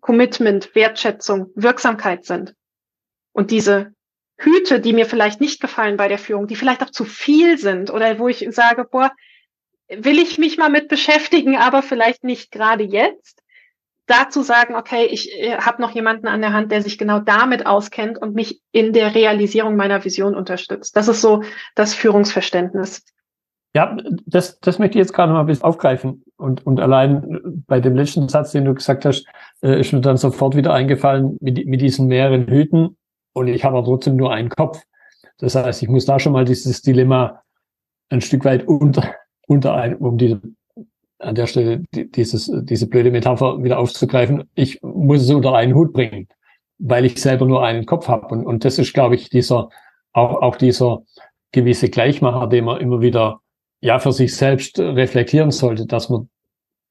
Commitment, 0.00 0.74
Wertschätzung, 0.74 1.50
Wirksamkeit 1.56 2.24
sind. 2.24 2.54
Und 3.32 3.50
diese 3.50 3.92
Hüte, 4.38 4.80
die 4.80 4.94
mir 4.94 5.04
vielleicht 5.04 5.42
nicht 5.42 5.60
gefallen 5.60 5.98
bei 5.98 6.08
der 6.08 6.18
Führung, 6.18 6.46
die 6.46 6.56
vielleicht 6.56 6.82
auch 6.82 6.90
zu 6.90 7.04
viel 7.04 7.58
sind 7.58 7.90
oder 7.90 8.18
wo 8.18 8.28
ich 8.28 8.46
sage, 8.52 8.86
boah, 8.90 9.12
will 9.88 10.18
ich 10.18 10.38
mich 10.38 10.56
mal 10.56 10.70
mit 10.70 10.88
beschäftigen, 10.88 11.58
aber 11.58 11.82
vielleicht 11.82 12.24
nicht 12.24 12.50
gerade 12.50 12.84
jetzt. 12.84 13.42
Dazu 14.06 14.42
sagen, 14.42 14.74
okay, 14.74 15.06
ich 15.06 15.32
äh, 15.32 15.56
habe 15.56 15.80
noch 15.80 15.90
jemanden 15.92 16.26
an 16.26 16.40
der 16.40 16.52
Hand, 16.52 16.70
der 16.70 16.82
sich 16.82 16.98
genau 16.98 17.20
damit 17.20 17.66
auskennt 17.66 18.18
und 18.18 18.34
mich 18.34 18.60
in 18.72 18.92
der 18.92 19.14
Realisierung 19.14 19.76
meiner 19.76 20.04
Vision 20.04 20.34
unterstützt. 20.34 20.96
Das 20.96 21.08
ist 21.08 21.22
so 21.22 21.42
das 21.74 21.94
Führungsverständnis. 21.94 23.02
Ja, 23.74 23.96
das, 24.26 24.60
das 24.60 24.78
möchte 24.78 24.98
ich 24.98 25.00
jetzt 25.00 25.12
gerade 25.12 25.32
mal 25.32 25.40
ein 25.40 25.46
bisschen 25.46 25.64
aufgreifen. 25.64 26.24
Und, 26.36 26.64
und 26.64 26.80
allein 26.80 27.64
bei 27.66 27.80
dem 27.80 27.96
letzten 27.96 28.28
Satz, 28.28 28.52
den 28.52 28.66
du 28.66 28.74
gesagt 28.74 29.04
hast, 29.04 29.26
äh, 29.62 29.80
ist 29.80 29.92
mir 29.92 30.00
dann 30.00 30.16
sofort 30.16 30.54
wieder 30.54 30.72
eingefallen 30.72 31.36
mit, 31.40 31.66
mit 31.66 31.80
diesen 31.80 32.06
mehreren 32.06 32.46
Hüten. 32.46 32.96
Und 33.32 33.48
ich 33.48 33.64
habe 33.64 33.78
aber 33.78 33.86
trotzdem 33.86 34.16
nur 34.16 34.32
einen 34.32 34.48
Kopf. 34.48 34.80
Das 35.38 35.56
heißt, 35.56 35.82
ich 35.82 35.88
muss 35.88 36.04
da 36.04 36.20
schon 36.20 36.32
mal 36.32 36.44
dieses 36.44 36.82
Dilemma 36.82 37.42
ein 38.10 38.20
Stück 38.20 38.44
weit 38.44 38.68
unter, 38.68 39.14
unter 39.48 39.74
ein, 39.74 39.96
um 39.96 40.18
die, 40.18 40.38
an 41.24 41.34
der 41.34 41.46
Stelle 41.46 41.82
dieses, 41.92 42.50
diese 42.54 42.86
blöde 42.86 43.10
Metapher 43.10 43.62
wieder 43.62 43.78
aufzugreifen. 43.78 44.44
Ich 44.54 44.80
muss 44.82 45.22
es 45.22 45.30
unter 45.30 45.54
einen 45.54 45.74
Hut 45.74 45.92
bringen, 45.92 46.28
weil 46.78 47.04
ich 47.04 47.20
selber 47.20 47.46
nur 47.46 47.64
einen 47.64 47.86
Kopf 47.86 48.08
habe. 48.08 48.26
Und, 48.28 48.46
und 48.46 48.64
das 48.64 48.78
ist, 48.78 48.92
glaube 48.92 49.14
ich, 49.14 49.30
dieser, 49.30 49.70
auch, 50.12 50.42
auch 50.42 50.56
dieser 50.56 51.02
gewisse 51.52 51.88
Gleichmacher, 51.88 52.46
den 52.48 52.64
man 52.64 52.80
immer 52.80 53.00
wieder 53.00 53.40
ja 53.80 53.98
für 53.98 54.12
sich 54.12 54.34
selbst 54.34 54.78
reflektieren 54.78 55.50
sollte, 55.50 55.86
dass 55.86 56.08
man 56.08 56.28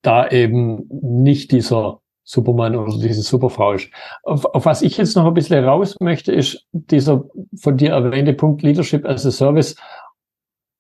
da 0.04 0.30
eben 0.30 0.88
nicht 0.90 1.52
dieser 1.52 2.00
Superman 2.24 2.76
oder 2.76 2.98
diese 2.98 3.22
Superfrau 3.22 3.74
ist. 3.74 3.90
Auf, 4.24 4.46
auf 4.46 4.66
was 4.66 4.82
ich 4.82 4.98
jetzt 4.98 5.16
noch 5.16 5.26
ein 5.26 5.34
bisschen 5.34 5.64
raus 5.64 5.98
möchte, 6.00 6.32
ist 6.32 6.66
dieser 6.72 7.26
von 7.56 7.78
dir 7.78 7.92
erwähnte 7.92 8.34
Punkt 8.34 8.62
Leadership 8.62 9.06
as 9.06 9.26
a 9.26 9.32
Service 9.32 9.76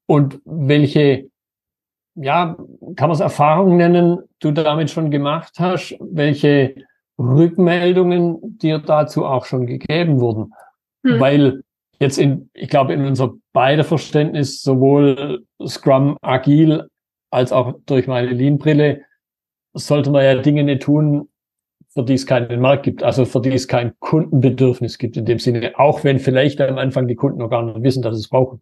und 0.05 0.39
welche, 0.45 1.29
ja, 2.15 2.55
kann 2.95 3.09
man 3.09 3.15
es 3.15 3.19
Erfahrungen 3.19 3.77
nennen, 3.77 4.19
du 4.39 4.51
damit 4.51 4.89
schon 4.89 5.11
gemacht 5.11 5.53
hast, 5.59 5.97
welche 5.99 6.75
Rückmeldungen 7.17 8.57
dir 8.59 8.79
dazu 8.79 9.25
auch 9.25 9.45
schon 9.45 9.65
gegeben 9.65 10.19
wurden. 10.19 10.53
Hm. 11.03 11.19
Weil 11.19 11.63
jetzt 11.99 12.17
in, 12.17 12.49
ich 12.53 12.69
glaube, 12.69 12.93
in 12.93 13.05
unser 13.05 13.33
beider 13.51 13.83
Verständnis 13.83 14.61
sowohl 14.61 15.45
Scrum 15.65 16.17
agil 16.21 16.87
als 17.31 17.51
auch 17.51 17.73
durch 17.85 18.07
meine 18.07 18.27
Lean-Brille 18.27 19.01
sollte 19.73 20.11
man 20.11 20.23
ja 20.23 20.35
Dinge 20.35 20.63
nicht 20.63 20.83
tun, 20.83 21.29
für 21.89 22.03
die 22.03 22.13
es 22.13 22.25
keinen 22.25 22.59
Markt 22.61 22.83
gibt, 22.83 23.03
also 23.03 23.25
für 23.25 23.41
die 23.41 23.53
es 23.53 23.67
kein 23.67 23.93
Kundenbedürfnis 23.99 24.97
gibt 24.97 25.17
in 25.17 25.25
dem 25.25 25.39
Sinne, 25.39 25.73
auch 25.77 26.03
wenn 26.03 26.19
vielleicht 26.19 26.61
am 26.61 26.77
Anfang 26.77 27.07
die 27.07 27.15
Kunden 27.15 27.39
noch 27.39 27.49
gar 27.49 27.63
nicht 27.63 27.83
wissen, 27.83 28.01
dass 28.01 28.15
sie 28.15 28.21
es 28.21 28.29
brauchen. 28.29 28.61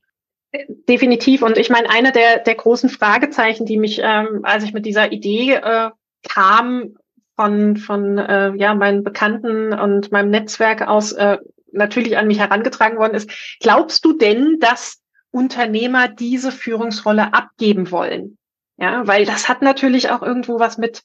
Definitiv. 0.88 1.44
Und 1.44 1.58
ich 1.58 1.70
meine, 1.70 1.90
eine 1.90 2.12
der, 2.12 2.40
der 2.40 2.56
großen 2.56 2.90
Fragezeichen, 2.90 3.66
die 3.66 3.78
mich, 3.78 4.02
ähm, 4.04 4.42
als 4.44 4.64
ich 4.64 4.74
mit 4.74 4.86
dieser 4.86 5.12
Idee 5.12 5.54
äh, 5.54 5.92
kam, 6.28 6.96
von, 7.36 7.78
von 7.78 8.18
äh, 8.18 8.54
ja, 8.56 8.76
meinen 8.76 9.04
Bekannten 9.04 9.74
und 9.74 10.12
meinem 10.12 10.30
Netzwerk 10.30 10.88
aus 10.88 11.12
äh, 11.14 11.38
natürlich 11.72 12.18
an 12.18 12.28
mich 12.28 12.40
herangetragen 12.40 12.98
worden 12.98 13.16
ist. 13.16 13.32
Glaubst 13.60 14.06
du 14.06 14.14
denn, 14.14 14.58
dass 14.60 15.02
Unternehmer 15.32 16.08
diese 16.08 16.52
Führungsrolle 16.52 17.34
abgeben 17.34 17.90
wollen? 17.90 18.38
Ja, 18.78 19.08
weil 19.08 19.26
das 19.26 19.48
hat 19.48 19.62
natürlich 19.62 20.10
auch 20.10 20.22
irgendwo 20.22 20.60
was 20.60 20.78
mit 20.78 21.02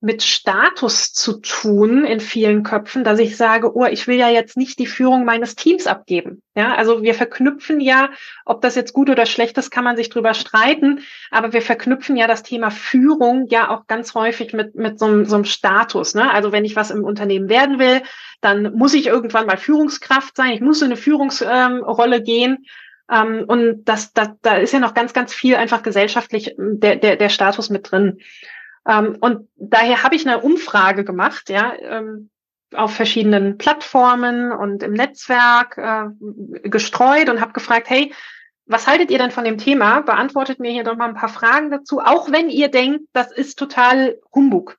mit 0.00 0.22
Status 0.22 1.12
zu 1.12 1.40
tun 1.40 2.04
in 2.04 2.20
vielen 2.20 2.62
Köpfen, 2.62 3.02
dass 3.02 3.18
ich 3.18 3.36
sage, 3.36 3.74
oh, 3.74 3.86
ich 3.86 4.06
will 4.06 4.16
ja 4.16 4.28
jetzt 4.28 4.56
nicht 4.56 4.78
die 4.78 4.86
Führung 4.86 5.24
meines 5.24 5.56
Teams 5.56 5.86
abgeben. 5.86 6.42
Ja, 6.54 6.74
also 6.74 7.02
wir 7.02 7.14
verknüpfen 7.14 7.80
ja, 7.80 8.10
ob 8.44 8.60
das 8.60 8.74
jetzt 8.74 8.92
gut 8.92 9.08
oder 9.08 9.24
schlecht 9.24 9.56
ist, 9.56 9.70
kann 9.70 9.84
man 9.84 9.96
sich 9.96 10.10
drüber 10.10 10.34
streiten, 10.34 11.00
aber 11.30 11.54
wir 11.54 11.62
verknüpfen 11.62 12.16
ja 12.16 12.26
das 12.26 12.42
Thema 12.42 12.70
Führung 12.70 13.46
ja 13.48 13.70
auch 13.70 13.86
ganz 13.86 14.14
häufig 14.14 14.52
mit, 14.52 14.74
mit 14.74 14.98
so, 14.98 15.06
einem, 15.06 15.24
so 15.24 15.36
einem 15.36 15.44
Status. 15.44 16.14
Ne? 16.14 16.30
Also 16.30 16.52
wenn 16.52 16.66
ich 16.66 16.76
was 16.76 16.90
im 16.90 17.02
Unternehmen 17.02 17.48
werden 17.48 17.78
will, 17.78 18.02
dann 18.42 18.74
muss 18.74 18.92
ich 18.92 19.06
irgendwann 19.06 19.46
mal 19.46 19.56
Führungskraft 19.56 20.36
sein, 20.36 20.52
ich 20.52 20.60
muss 20.60 20.82
in 20.82 20.86
eine 20.86 20.96
Führungsrolle 20.96 22.16
ähm, 22.16 22.24
gehen. 22.24 22.66
Ähm, 23.10 23.44
und 23.46 23.84
das, 23.84 24.12
das, 24.12 24.30
da 24.42 24.56
ist 24.56 24.72
ja 24.72 24.80
noch 24.80 24.94
ganz, 24.94 25.12
ganz 25.14 25.32
viel 25.32 25.56
einfach 25.56 25.82
gesellschaftlich 25.82 26.54
der, 26.58 26.96
der, 26.96 27.16
der 27.16 27.28
Status 27.28 27.70
mit 27.70 27.90
drin. 27.90 28.18
Ähm, 28.86 29.16
und 29.20 29.48
daher 29.56 30.02
habe 30.02 30.14
ich 30.14 30.26
eine 30.26 30.40
Umfrage 30.40 31.04
gemacht, 31.04 31.50
ja, 31.50 31.74
ähm, 31.78 32.30
auf 32.74 32.94
verschiedenen 32.94 33.58
Plattformen 33.58 34.52
und 34.52 34.82
im 34.82 34.92
Netzwerk 34.92 35.78
äh, 35.78 36.68
gestreut 36.68 37.28
und 37.28 37.40
habe 37.40 37.52
gefragt, 37.52 37.88
hey, 37.88 38.12
was 38.66 38.86
haltet 38.86 39.10
ihr 39.10 39.18
denn 39.18 39.30
von 39.30 39.44
dem 39.44 39.58
Thema? 39.58 40.00
Beantwortet 40.00 40.58
mir 40.58 40.72
hier 40.72 40.82
doch 40.82 40.96
mal 40.96 41.08
ein 41.08 41.14
paar 41.14 41.28
Fragen 41.28 41.70
dazu, 41.70 42.00
auch 42.00 42.32
wenn 42.32 42.50
ihr 42.50 42.68
denkt, 42.68 43.08
das 43.12 43.30
ist 43.30 43.58
total 43.58 44.18
Humbug. 44.34 44.76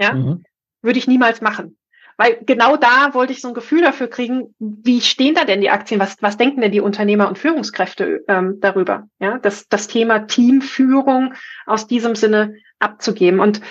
Ja, 0.00 0.14
mhm. 0.14 0.44
würde 0.82 0.98
ich 0.98 1.06
niemals 1.06 1.40
machen. 1.40 1.78
Weil 2.20 2.36
genau 2.44 2.76
da 2.76 3.14
wollte 3.14 3.32
ich 3.32 3.40
so 3.40 3.48
ein 3.48 3.54
Gefühl 3.54 3.80
dafür 3.80 4.06
kriegen, 4.06 4.54
wie 4.58 5.00
stehen 5.00 5.34
da 5.34 5.46
denn 5.46 5.62
die 5.62 5.70
Aktien? 5.70 5.98
Was, 5.98 6.18
was 6.20 6.36
denken 6.36 6.60
denn 6.60 6.70
die 6.70 6.82
Unternehmer 6.82 7.26
und 7.28 7.38
Führungskräfte 7.38 8.26
ähm, 8.28 8.58
darüber? 8.60 9.08
Ja, 9.20 9.38
das, 9.38 9.68
das 9.68 9.88
Thema 9.88 10.26
Teamführung 10.26 11.32
aus 11.64 11.86
diesem 11.86 12.14
Sinne 12.14 12.56
abzugeben. 12.78 13.40
Und 13.40 13.62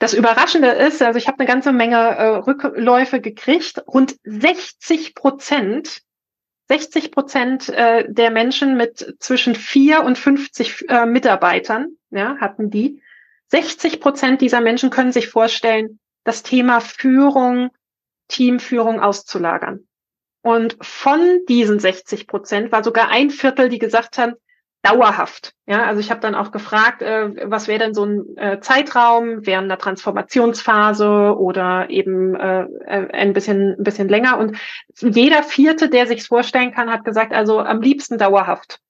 das 0.00 0.12
Überraschende 0.12 0.68
ist, 0.68 1.00
also 1.00 1.16
ich 1.16 1.28
habe 1.28 1.38
eine 1.38 1.48
ganze 1.48 1.72
Menge 1.72 1.96
äh, 1.96 2.26
Rückläufe 2.36 3.22
gekriegt. 3.22 3.82
Rund 3.88 4.16
60 4.24 5.14
Prozent 5.14 6.02
60 6.68 7.10
Prozent 7.10 7.70
äh, 7.70 8.04
der 8.06 8.30
Menschen 8.30 8.76
mit 8.76 9.16
zwischen 9.18 9.54
vier 9.54 10.02
und 10.02 10.18
50 10.18 10.90
äh, 10.90 11.06
Mitarbeitern 11.06 11.96
ja, 12.10 12.36
hatten 12.36 12.68
die. 12.68 13.00
60 13.48 13.98
Prozent 14.00 14.42
dieser 14.42 14.60
Menschen 14.60 14.90
können 14.90 15.12
sich 15.12 15.28
vorstellen, 15.28 15.98
das 16.24 16.42
Thema 16.42 16.80
Führung 16.80 17.70
Teamführung 18.28 19.00
auszulagern. 19.00 19.86
Und 20.42 20.76
von 20.82 21.40
diesen 21.48 21.78
60 21.78 22.26
Prozent 22.26 22.70
war 22.70 22.84
sogar 22.84 23.08
ein 23.08 23.30
Viertel, 23.30 23.68
die 23.68 23.78
gesagt 23.78 24.18
haben, 24.18 24.34
dauerhaft. 24.84 25.54
Ja, 25.66 25.84
also 25.86 25.98
ich 26.00 26.10
habe 26.10 26.20
dann 26.20 26.34
auch 26.34 26.52
gefragt, 26.52 27.00
äh, 27.00 27.50
was 27.50 27.68
wäre 27.68 27.78
denn 27.78 27.94
so 27.94 28.04
ein 28.04 28.36
äh, 28.36 28.60
Zeitraum 28.60 29.46
während 29.46 29.70
der 29.70 29.78
Transformationsphase 29.78 31.34
oder 31.38 31.88
eben 31.88 32.34
äh, 32.34 32.64
äh, 32.84 33.10
ein 33.10 33.32
bisschen 33.32 33.76
ein 33.78 33.82
bisschen 33.82 34.10
länger. 34.10 34.36
Und 34.38 34.58
jeder 35.00 35.42
Vierte, 35.42 35.88
der 35.88 36.06
sich 36.06 36.24
vorstellen 36.24 36.72
kann, 36.72 36.92
hat 36.92 37.04
gesagt, 37.04 37.32
also 37.32 37.60
am 37.60 37.80
liebsten 37.80 38.18
dauerhaft. 38.18 38.80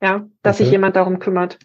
Ja, 0.00 0.26
dass 0.42 0.56
okay. 0.56 0.64
sich 0.64 0.72
jemand 0.72 0.94
darum 0.94 1.18
kümmert. 1.18 1.58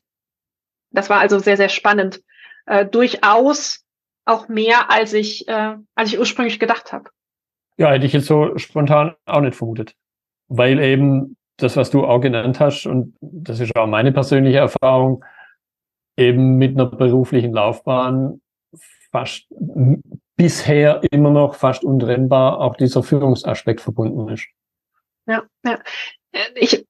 Das 0.89 1.10
war 1.12 1.20
also 1.20 1.38
sehr 1.38 1.58
sehr 1.58 1.70
spannend. 1.70 2.22
Äh, 2.66 2.88
durchaus 2.88 3.86
auch 4.32 4.48
mehr, 4.48 4.90
als 4.90 5.14
ich, 5.14 5.48
äh, 5.48 5.76
als 5.96 6.12
ich 6.12 6.20
ursprünglich 6.20 6.60
gedacht 6.60 6.94
habe. 6.94 7.10
Ja, 7.78 7.92
hätte 7.92 8.06
ich 8.06 8.14
jetzt 8.14 8.28
so 8.28 8.58
spontan 8.58 9.16
auch 9.26 9.42
nicht 9.42 9.56
vermutet. 9.56 9.94
Weil 10.48 10.80
eben 10.80 11.38
das, 11.58 11.78
was 11.78 11.92
du 11.92 12.06
auch 12.06 12.20
genannt 12.20 12.60
hast, 12.60 12.86
und 12.86 13.16
das 13.22 13.60
ist 13.60 13.76
auch 13.76 13.88
meine 13.88 14.12
persönliche 14.12 14.58
Erfahrung, 14.58 15.24
eben 16.18 16.58
mit 16.58 16.76
einer 16.76 16.88
beruflichen 16.88 17.54
Laufbahn 17.54 18.42
fast 19.12 19.48
bisher 20.36 21.02
immer 21.12 21.32
noch 21.32 21.56
fast 21.56 21.84
untrennbar 21.84 22.60
auch 22.60 22.76
dieser 22.76 23.04
Führungsaspekt 23.04 23.82
verbunden 23.82 24.28
ist. 24.30 24.48
Ja, 25.28 25.44
ja. 25.66 25.80
Ich 26.56 26.86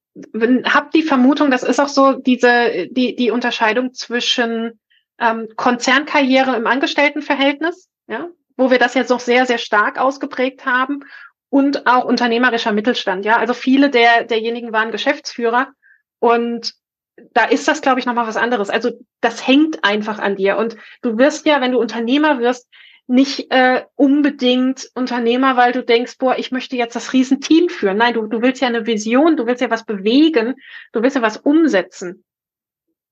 habe 0.64 0.90
die 0.94 1.02
Vermutung, 1.02 1.50
das 1.50 1.62
ist 1.62 1.80
auch 1.80 1.88
so 1.88 2.12
diese 2.12 2.88
die 2.90 3.16
die 3.16 3.30
Unterscheidung 3.30 3.92
zwischen 3.92 4.78
ähm, 5.22 5.48
Konzernkarriere 5.56 6.56
im 6.56 6.66
Angestelltenverhältnis, 6.66 7.88
ja, 8.08 8.28
wo 8.56 8.70
wir 8.70 8.78
das 8.78 8.94
jetzt 8.94 9.10
noch 9.10 9.20
sehr, 9.20 9.46
sehr 9.46 9.58
stark 9.58 9.98
ausgeprägt 9.98 10.66
haben 10.66 11.04
und 11.48 11.86
auch 11.86 12.04
unternehmerischer 12.04 12.72
Mittelstand. 12.72 13.24
Ja, 13.24 13.36
also 13.36 13.54
viele 13.54 13.90
der, 13.90 14.24
derjenigen 14.24 14.72
waren 14.72 14.90
Geschäftsführer 14.90 15.68
und 16.18 16.74
da 17.34 17.44
ist 17.44 17.68
das, 17.68 17.82
glaube 17.82 18.00
ich, 18.00 18.06
nochmal 18.06 18.26
was 18.26 18.36
anderes. 18.36 18.70
Also 18.70 18.90
das 19.20 19.46
hängt 19.46 19.84
einfach 19.84 20.18
an 20.18 20.36
dir. 20.36 20.56
Und 20.56 20.76
du 21.02 21.18
wirst 21.18 21.46
ja, 21.46 21.60
wenn 21.60 21.72
du 21.72 21.78
Unternehmer 21.78 22.40
wirst, 22.40 22.68
nicht 23.06 23.50
äh, 23.50 23.84
unbedingt 23.96 24.88
Unternehmer, 24.94 25.56
weil 25.56 25.72
du 25.72 25.84
denkst, 25.84 26.16
boah, 26.18 26.38
ich 26.38 26.52
möchte 26.52 26.76
jetzt 26.76 26.96
das 26.96 27.12
Riesenteam 27.12 27.68
führen. 27.68 27.98
Nein, 27.98 28.14
du, 28.14 28.26
du 28.26 28.40
willst 28.40 28.62
ja 28.62 28.68
eine 28.68 28.86
Vision, 28.86 29.36
du 29.36 29.46
willst 29.46 29.60
ja 29.60 29.70
was 29.70 29.84
bewegen, 29.84 30.54
du 30.92 31.02
willst 31.02 31.16
ja 31.16 31.22
was 31.22 31.36
umsetzen 31.36 32.24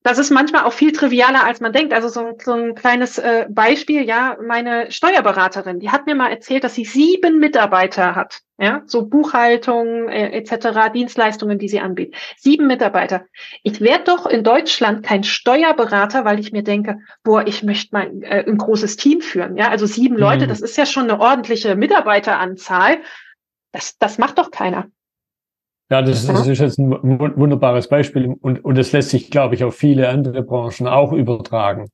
das 0.03 0.19
ist 0.19 0.31
manchmal 0.31 0.65
auch 0.65 0.73
viel 0.73 0.93
trivialer, 0.93 1.45
als 1.45 1.61
man 1.61 1.75
denkt. 1.75 1.93
Also 1.93 2.09
so 2.09 2.21
ein, 2.21 2.35
so 2.43 2.53
ein 2.53 2.75
kleines 2.75 3.19
äh, 3.19 3.47
Beispiel, 3.51 4.03
ja, 4.03 4.39
meine 4.43 4.91
Steuerberaterin, 4.91 5.79
die 5.79 5.91
hat 5.91 6.07
mir 6.07 6.15
mal 6.15 6.31
erzählt, 6.31 6.65
dass 6.65 6.75
sie 6.75 6.87
sieben 6.87 7.39
Mitarbeiter 7.39 8.15
hat, 8.15 8.41
ja, 8.57 8.83
so 8.87 9.07
Buchhaltung 9.07 10.09
äh, 10.09 10.31
etc., 10.31 10.91
Dienstleistungen, 10.95 11.59
die 11.59 11.69
sie 11.69 11.81
anbietet. 11.81 12.15
Sieben 12.39 12.67
Mitarbeiter. 12.67 13.27
Ich 13.63 13.83
werde 13.83 14.05
doch 14.05 14.25
in 14.25 14.43
Deutschland 14.43 15.05
kein 15.05 15.23
Steuerberater, 15.23 16.25
weil 16.25 16.41
ich 16.41 16.51
mir 16.51 16.63
denke, 16.63 16.99
boah, 17.23 17.47
ich 17.47 17.63
möchte 17.63 17.95
mal 17.95 18.11
äh, 18.23 18.49
ein 18.49 18.57
großes 18.57 18.97
Team 18.97 19.21
führen, 19.21 19.59
ja, 19.59 19.69
also 19.69 19.85
sieben 19.85 20.15
mhm. 20.15 20.21
Leute, 20.21 20.47
das 20.47 20.63
ist 20.63 20.79
ja 20.79 20.87
schon 20.87 21.11
eine 21.11 21.21
ordentliche 21.21 21.77
Mitarbeiteranzahl. 21.77 23.03
Das, 23.73 23.99
das 23.99 24.17
macht 24.17 24.39
doch 24.39 24.51
keiner. 24.51 24.91
Ja, 25.91 26.03
das, 26.03 26.25
das 26.25 26.47
ist 26.47 26.61
jetzt 26.61 26.79
ein 26.79 26.91
wunderbares 26.91 27.89
Beispiel 27.89 28.37
und, 28.41 28.65
und 28.65 28.79
das 28.79 28.93
lässt 28.93 29.11
sich, 29.11 29.31
glaube 29.31 29.57
ich, 29.57 29.65
auf 29.65 29.75
viele 29.75 30.09
andere 30.09 30.43
Branchen 30.43 30.87
auch 30.87 31.13
übertragen. 31.13 31.91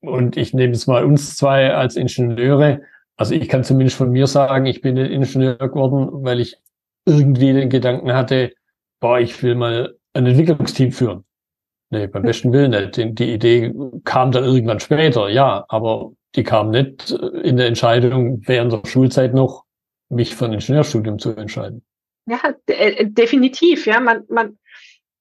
Und 0.00 0.36
ich 0.36 0.52
nehme 0.52 0.72
jetzt 0.72 0.88
mal 0.88 1.04
uns 1.04 1.36
zwei 1.36 1.72
als 1.72 1.94
Ingenieure. 1.94 2.80
Also 3.16 3.34
ich 3.34 3.48
kann 3.48 3.62
zumindest 3.62 3.96
von 3.96 4.10
mir 4.10 4.26
sagen, 4.26 4.66
ich 4.66 4.80
bin 4.80 4.98
ein 4.98 5.06
Ingenieur 5.06 5.56
geworden, 5.56 6.08
weil 6.24 6.40
ich 6.40 6.56
irgendwie 7.06 7.52
den 7.52 7.70
Gedanken 7.70 8.12
hatte, 8.12 8.52
boah, 9.00 9.20
ich 9.20 9.40
will 9.44 9.54
mal 9.54 9.94
ein 10.12 10.26
Entwicklungsteam 10.26 10.90
führen. 10.90 11.24
Nee, 11.90 12.08
beim 12.08 12.24
besten 12.24 12.52
Willen 12.52 12.72
nicht. 12.72 12.96
Die 12.96 13.32
Idee 13.32 13.72
kam 14.02 14.32
dann 14.32 14.42
irgendwann 14.42 14.80
später, 14.80 15.28
ja, 15.28 15.64
aber 15.68 16.10
die 16.34 16.42
kam 16.42 16.70
nicht 16.70 17.12
in 17.12 17.56
der 17.56 17.68
Entscheidung 17.68 18.42
während 18.44 18.72
der 18.72 18.82
Schulzeit 18.86 19.34
noch, 19.34 19.64
mich 20.08 20.34
für 20.34 20.46
ein 20.46 20.54
Ingenieurstudium 20.54 21.20
zu 21.20 21.36
entscheiden. 21.36 21.84
Ja, 22.26 22.40
äh, 22.66 23.06
definitiv, 23.06 23.86
ja. 23.86 24.00
Man, 24.00 24.24
man, 24.28 24.58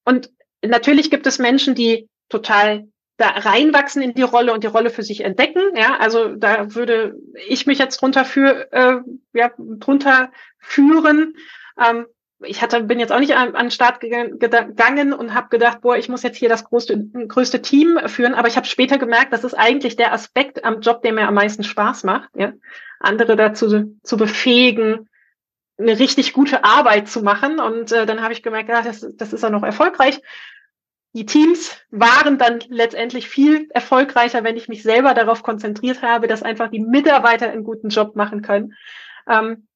und 0.03 0.31
natürlich 0.63 1.11
gibt 1.11 1.27
es 1.27 1.39
Menschen, 1.39 1.75
die 1.75 2.09
total 2.29 2.87
da 3.17 3.27
reinwachsen 3.27 4.01
in 4.01 4.13
die 4.13 4.23
Rolle 4.23 4.51
und 4.51 4.63
die 4.63 4.67
Rolle 4.67 4.89
für 4.89 5.03
sich 5.03 5.21
entdecken. 5.21 5.61
Ja, 5.75 5.97
also 5.97 6.35
da 6.35 6.75
würde 6.75 7.15
ich 7.47 7.65
mich 7.65 7.79
jetzt 7.79 8.01
drunter 8.01 8.25
für 8.25 8.71
äh, 8.73 8.97
ja 9.33 9.51
drunter 9.57 10.31
führen. 10.59 11.35
Ähm, 11.81 12.07
ich 12.39 12.61
hatte, 12.61 12.83
bin 12.83 12.99
jetzt 12.99 13.11
auch 13.11 13.19
nicht 13.19 13.35
an, 13.35 13.55
an 13.55 13.67
den 13.67 13.71
Start 13.71 14.01
gegangen 14.01 15.13
und 15.13 15.33
habe 15.33 15.47
gedacht, 15.49 15.81
boah, 15.81 15.97
ich 15.97 16.09
muss 16.09 16.23
jetzt 16.23 16.37
hier 16.37 16.49
das 16.49 16.65
größte, 16.65 17.01
größte 17.27 17.61
Team 17.61 17.97
führen. 18.07 18.33
Aber 18.33 18.49
ich 18.49 18.57
habe 18.57 18.67
später 18.67 18.97
gemerkt, 18.97 19.31
das 19.31 19.45
ist 19.45 19.53
eigentlich 19.53 19.95
der 19.95 20.11
Aspekt 20.11 20.65
am 20.65 20.81
Job, 20.81 21.01
der 21.01 21.13
mir 21.13 21.27
am 21.27 21.33
meisten 21.33 21.63
Spaß 21.63 22.03
macht. 22.03 22.29
Ja? 22.35 22.53
Andere 22.99 23.37
dazu 23.37 23.97
zu 24.03 24.17
befähigen, 24.17 25.07
eine 25.77 25.99
richtig 25.99 26.33
gute 26.33 26.63
Arbeit 26.63 27.07
zu 27.07 27.21
machen. 27.21 27.59
Und 27.59 27.91
äh, 27.91 28.05
dann 28.05 28.21
habe 28.21 28.33
ich 28.33 28.43
gemerkt, 28.43 28.69
ja, 28.69 28.81
das, 28.81 29.05
das 29.15 29.33
ist 29.33 29.43
auch 29.43 29.49
noch 29.49 29.63
erfolgreich 29.63 30.21
die 31.15 31.25
Teams 31.25 31.77
waren 31.91 32.37
dann 32.37 32.59
letztendlich 32.67 33.29
viel 33.29 33.69
erfolgreicher, 33.73 34.43
wenn 34.43 34.57
ich 34.57 34.67
mich 34.67 34.83
selber 34.83 35.13
darauf 35.13 35.43
konzentriert 35.43 36.01
habe, 36.01 36.27
dass 36.27 36.43
einfach 36.43 36.69
die 36.69 36.81
Mitarbeiter 36.81 37.49
einen 37.49 37.63
guten 37.63 37.87
Job 37.87 38.17
machen 38.17 38.41
können. 38.41 38.73
Ähm, 39.29 39.67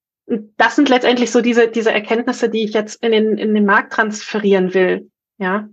das 0.57 0.75
sind 0.75 0.89
letztendlich 0.89 1.31
so 1.31 1.39
diese, 1.39 1.69
diese 1.69 1.93
Erkenntnisse, 1.93 2.49
die 2.49 2.65
ich 2.65 2.73
jetzt 2.73 3.01
in 3.01 3.13
den, 3.13 3.37
in 3.37 3.55
den 3.55 3.65
Markt 3.65 3.93
transferieren 3.93 4.73
will. 4.73 5.09
Ja. 5.37 5.69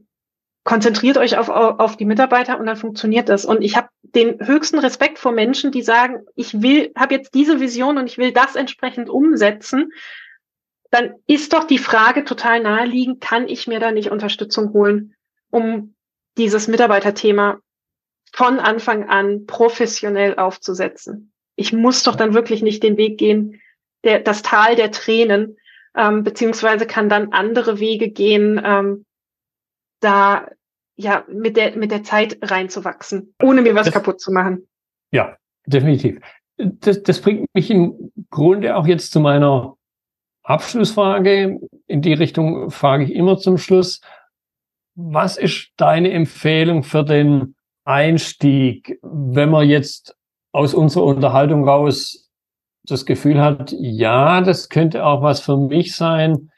Konzentriert 0.62 1.18
euch 1.18 1.36
auf, 1.36 1.48
auf 1.48 1.96
die 1.96 2.06
Mitarbeiter 2.06 2.60
und 2.60 2.66
dann 2.66 2.76
funktioniert 2.76 3.28
das. 3.28 3.44
Und 3.44 3.60
ich 3.60 3.76
habe 3.76 3.88
den 4.16 4.44
höchsten 4.44 4.80
Respekt 4.80 5.18
vor 5.18 5.32
Menschen, 5.32 5.70
die 5.70 5.82
sagen, 5.82 6.26
ich 6.34 6.60
will, 6.62 6.90
habe 6.96 7.14
jetzt 7.14 7.34
diese 7.34 7.60
Vision 7.60 7.98
und 7.98 8.06
ich 8.06 8.18
will 8.18 8.32
das 8.32 8.56
entsprechend 8.56 9.08
umsetzen. 9.08 9.92
Dann 10.90 11.14
ist 11.26 11.52
doch 11.52 11.64
die 11.64 11.78
Frage 11.78 12.24
total 12.24 12.60
naheliegend, 12.60 13.20
kann 13.20 13.46
ich 13.46 13.68
mir 13.68 13.78
da 13.78 13.92
nicht 13.92 14.10
Unterstützung 14.10 14.72
holen? 14.72 15.16
um 15.50 15.94
dieses 16.36 16.68
Mitarbeiterthema 16.68 17.60
von 18.32 18.58
Anfang 18.58 19.08
an 19.08 19.46
professionell 19.46 20.36
aufzusetzen. 20.36 21.32
Ich 21.56 21.72
muss 21.72 22.02
doch 22.02 22.16
dann 22.16 22.34
wirklich 22.34 22.62
nicht 22.62 22.82
den 22.82 22.96
Weg 22.96 23.18
gehen, 23.18 23.60
der, 24.04 24.20
das 24.20 24.42
Tal 24.42 24.76
der 24.76 24.90
Tränen, 24.90 25.56
ähm, 25.94 26.22
beziehungsweise 26.22 26.86
kann 26.86 27.08
dann 27.08 27.32
andere 27.32 27.80
Wege 27.80 28.10
gehen, 28.10 28.60
ähm, 28.62 29.06
da 30.00 30.50
ja 30.96 31.24
mit 31.28 31.56
der 31.56 31.76
mit 31.76 31.90
der 31.90 32.02
Zeit 32.02 32.38
reinzuwachsen, 32.42 33.34
ohne 33.42 33.62
mir 33.62 33.74
was 33.74 33.86
das, 33.86 33.94
kaputt 33.94 34.20
zu 34.20 34.32
machen. 34.32 34.66
Ja, 35.12 35.36
definitiv. 35.66 36.20
Das, 36.56 37.02
das 37.02 37.20
bringt 37.20 37.46
mich 37.54 37.70
im 37.70 38.12
Grunde 38.30 38.76
auch 38.76 38.86
jetzt 38.86 39.12
zu 39.12 39.20
meiner 39.20 39.76
Abschlussfrage. 40.42 41.60
In 41.86 42.02
die 42.02 42.14
Richtung 42.14 42.70
frage 42.70 43.04
ich 43.04 43.12
immer 43.12 43.38
zum 43.38 43.58
Schluss. 43.58 44.00
Was 44.94 45.36
ist 45.36 45.72
deine 45.76 46.10
Empfehlung 46.12 46.82
für 46.82 47.04
den 47.04 47.54
Einstieg, 47.84 48.98
wenn 49.02 49.50
man 49.50 49.68
jetzt 49.68 50.16
aus 50.52 50.72
unserer 50.72 51.04
Unterhaltung 51.04 51.68
raus 51.68 52.30
das 52.84 53.04
Gefühl 53.04 53.40
hat, 53.40 53.74
ja, 53.78 54.40
das 54.40 54.68
könnte 54.68 55.04
auch 55.04 55.22
was 55.22 55.40
für 55.40 55.56
mich 55.56 55.94
sein. 55.94 56.50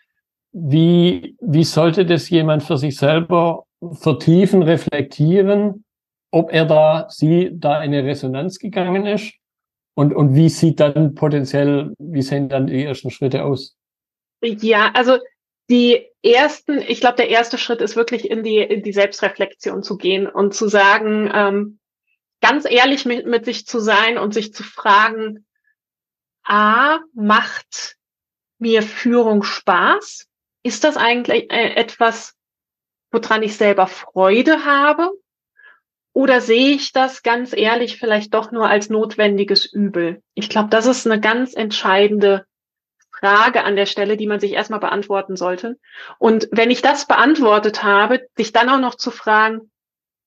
Wie, 0.53 1.37
wie 1.41 1.65
sollte 1.65 2.07
das 2.07 2.31
jemand 2.31 2.63
für 2.63 2.79
sich 2.79 2.97
selber 2.97 3.65
vertiefen, 3.93 4.63
reflektieren, 4.63 5.85
ob 6.31 6.53
er 6.53 6.67
da, 6.67 7.07
sie 7.09 7.51
da 7.53 7.83
in 7.83 7.95
eine 7.95 8.05
Resonanz 8.05 8.59
gegangen 8.59 9.07
ist? 9.07 9.35
Und, 9.95 10.15
und 10.15 10.35
wie 10.35 10.49
sieht 10.49 10.81
dann 10.81 11.15
potenziell, 11.15 11.93
wie 11.99 12.23
sehen 12.23 12.49
dann 12.49 12.69
die 12.69 12.85
ersten 12.85 13.11
Schritte 13.11 13.45
aus? 13.45 13.77
Ja, 14.41 14.93
also 14.95 15.19
die 15.69 16.07
ersten, 16.23 16.79
ich 16.79 17.01
glaube, 17.01 17.17
der 17.17 17.29
erste 17.29 17.59
Schritt 17.59 17.81
ist 17.81 17.97
wirklich 17.97 18.31
in 18.31 18.43
die, 18.43 18.59
in 18.59 18.83
die 18.83 18.93
Selbstreflexion 18.93 19.83
zu 19.83 19.97
gehen 19.97 20.27
und 20.27 20.55
zu 20.55 20.69
sagen, 20.69 21.31
ähm, 21.35 21.79
ganz 22.41 22.65
ehrlich 22.65 23.05
mit, 23.05 23.27
mit 23.27 23.45
sich 23.45 23.67
zu 23.67 23.81
sein 23.81 24.19
und 24.19 24.33
sich 24.33 24.55
zu 24.55 24.63
fragen, 24.63 25.47
A, 26.45 27.01
macht 27.13 27.97
mir 28.59 28.83
Führung 28.83 29.43
Spaß? 29.43 30.27
Ist 30.63 30.85
das 30.85 30.97
eigentlich 30.97 31.51
äh, 31.51 31.75
etwas, 31.75 32.38
woran 33.11 33.43
ich 33.43 33.57
selber 33.57 33.87
Freude 33.87 34.65
habe? 34.65 35.11
Oder 36.13 36.41
sehe 36.41 36.75
ich 36.75 36.93
das 36.93 37.23
ganz 37.23 37.57
ehrlich 37.57 37.99
vielleicht 37.99 38.35
doch 38.35 38.51
nur 38.51 38.69
als 38.69 38.91
notwendiges 38.91 39.67
Übel? 39.73 40.23
Ich 40.35 40.49
glaube, 40.49 40.69
das 40.69 40.87
ist 40.87 41.07
eine 41.07 41.21
ganz 41.21 41.55
entscheidende 41.55 42.45
Frage 43.11 43.65
an 43.65 43.77
der 43.77 43.87
Stelle, 43.87 44.17
die 44.17 44.27
man 44.27 44.41
sich 44.41 44.53
erstmal 44.53 44.81
beantworten 44.81 45.37
sollte. 45.37 45.79
Und 46.19 46.49
wenn 46.53 46.71
ich 46.71 46.83
das 46.83 47.07
beantwortet 47.07 47.83
habe, 47.83 48.27
sich 48.37 48.53
dann 48.53 48.69
auch 48.69 48.81
noch 48.81 48.95
zu 48.95 49.11
fragen, 49.11 49.71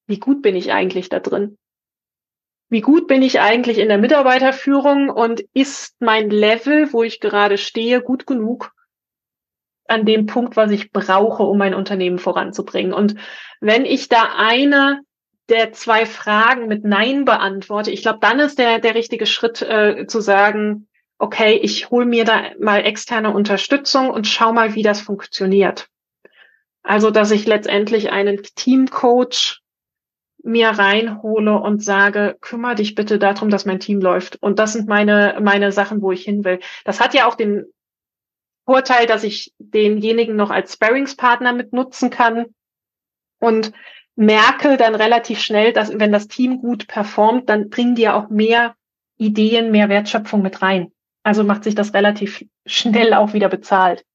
wie 0.08 0.20
gut 0.20 0.42
bin 0.42 0.56
ich 0.56 0.72
eigentlich 0.72 1.10
da 1.10 1.20
drin? 1.20 1.58
Wie 2.70 2.82
gut 2.82 3.08
bin 3.08 3.22
ich 3.22 3.42
eigentlich 3.42 3.78
in 3.78 3.90
der 3.90 3.98
Mitarbeiterführung 3.98 5.10
und 5.10 5.42
ist 5.54 5.96
mein 6.00 6.30
Level, 6.30 6.94
wo 6.94 7.04
ich 7.04 7.20
gerade 7.20 7.58
stehe, 7.58 8.02
gut 8.02 8.26
genug 8.26 8.72
an 9.92 10.06
dem 10.06 10.26
Punkt, 10.26 10.56
was 10.56 10.72
ich 10.72 10.92
brauche, 10.92 11.44
um 11.44 11.58
mein 11.58 11.76
Unternehmen 11.76 12.18
voranzubringen? 12.18 12.94
Und 12.94 13.16
wenn 13.60 13.86
ich 13.86 14.10
da 14.10 14.30
eine 14.38 15.02
der 15.50 15.74
zwei 15.74 16.06
Fragen 16.06 16.68
mit 16.68 16.86
Nein 16.86 17.26
beantworte, 17.26 17.92
ich 17.92 18.02
glaube, 18.02 18.20
dann 18.22 18.40
ist 18.40 18.58
der, 18.58 18.80
der 18.80 18.96
richtige 18.96 19.26
Schritt 19.26 19.62
äh, 19.62 20.08
zu 20.08 20.22
sagen, 20.22 20.88
okay, 21.20 21.60
ich 21.62 21.92
hole 21.92 22.06
mir 22.06 22.26
da 22.26 22.52
mal 22.60 22.80
externe 22.80 23.32
Unterstützung 23.34 24.10
und 24.10 24.28
schau 24.28 24.54
mal, 24.54 24.74
wie 24.74 24.84
das 24.84 25.02
funktioniert. 25.02 25.88
Also, 26.84 27.12
dass 27.12 27.30
ich 27.30 27.46
letztendlich 27.46 28.12
einen 28.12 28.42
Teamcoach 28.56 29.62
mir 30.44 30.70
reinhole 30.70 31.60
und 31.60 31.84
sage, 31.84 32.38
kümmere 32.42 32.76
dich 32.76 32.96
bitte 32.96 33.20
darum, 33.20 33.50
dass 33.52 33.66
mein 33.66 33.80
Team 33.80 34.02
läuft. 34.02 34.42
Und 34.42 34.58
das 34.58 34.74
sind 34.74 34.88
meine, 34.88 35.38
meine 35.42 35.72
Sachen, 35.72 36.02
wo 36.02 36.12
ich 36.12 36.24
hin 36.24 36.44
will. 36.44 36.60
Das 36.86 37.00
hat 37.00 37.14
ja 37.14 37.28
auch 37.28 37.36
den 37.36 37.66
Vorteil, 38.66 39.08
dass 39.08 39.24
ich 39.24 39.54
denjenigen 39.58 40.36
noch 40.36 40.50
als 40.50 40.74
Sparringspartner 40.74 41.54
mit 41.54 41.74
nutzen 41.74 42.10
kann 42.10 42.46
und 43.40 43.74
merke 44.16 44.78
dann 44.78 44.96
relativ 44.96 45.40
schnell, 45.40 45.74
dass 45.74 45.98
wenn 45.98 46.12
das 46.12 46.28
Team 46.28 46.60
gut 46.60 46.88
performt, 46.88 47.50
dann 47.50 47.70
bringen 47.70 47.96
die 47.96 48.04
ja 48.04 48.14
auch 48.14 48.30
mehr 48.30 48.76
Ideen, 49.18 49.72
mehr 49.72 49.90
Wertschöpfung 49.90 50.42
mit 50.42 50.62
rein. 50.62 50.92
Also 51.24 51.44
macht 51.44 51.64
sich 51.64 51.76
das 51.76 51.94
relativ 51.94 52.46
schnell 52.66 53.14
auch 53.14 53.34
wieder 53.34 53.50
bezahlt. 53.50 54.06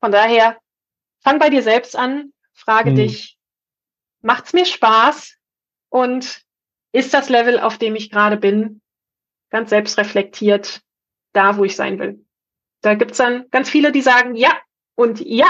Von 0.00 0.12
daher, 0.12 0.58
fang 1.20 1.38
bei 1.38 1.50
dir 1.50 1.62
selbst 1.62 1.96
an, 1.96 2.32
frage 2.52 2.90
hm. 2.90 2.96
dich, 2.96 3.38
macht's 4.20 4.52
mir 4.52 4.66
Spaß 4.66 5.36
und 5.88 6.42
ist 6.92 7.14
das 7.14 7.28
Level, 7.28 7.60
auf 7.60 7.78
dem 7.78 7.94
ich 7.94 8.10
gerade 8.10 8.36
bin, 8.36 8.80
ganz 9.50 9.70
selbstreflektiert, 9.70 10.82
da, 11.32 11.56
wo 11.56 11.64
ich 11.64 11.76
sein 11.76 11.98
will? 11.98 12.25
Da 12.86 12.94
gibt's 12.94 13.18
dann 13.18 13.46
ganz 13.50 13.68
viele, 13.68 13.90
die 13.90 14.00
sagen 14.00 14.36
ja 14.36 14.52
und 14.94 15.20
ja. 15.20 15.46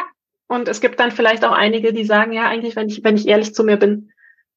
Und 0.49 0.68
es 0.68 0.80
gibt 0.80 0.99
dann 1.01 1.11
vielleicht 1.11 1.45
auch 1.45 1.53
einige, 1.53 1.93
die 1.93 2.05
sagen, 2.05 2.32
ja, 2.32 2.49
eigentlich, 2.49 2.76
wenn 2.76 2.89
ich, 2.89 3.05
wenn 3.05 3.16
ich 3.16 3.28
ehrlich 3.28 3.53
zu 3.53 3.62
mir 3.62 3.76
bin, 3.76 4.11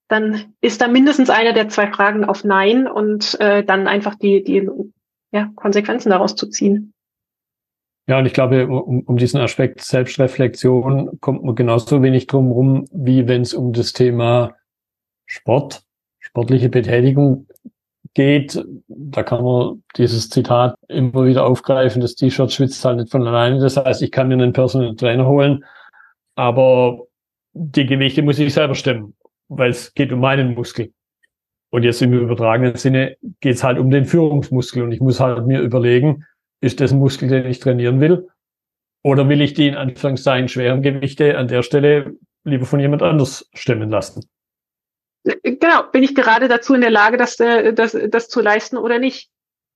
dann 0.08 0.54
ist 0.62 0.80
da 0.80 0.88
mindestens 0.88 1.30
eine 1.30 1.54
der 1.54 1.68
zwei 1.68 1.92
Fragen 1.92 2.24
auf 2.24 2.46
Nein 2.46 2.88
und 2.88 3.38
äh, 3.42 3.66
dann 3.66 3.88
einfach 3.88 4.16
die, 4.16 4.46
die 4.46 4.70
ja, 5.32 5.52
Konsequenzen 5.56 6.12
daraus 6.12 6.36
zu 6.36 6.48
ziehen. 6.48 6.94
Ja, 8.08 8.18
und 8.18 8.26
ich 8.26 8.34
glaube, 8.34 8.68
um, 8.68 9.02
um 9.02 9.18
diesen 9.18 9.42
Aspekt 9.42 9.82
Selbstreflexion 9.82 11.20
kommt 11.20 11.44
man 11.44 11.56
genauso 11.56 12.02
wenig 12.02 12.28
drum 12.28 12.50
rum, 12.50 12.86
wie 12.94 13.28
wenn 13.28 13.42
es 13.42 13.54
um 13.54 13.74
das 13.74 13.92
Thema 13.92 14.56
Sport, 15.26 15.84
sportliche 16.20 16.70
Betätigung 16.70 17.49
geht. 18.14 18.64
Da 18.88 19.24
kann 19.24 19.44
man 19.44 19.84
dieses 19.98 20.30
Zitat 20.30 20.76
immer 20.88 21.26
wieder 21.26 21.46
aufgreifen, 21.46 22.02
das 22.02 22.16
T-Shirt 22.16 22.52
schwitzt 22.52 22.84
halt 22.84 22.98
nicht 22.98 23.12
von 23.12 23.28
alleine. 23.28 23.60
Das 23.60 23.78
heißt, 23.78 24.02
ich 24.02 24.12
kann 24.12 24.28
mir 24.28 24.36
einen 24.36 24.54
Personal 24.54 24.96
Trainer 24.96 25.28
holen, 25.28 25.64
aber 26.36 27.06
die 27.54 27.86
Gewichte 27.86 28.22
muss 28.22 28.40
ich 28.40 28.54
selber 28.54 28.76
stemmen, 28.76 29.16
weil 29.48 29.72
es 29.72 29.94
geht 29.94 30.12
um 30.12 30.20
meinen 30.20 30.54
Muskel. 30.54 30.94
Und 31.72 31.84
jetzt 31.84 32.02
im 32.02 32.14
übertragenen 32.14 32.76
Sinne 32.76 33.18
geht 33.42 33.56
es 33.56 33.64
halt 33.64 33.78
um 33.78 33.92
den 33.92 34.06
Führungsmuskel. 34.06 34.84
Und 34.84 34.92
ich 34.92 35.02
muss 35.02 35.20
halt 35.20 35.46
mir 35.46 35.62
überlegen, 35.62 36.26
ist 36.62 36.82
das 36.82 36.92
ein 36.92 37.00
Muskel, 37.00 37.30
den 37.30 37.46
ich 37.46 37.60
trainieren 37.60 38.02
will? 38.02 38.28
Oder 39.04 39.30
will 39.30 39.42
ich 39.42 39.54
die 39.54 39.68
in 39.68 39.76
Anführungszeichen 39.76 40.50
schweren 40.50 40.82
Gewichte 40.82 41.38
an 41.38 41.48
der 41.48 41.64
Stelle 41.64 42.16
lieber 42.44 42.66
von 42.66 42.80
jemand 42.80 43.04
anders 43.04 43.50
stemmen 43.54 43.90
lassen? 43.90 44.28
Genau, 45.24 45.84
bin 45.92 46.04
ich 46.04 46.16
gerade 46.16 46.48
dazu 46.48 46.74
in 46.74 46.82
der 46.82 46.92
Lage, 46.92 47.18
das, 47.18 47.40
äh, 47.40 47.74
das, 47.74 47.98
das 48.10 48.30
zu 48.30 48.42
leisten 48.42 48.78
oder 48.78 49.00
nicht? 49.00 49.30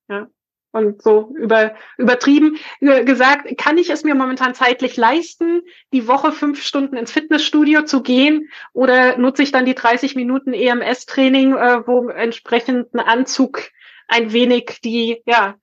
Ja. 0.07 0.27
Und 0.71 1.03
so 1.03 1.31
über, 1.35 1.75
übertrieben 1.99 2.57
gesagt, 2.79 3.57
kann 3.59 3.77
ich 3.77 3.91
es 3.91 4.03
mir 4.03 4.15
momentan 4.15 4.55
zeitlich 4.55 4.97
leisten, 4.97 5.61
die 5.93 6.07
Woche 6.07 6.31
fünf 6.31 6.63
Stunden 6.63 6.97
ins 6.97 7.11
Fitnessstudio 7.11 7.83
zu 7.83 8.01
gehen 8.01 8.49
oder 8.73 9.17
nutze 9.17 9.43
ich 9.43 9.51
dann 9.51 9.67
die 9.67 9.75
30 9.75 10.15
Minuten 10.15 10.51
EMS-Training, 10.51 11.53
äh, 11.55 11.85
wo 11.85 12.09
entsprechend 12.09 12.91
ein 12.95 12.99
Anzug 12.99 13.69
ein 14.07 14.33
wenig 14.33 14.79
die, 14.83 15.21
ja, 15.27 15.59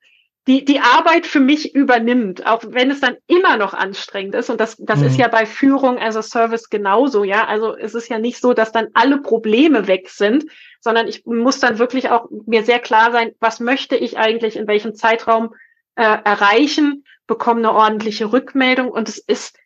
die, 0.47 0.65
die 0.65 0.79
Arbeit 0.79 1.27
für 1.27 1.39
mich 1.39 1.75
übernimmt, 1.75 2.47
auch 2.47 2.63
wenn 2.67 2.89
es 2.89 2.99
dann 2.99 3.17
immer 3.27 3.57
noch 3.57 3.73
anstrengend 3.73 4.33
ist. 4.33 4.49
Und 4.49 4.59
das, 4.59 4.75
das 4.79 4.99
mhm. 4.99 5.05
ist 5.05 5.17
ja 5.17 5.27
bei 5.27 5.45
Führung 5.45 5.99
as 5.99 6.15
a 6.15 6.23
Service 6.23 6.69
genauso, 6.69 7.23
ja. 7.23 7.45
Also 7.45 7.75
es 7.75 7.93
ist 7.93 8.09
ja 8.09 8.17
nicht 8.17 8.41
so, 8.41 8.53
dass 8.53 8.71
dann 8.71 8.87
alle 8.93 9.21
Probleme 9.21 9.87
weg 9.87 10.09
sind, 10.09 10.45
sondern 10.79 11.07
ich 11.07 11.25
muss 11.25 11.59
dann 11.59 11.77
wirklich 11.77 12.09
auch 12.09 12.27
mir 12.47 12.63
sehr 12.63 12.79
klar 12.79 13.11
sein, 13.11 13.31
was 13.39 13.59
möchte 13.59 13.95
ich 13.95 14.17
eigentlich 14.17 14.55
in 14.55 14.67
welchem 14.67 14.95
Zeitraum 14.95 15.53
äh, 15.95 16.03
erreichen, 16.03 17.05
bekomme 17.27 17.59
eine 17.59 17.73
ordentliche 17.73 18.33
Rückmeldung 18.33 18.89
und 18.89 19.09
es 19.09 19.19
ist, 19.19 19.57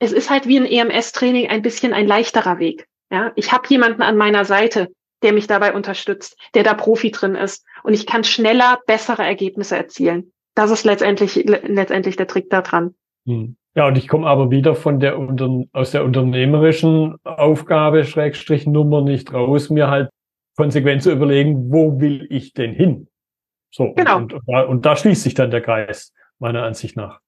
es 0.00 0.12
ist 0.12 0.28
halt 0.28 0.48
wie 0.48 0.58
ein 0.58 0.66
EMS-Training 0.66 1.48
ein 1.48 1.62
bisschen 1.62 1.92
ein 1.92 2.06
leichterer 2.06 2.58
Weg. 2.58 2.86
Ja, 3.10 3.30
ich 3.36 3.52
habe 3.52 3.68
jemanden 3.68 4.02
an 4.02 4.16
meiner 4.16 4.44
Seite, 4.44 4.88
der 5.22 5.32
mich 5.32 5.46
dabei 5.46 5.72
unterstützt, 5.72 6.36
der 6.54 6.62
da 6.62 6.74
Profi 6.74 7.10
drin 7.10 7.34
ist. 7.34 7.64
Und 7.82 7.94
ich 7.94 8.06
kann 8.06 8.24
schneller 8.24 8.80
bessere 8.86 9.22
Ergebnisse 9.22 9.76
erzielen. 9.76 10.32
Das 10.54 10.70
ist 10.70 10.84
letztendlich, 10.84 11.34
letztendlich 11.44 12.16
der 12.16 12.26
Trick 12.26 12.50
daran. 12.50 12.94
Hm. 13.26 13.56
Ja, 13.74 13.86
und 13.88 13.98
ich 13.98 14.08
komme 14.08 14.26
aber 14.26 14.50
wieder 14.50 14.74
von 14.74 15.00
der 15.00 15.18
aus 15.72 15.90
der 15.90 16.04
unternehmerischen 16.04 17.16
Aufgabe, 17.24 18.06
Schrägstrich 18.06 18.66
Nummer 18.66 19.02
nicht 19.02 19.34
raus, 19.34 19.68
mir 19.68 19.88
halt 19.88 20.08
konsequent 20.56 21.02
zu 21.02 21.12
überlegen, 21.12 21.70
wo 21.70 22.00
will 22.00 22.26
ich 22.30 22.54
denn 22.54 22.72
hin? 22.72 23.08
So. 23.70 23.92
Genau. 23.92 24.16
Und, 24.16 24.32
und, 24.32 24.42
da, 24.46 24.62
und 24.62 24.86
da 24.86 24.96
schließt 24.96 25.22
sich 25.22 25.34
dann 25.34 25.50
der 25.50 25.60
Kreis, 25.60 26.14
meiner 26.38 26.62
Ansicht 26.62 26.96
nach. 26.96 27.20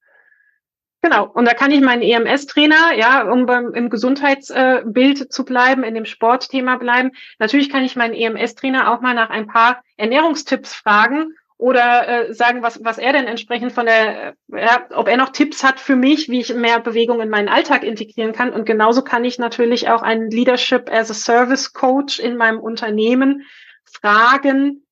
Genau. 1.00 1.28
Und 1.28 1.44
da 1.44 1.54
kann 1.54 1.70
ich 1.70 1.80
meinen 1.80 2.02
EMS-Trainer, 2.02 2.94
ja, 2.96 3.22
um 3.30 3.46
beim, 3.46 3.72
im 3.72 3.88
Gesundheitsbild 3.88 5.20
äh, 5.20 5.28
zu 5.28 5.44
bleiben, 5.44 5.84
in 5.84 5.94
dem 5.94 6.04
Sportthema 6.04 6.76
bleiben. 6.76 7.12
Natürlich 7.38 7.70
kann 7.70 7.84
ich 7.84 7.94
meinen 7.94 8.14
EMS-Trainer 8.14 8.92
auch 8.92 9.00
mal 9.00 9.14
nach 9.14 9.30
ein 9.30 9.46
paar 9.46 9.82
Ernährungstipps 9.96 10.74
fragen 10.74 11.34
oder 11.56 12.28
äh, 12.28 12.34
sagen, 12.34 12.62
was, 12.62 12.84
was 12.84 12.98
er 12.98 13.12
denn 13.12 13.26
entsprechend 13.26 13.72
von 13.72 13.86
der, 13.86 14.28
äh, 14.28 14.32
ja, 14.48 14.86
ob 14.90 15.06
er 15.06 15.16
noch 15.16 15.30
Tipps 15.30 15.62
hat 15.62 15.78
für 15.78 15.96
mich, 15.96 16.28
wie 16.28 16.40
ich 16.40 16.52
mehr 16.52 16.80
Bewegung 16.80 17.20
in 17.20 17.28
meinen 17.28 17.48
Alltag 17.48 17.84
integrieren 17.84 18.32
kann. 18.32 18.52
Und 18.52 18.64
genauso 18.64 19.02
kann 19.02 19.24
ich 19.24 19.38
natürlich 19.38 19.88
auch 19.88 20.02
einen 20.02 20.30
Leadership 20.30 20.90
as 20.90 21.10
a 21.10 21.14
Service 21.14 21.72
Coach 21.72 22.18
in 22.18 22.36
meinem 22.36 22.58
Unternehmen 22.58 23.44
fragen, 23.84 24.84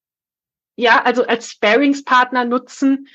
ja, 0.76 1.02
also 1.02 1.26
als 1.26 1.50
Sparingspartner 1.50 2.44
nutzen 2.44 3.08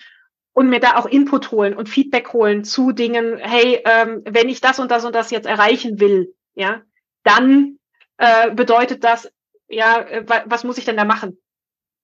und 0.54 0.70
mir 0.70 0.80
da 0.80 0.97
auch 0.97 1.06
Input 1.06 1.52
holen 1.52 1.76
und 1.76 1.89
Feedback 1.89 2.34
holen 2.34 2.64
zu 2.64 2.91
Dingen, 2.91 3.38
hey, 3.38 3.82
ähm, 3.86 4.22
wenn 4.26 4.49
ich 4.49 4.62
das 4.62 4.80
und 4.80 4.91
das 4.91 5.06
und 5.06 5.16
das 5.16 5.32
jetzt 5.32 5.47
erreichen 5.47 5.99
will, 5.99 6.34
ja, 6.54 6.82
dann 7.24 7.78
äh, 8.18 8.52
bedeutet 8.52 9.04
das, 9.04 9.32
ja, 9.68 9.99
äh, 9.99 10.26
was 10.45 10.64
muss 10.64 10.78
ich 10.78 10.86
denn 10.86 10.97
da 10.97 11.06
machen? 11.06 11.38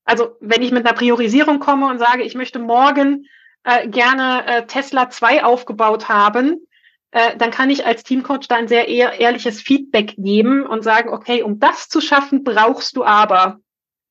Also 0.06 0.38
wenn 0.40 0.62
ich 0.62 0.72
mit 0.72 0.86
einer 0.86 0.96
Priorisierung 0.96 1.60
komme 1.60 1.88
und 1.88 2.00
sage, 2.00 2.24
ich 2.24 2.36
möchte 2.36 2.60
morgen 2.60 3.26
äh, 3.64 3.88
gerne 3.90 4.46
äh, 4.48 4.66
Tesla 4.66 5.10
2 5.10 5.44
aufgebaut 5.44 6.08
haben, 6.08 6.66
äh, 7.12 7.36
dann 7.38 7.52
kann 7.52 7.70
ich 7.70 7.86
als 7.86 8.04
Teamcoach 8.04 8.48
da 8.48 8.56
ein 8.56 8.70
sehr 8.70 8.88
ehr 8.88 9.20
ehrliches 9.20 9.62
Feedback 9.62 10.16
geben 10.18 10.66
und 10.66 10.84
sagen, 10.84 11.10
okay, 11.10 11.44
um 11.44 11.60
das 11.60 11.90
zu 11.90 12.00
schaffen, 12.00 12.44
brauchst 12.46 12.96
du 12.96 13.04
aber. 13.04 13.60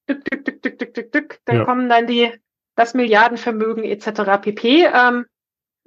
Dück, 0.09 0.25
dück, 0.25 0.45
dück, 0.45 0.63
dück, 0.63 0.79
dück, 0.79 0.95
dück, 0.95 1.13
dück. 1.13 1.39
Dann 1.47 1.57
ja. 1.57 1.65
kommen 1.65 1.89
dann 1.89 2.07
die 2.07 2.33
das 2.77 2.95
Milliardenvermögen 2.95 3.85
etc. 3.85 4.41
pp. 4.41 4.85
Ähm, 4.85 5.27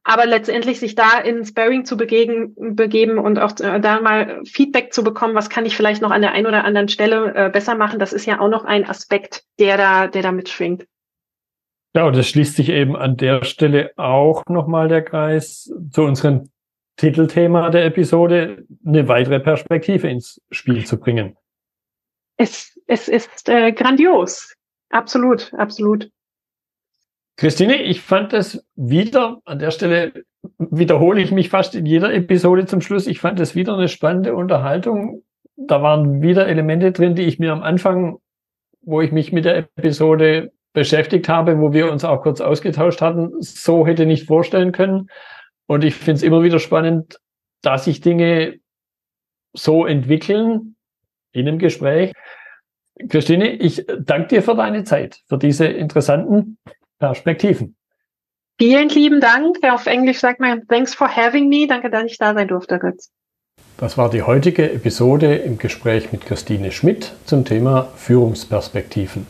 aber 0.04 0.26
letztendlich 0.26 0.80
sich 0.80 0.96
da 0.96 1.20
in 1.20 1.46
Sparing 1.46 1.86
zu 1.86 1.98
begegen, 1.98 2.56
begeben 2.76 3.18
und 3.18 3.38
auch 3.38 3.52
äh, 3.60 3.80
da 3.80 4.02
mal 4.02 4.42
Feedback 4.46 4.94
zu 4.94 5.04
bekommen, 5.04 5.36
was 5.36 5.50
kann 5.50 5.66
ich 5.66 5.76
vielleicht 5.76 6.02
noch 6.02 6.12
an 6.12 6.22
der 6.22 6.32
einen 6.32 6.48
oder 6.48 6.64
anderen 6.64 6.90
Stelle 6.90 7.34
äh, 7.36 7.50
besser 7.50 7.76
machen, 7.76 8.00
das 8.00 8.14
ist 8.14 8.26
ja 8.26 8.40
auch 8.40 8.50
noch 8.50 8.66
ein 8.66 8.90
Aspekt, 8.90 9.44
der 9.60 9.78
da, 9.78 10.08
der 10.08 10.24
da 10.24 10.32
mitschwingt. 10.32 10.86
Ja, 11.96 12.06
und 12.06 12.16
das 12.16 12.30
schließt 12.30 12.56
sich 12.56 12.70
eben 12.70 12.96
an 12.96 13.18
der 13.18 13.44
Stelle 13.44 13.92
auch 13.98 14.44
nochmal 14.48 14.88
der 14.88 15.04
Kreis 15.04 15.74
zu 15.92 16.04
unserem 16.04 16.50
Titelthema 16.98 17.70
der 17.70 17.86
Episode, 17.86 18.66
eine 18.86 19.08
weitere 19.08 19.40
Perspektive 19.40 20.10
ins 20.10 20.42
Spiel 20.52 20.86
zu 20.86 21.00
bringen. 21.00 21.36
Es, 22.38 22.78
es 22.88 23.08
ist 23.08 23.50
äh, 23.50 23.72
grandios. 23.72 24.54
Absolut, 24.90 25.54
absolut. 25.54 26.10
Christine, 27.40 27.82
ich 27.84 28.02
fand 28.02 28.34
das 28.34 28.66
wieder, 28.76 29.40
an 29.46 29.60
der 29.60 29.72
Stelle 29.72 30.12
wiederhole 30.58 31.22
ich 31.22 31.32
mich 31.32 31.48
fast 31.48 31.74
in 31.74 31.86
jeder 31.86 32.14
Episode 32.14 32.66
zum 32.66 32.82
Schluss, 32.82 33.08
ich 33.08 33.22
fand 33.22 33.40
das 33.40 33.56
wieder 33.56 33.76
eine 33.76 33.88
spannende 33.88 34.36
Unterhaltung. 34.36 35.24
Da 35.56 35.82
waren 35.82 36.22
wieder 36.22 36.48
Elemente 36.50 36.92
drin, 36.92 37.16
die 37.16 37.22
ich 37.22 37.40
mir 37.40 37.54
am 37.54 37.64
Anfang, 37.64 38.18
wo 38.82 39.00
ich 39.00 39.14
mich 39.14 39.32
mit 39.32 39.46
der 39.46 39.56
Episode 39.56 40.52
beschäftigt 40.74 41.30
habe, 41.30 41.60
wo 41.60 41.72
wir 41.72 41.90
uns 41.90 42.04
auch 42.04 42.24
kurz 42.24 42.42
ausgetauscht 42.42 43.00
hatten, 43.00 43.32
so 43.40 43.88
hätte 43.88 44.06
nicht 44.06 44.28
vorstellen 44.28 44.74
können. 44.74 45.08
Und 45.66 45.86
ich 45.86 45.96
finde 45.96 46.16
es 46.16 46.24
immer 46.24 46.44
wieder 46.44 46.60
spannend, 46.60 47.22
dass 47.62 47.86
sich 47.86 48.02
Dinge 48.02 48.60
so 49.54 49.86
entwickeln 49.86 50.76
in 51.32 51.48
einem 51.48 51.58
Gespräch. 51.58 52.12
Christine, 53.08 53.52
ich 53.52 53.86
danke 53.98 54.28
dir 54.28 54.44
für 54.44 54.56
deine 54.56 54.84
Zeit, 54.84 55.22
für 55.30 55.38
diese 55.38 55.68
interessanten 55.68 56.58
Perspektiven. 57.00 57.76
Vielen 58.60 58.90
lieben 58.90 59.22
Dank. 59.22 59.58
Auf 59.64 59.86
Englisch 59.86 60.20
sagt 60.20 60.42
man 60.42 60.68
Thanks 60.68 60.94
for 60.94 61.08
having 61.08 61.48
me. 61.48 61.66
Danke, 61.68 61.90
dass 61.90 62.04
ich 62.04 62.18
da 62.18 62.34
sein 62.34 62.48
durfte, 62.48 62.78
Götz. 62.78 63.10
Das 63.78 63.98
war 63.98 64.10
die 64.10 64.24
heutige 64.24 64.70
Episode 64.70 65.36
im 65.36 65.58
Gespräch 65.58 66.12
mit 66.12 66.26
Christine 66.26 66.74
Schmidt 66.74 67.14
zum 67.26 67.46
Thema 67.46 67.88
Führungsperspektiven. 67.96 69.26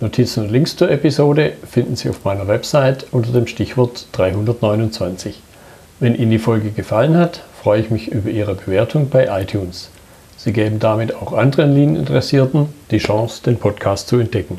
Notizen 0.00 0.42
und 0.42 0.50
Links 0.50 0.76
zur 0.76 0.90
Episode 0.90 1.52
finden 1.64 1.94
Sie 1.94 2.08
auf 2.08 2.24
meiner 2.24 2.48
Website 2.48 3.06
unter 3.12 3.30
dem 3.30 3.46
Stichwort 3.46 4.08
329. 4.10 5.40
Wenn 6.00 6.16
Ihnen 6.16 6.32
die 6.32 6.40
Folge 6.40 6.72
gefallen 6.72 7.16
hat, 7.16 7.44
freue 7.62 7.80
ich 7.80 7.90
mich 7.90 8.10
über 8.10 8.28
Ihre 8.28 8.56
Bewertung 8.56 9.08
bei 9.08 9.28
iTunes. 9.40 9.92
Sie 10.36 10.52
geben 10.52 10.80
damit 10.80 11.14
auch 11.14 11.32
anderen 11.32 11.72
Lean-Interessierten 11.72 12.66
die 12.90 12.98
Chance, 12.98 13.44
den 13.44 13.58
Podcast 13.58 14.08
zu 14.08 14.18
entdecken. 14.18 14.58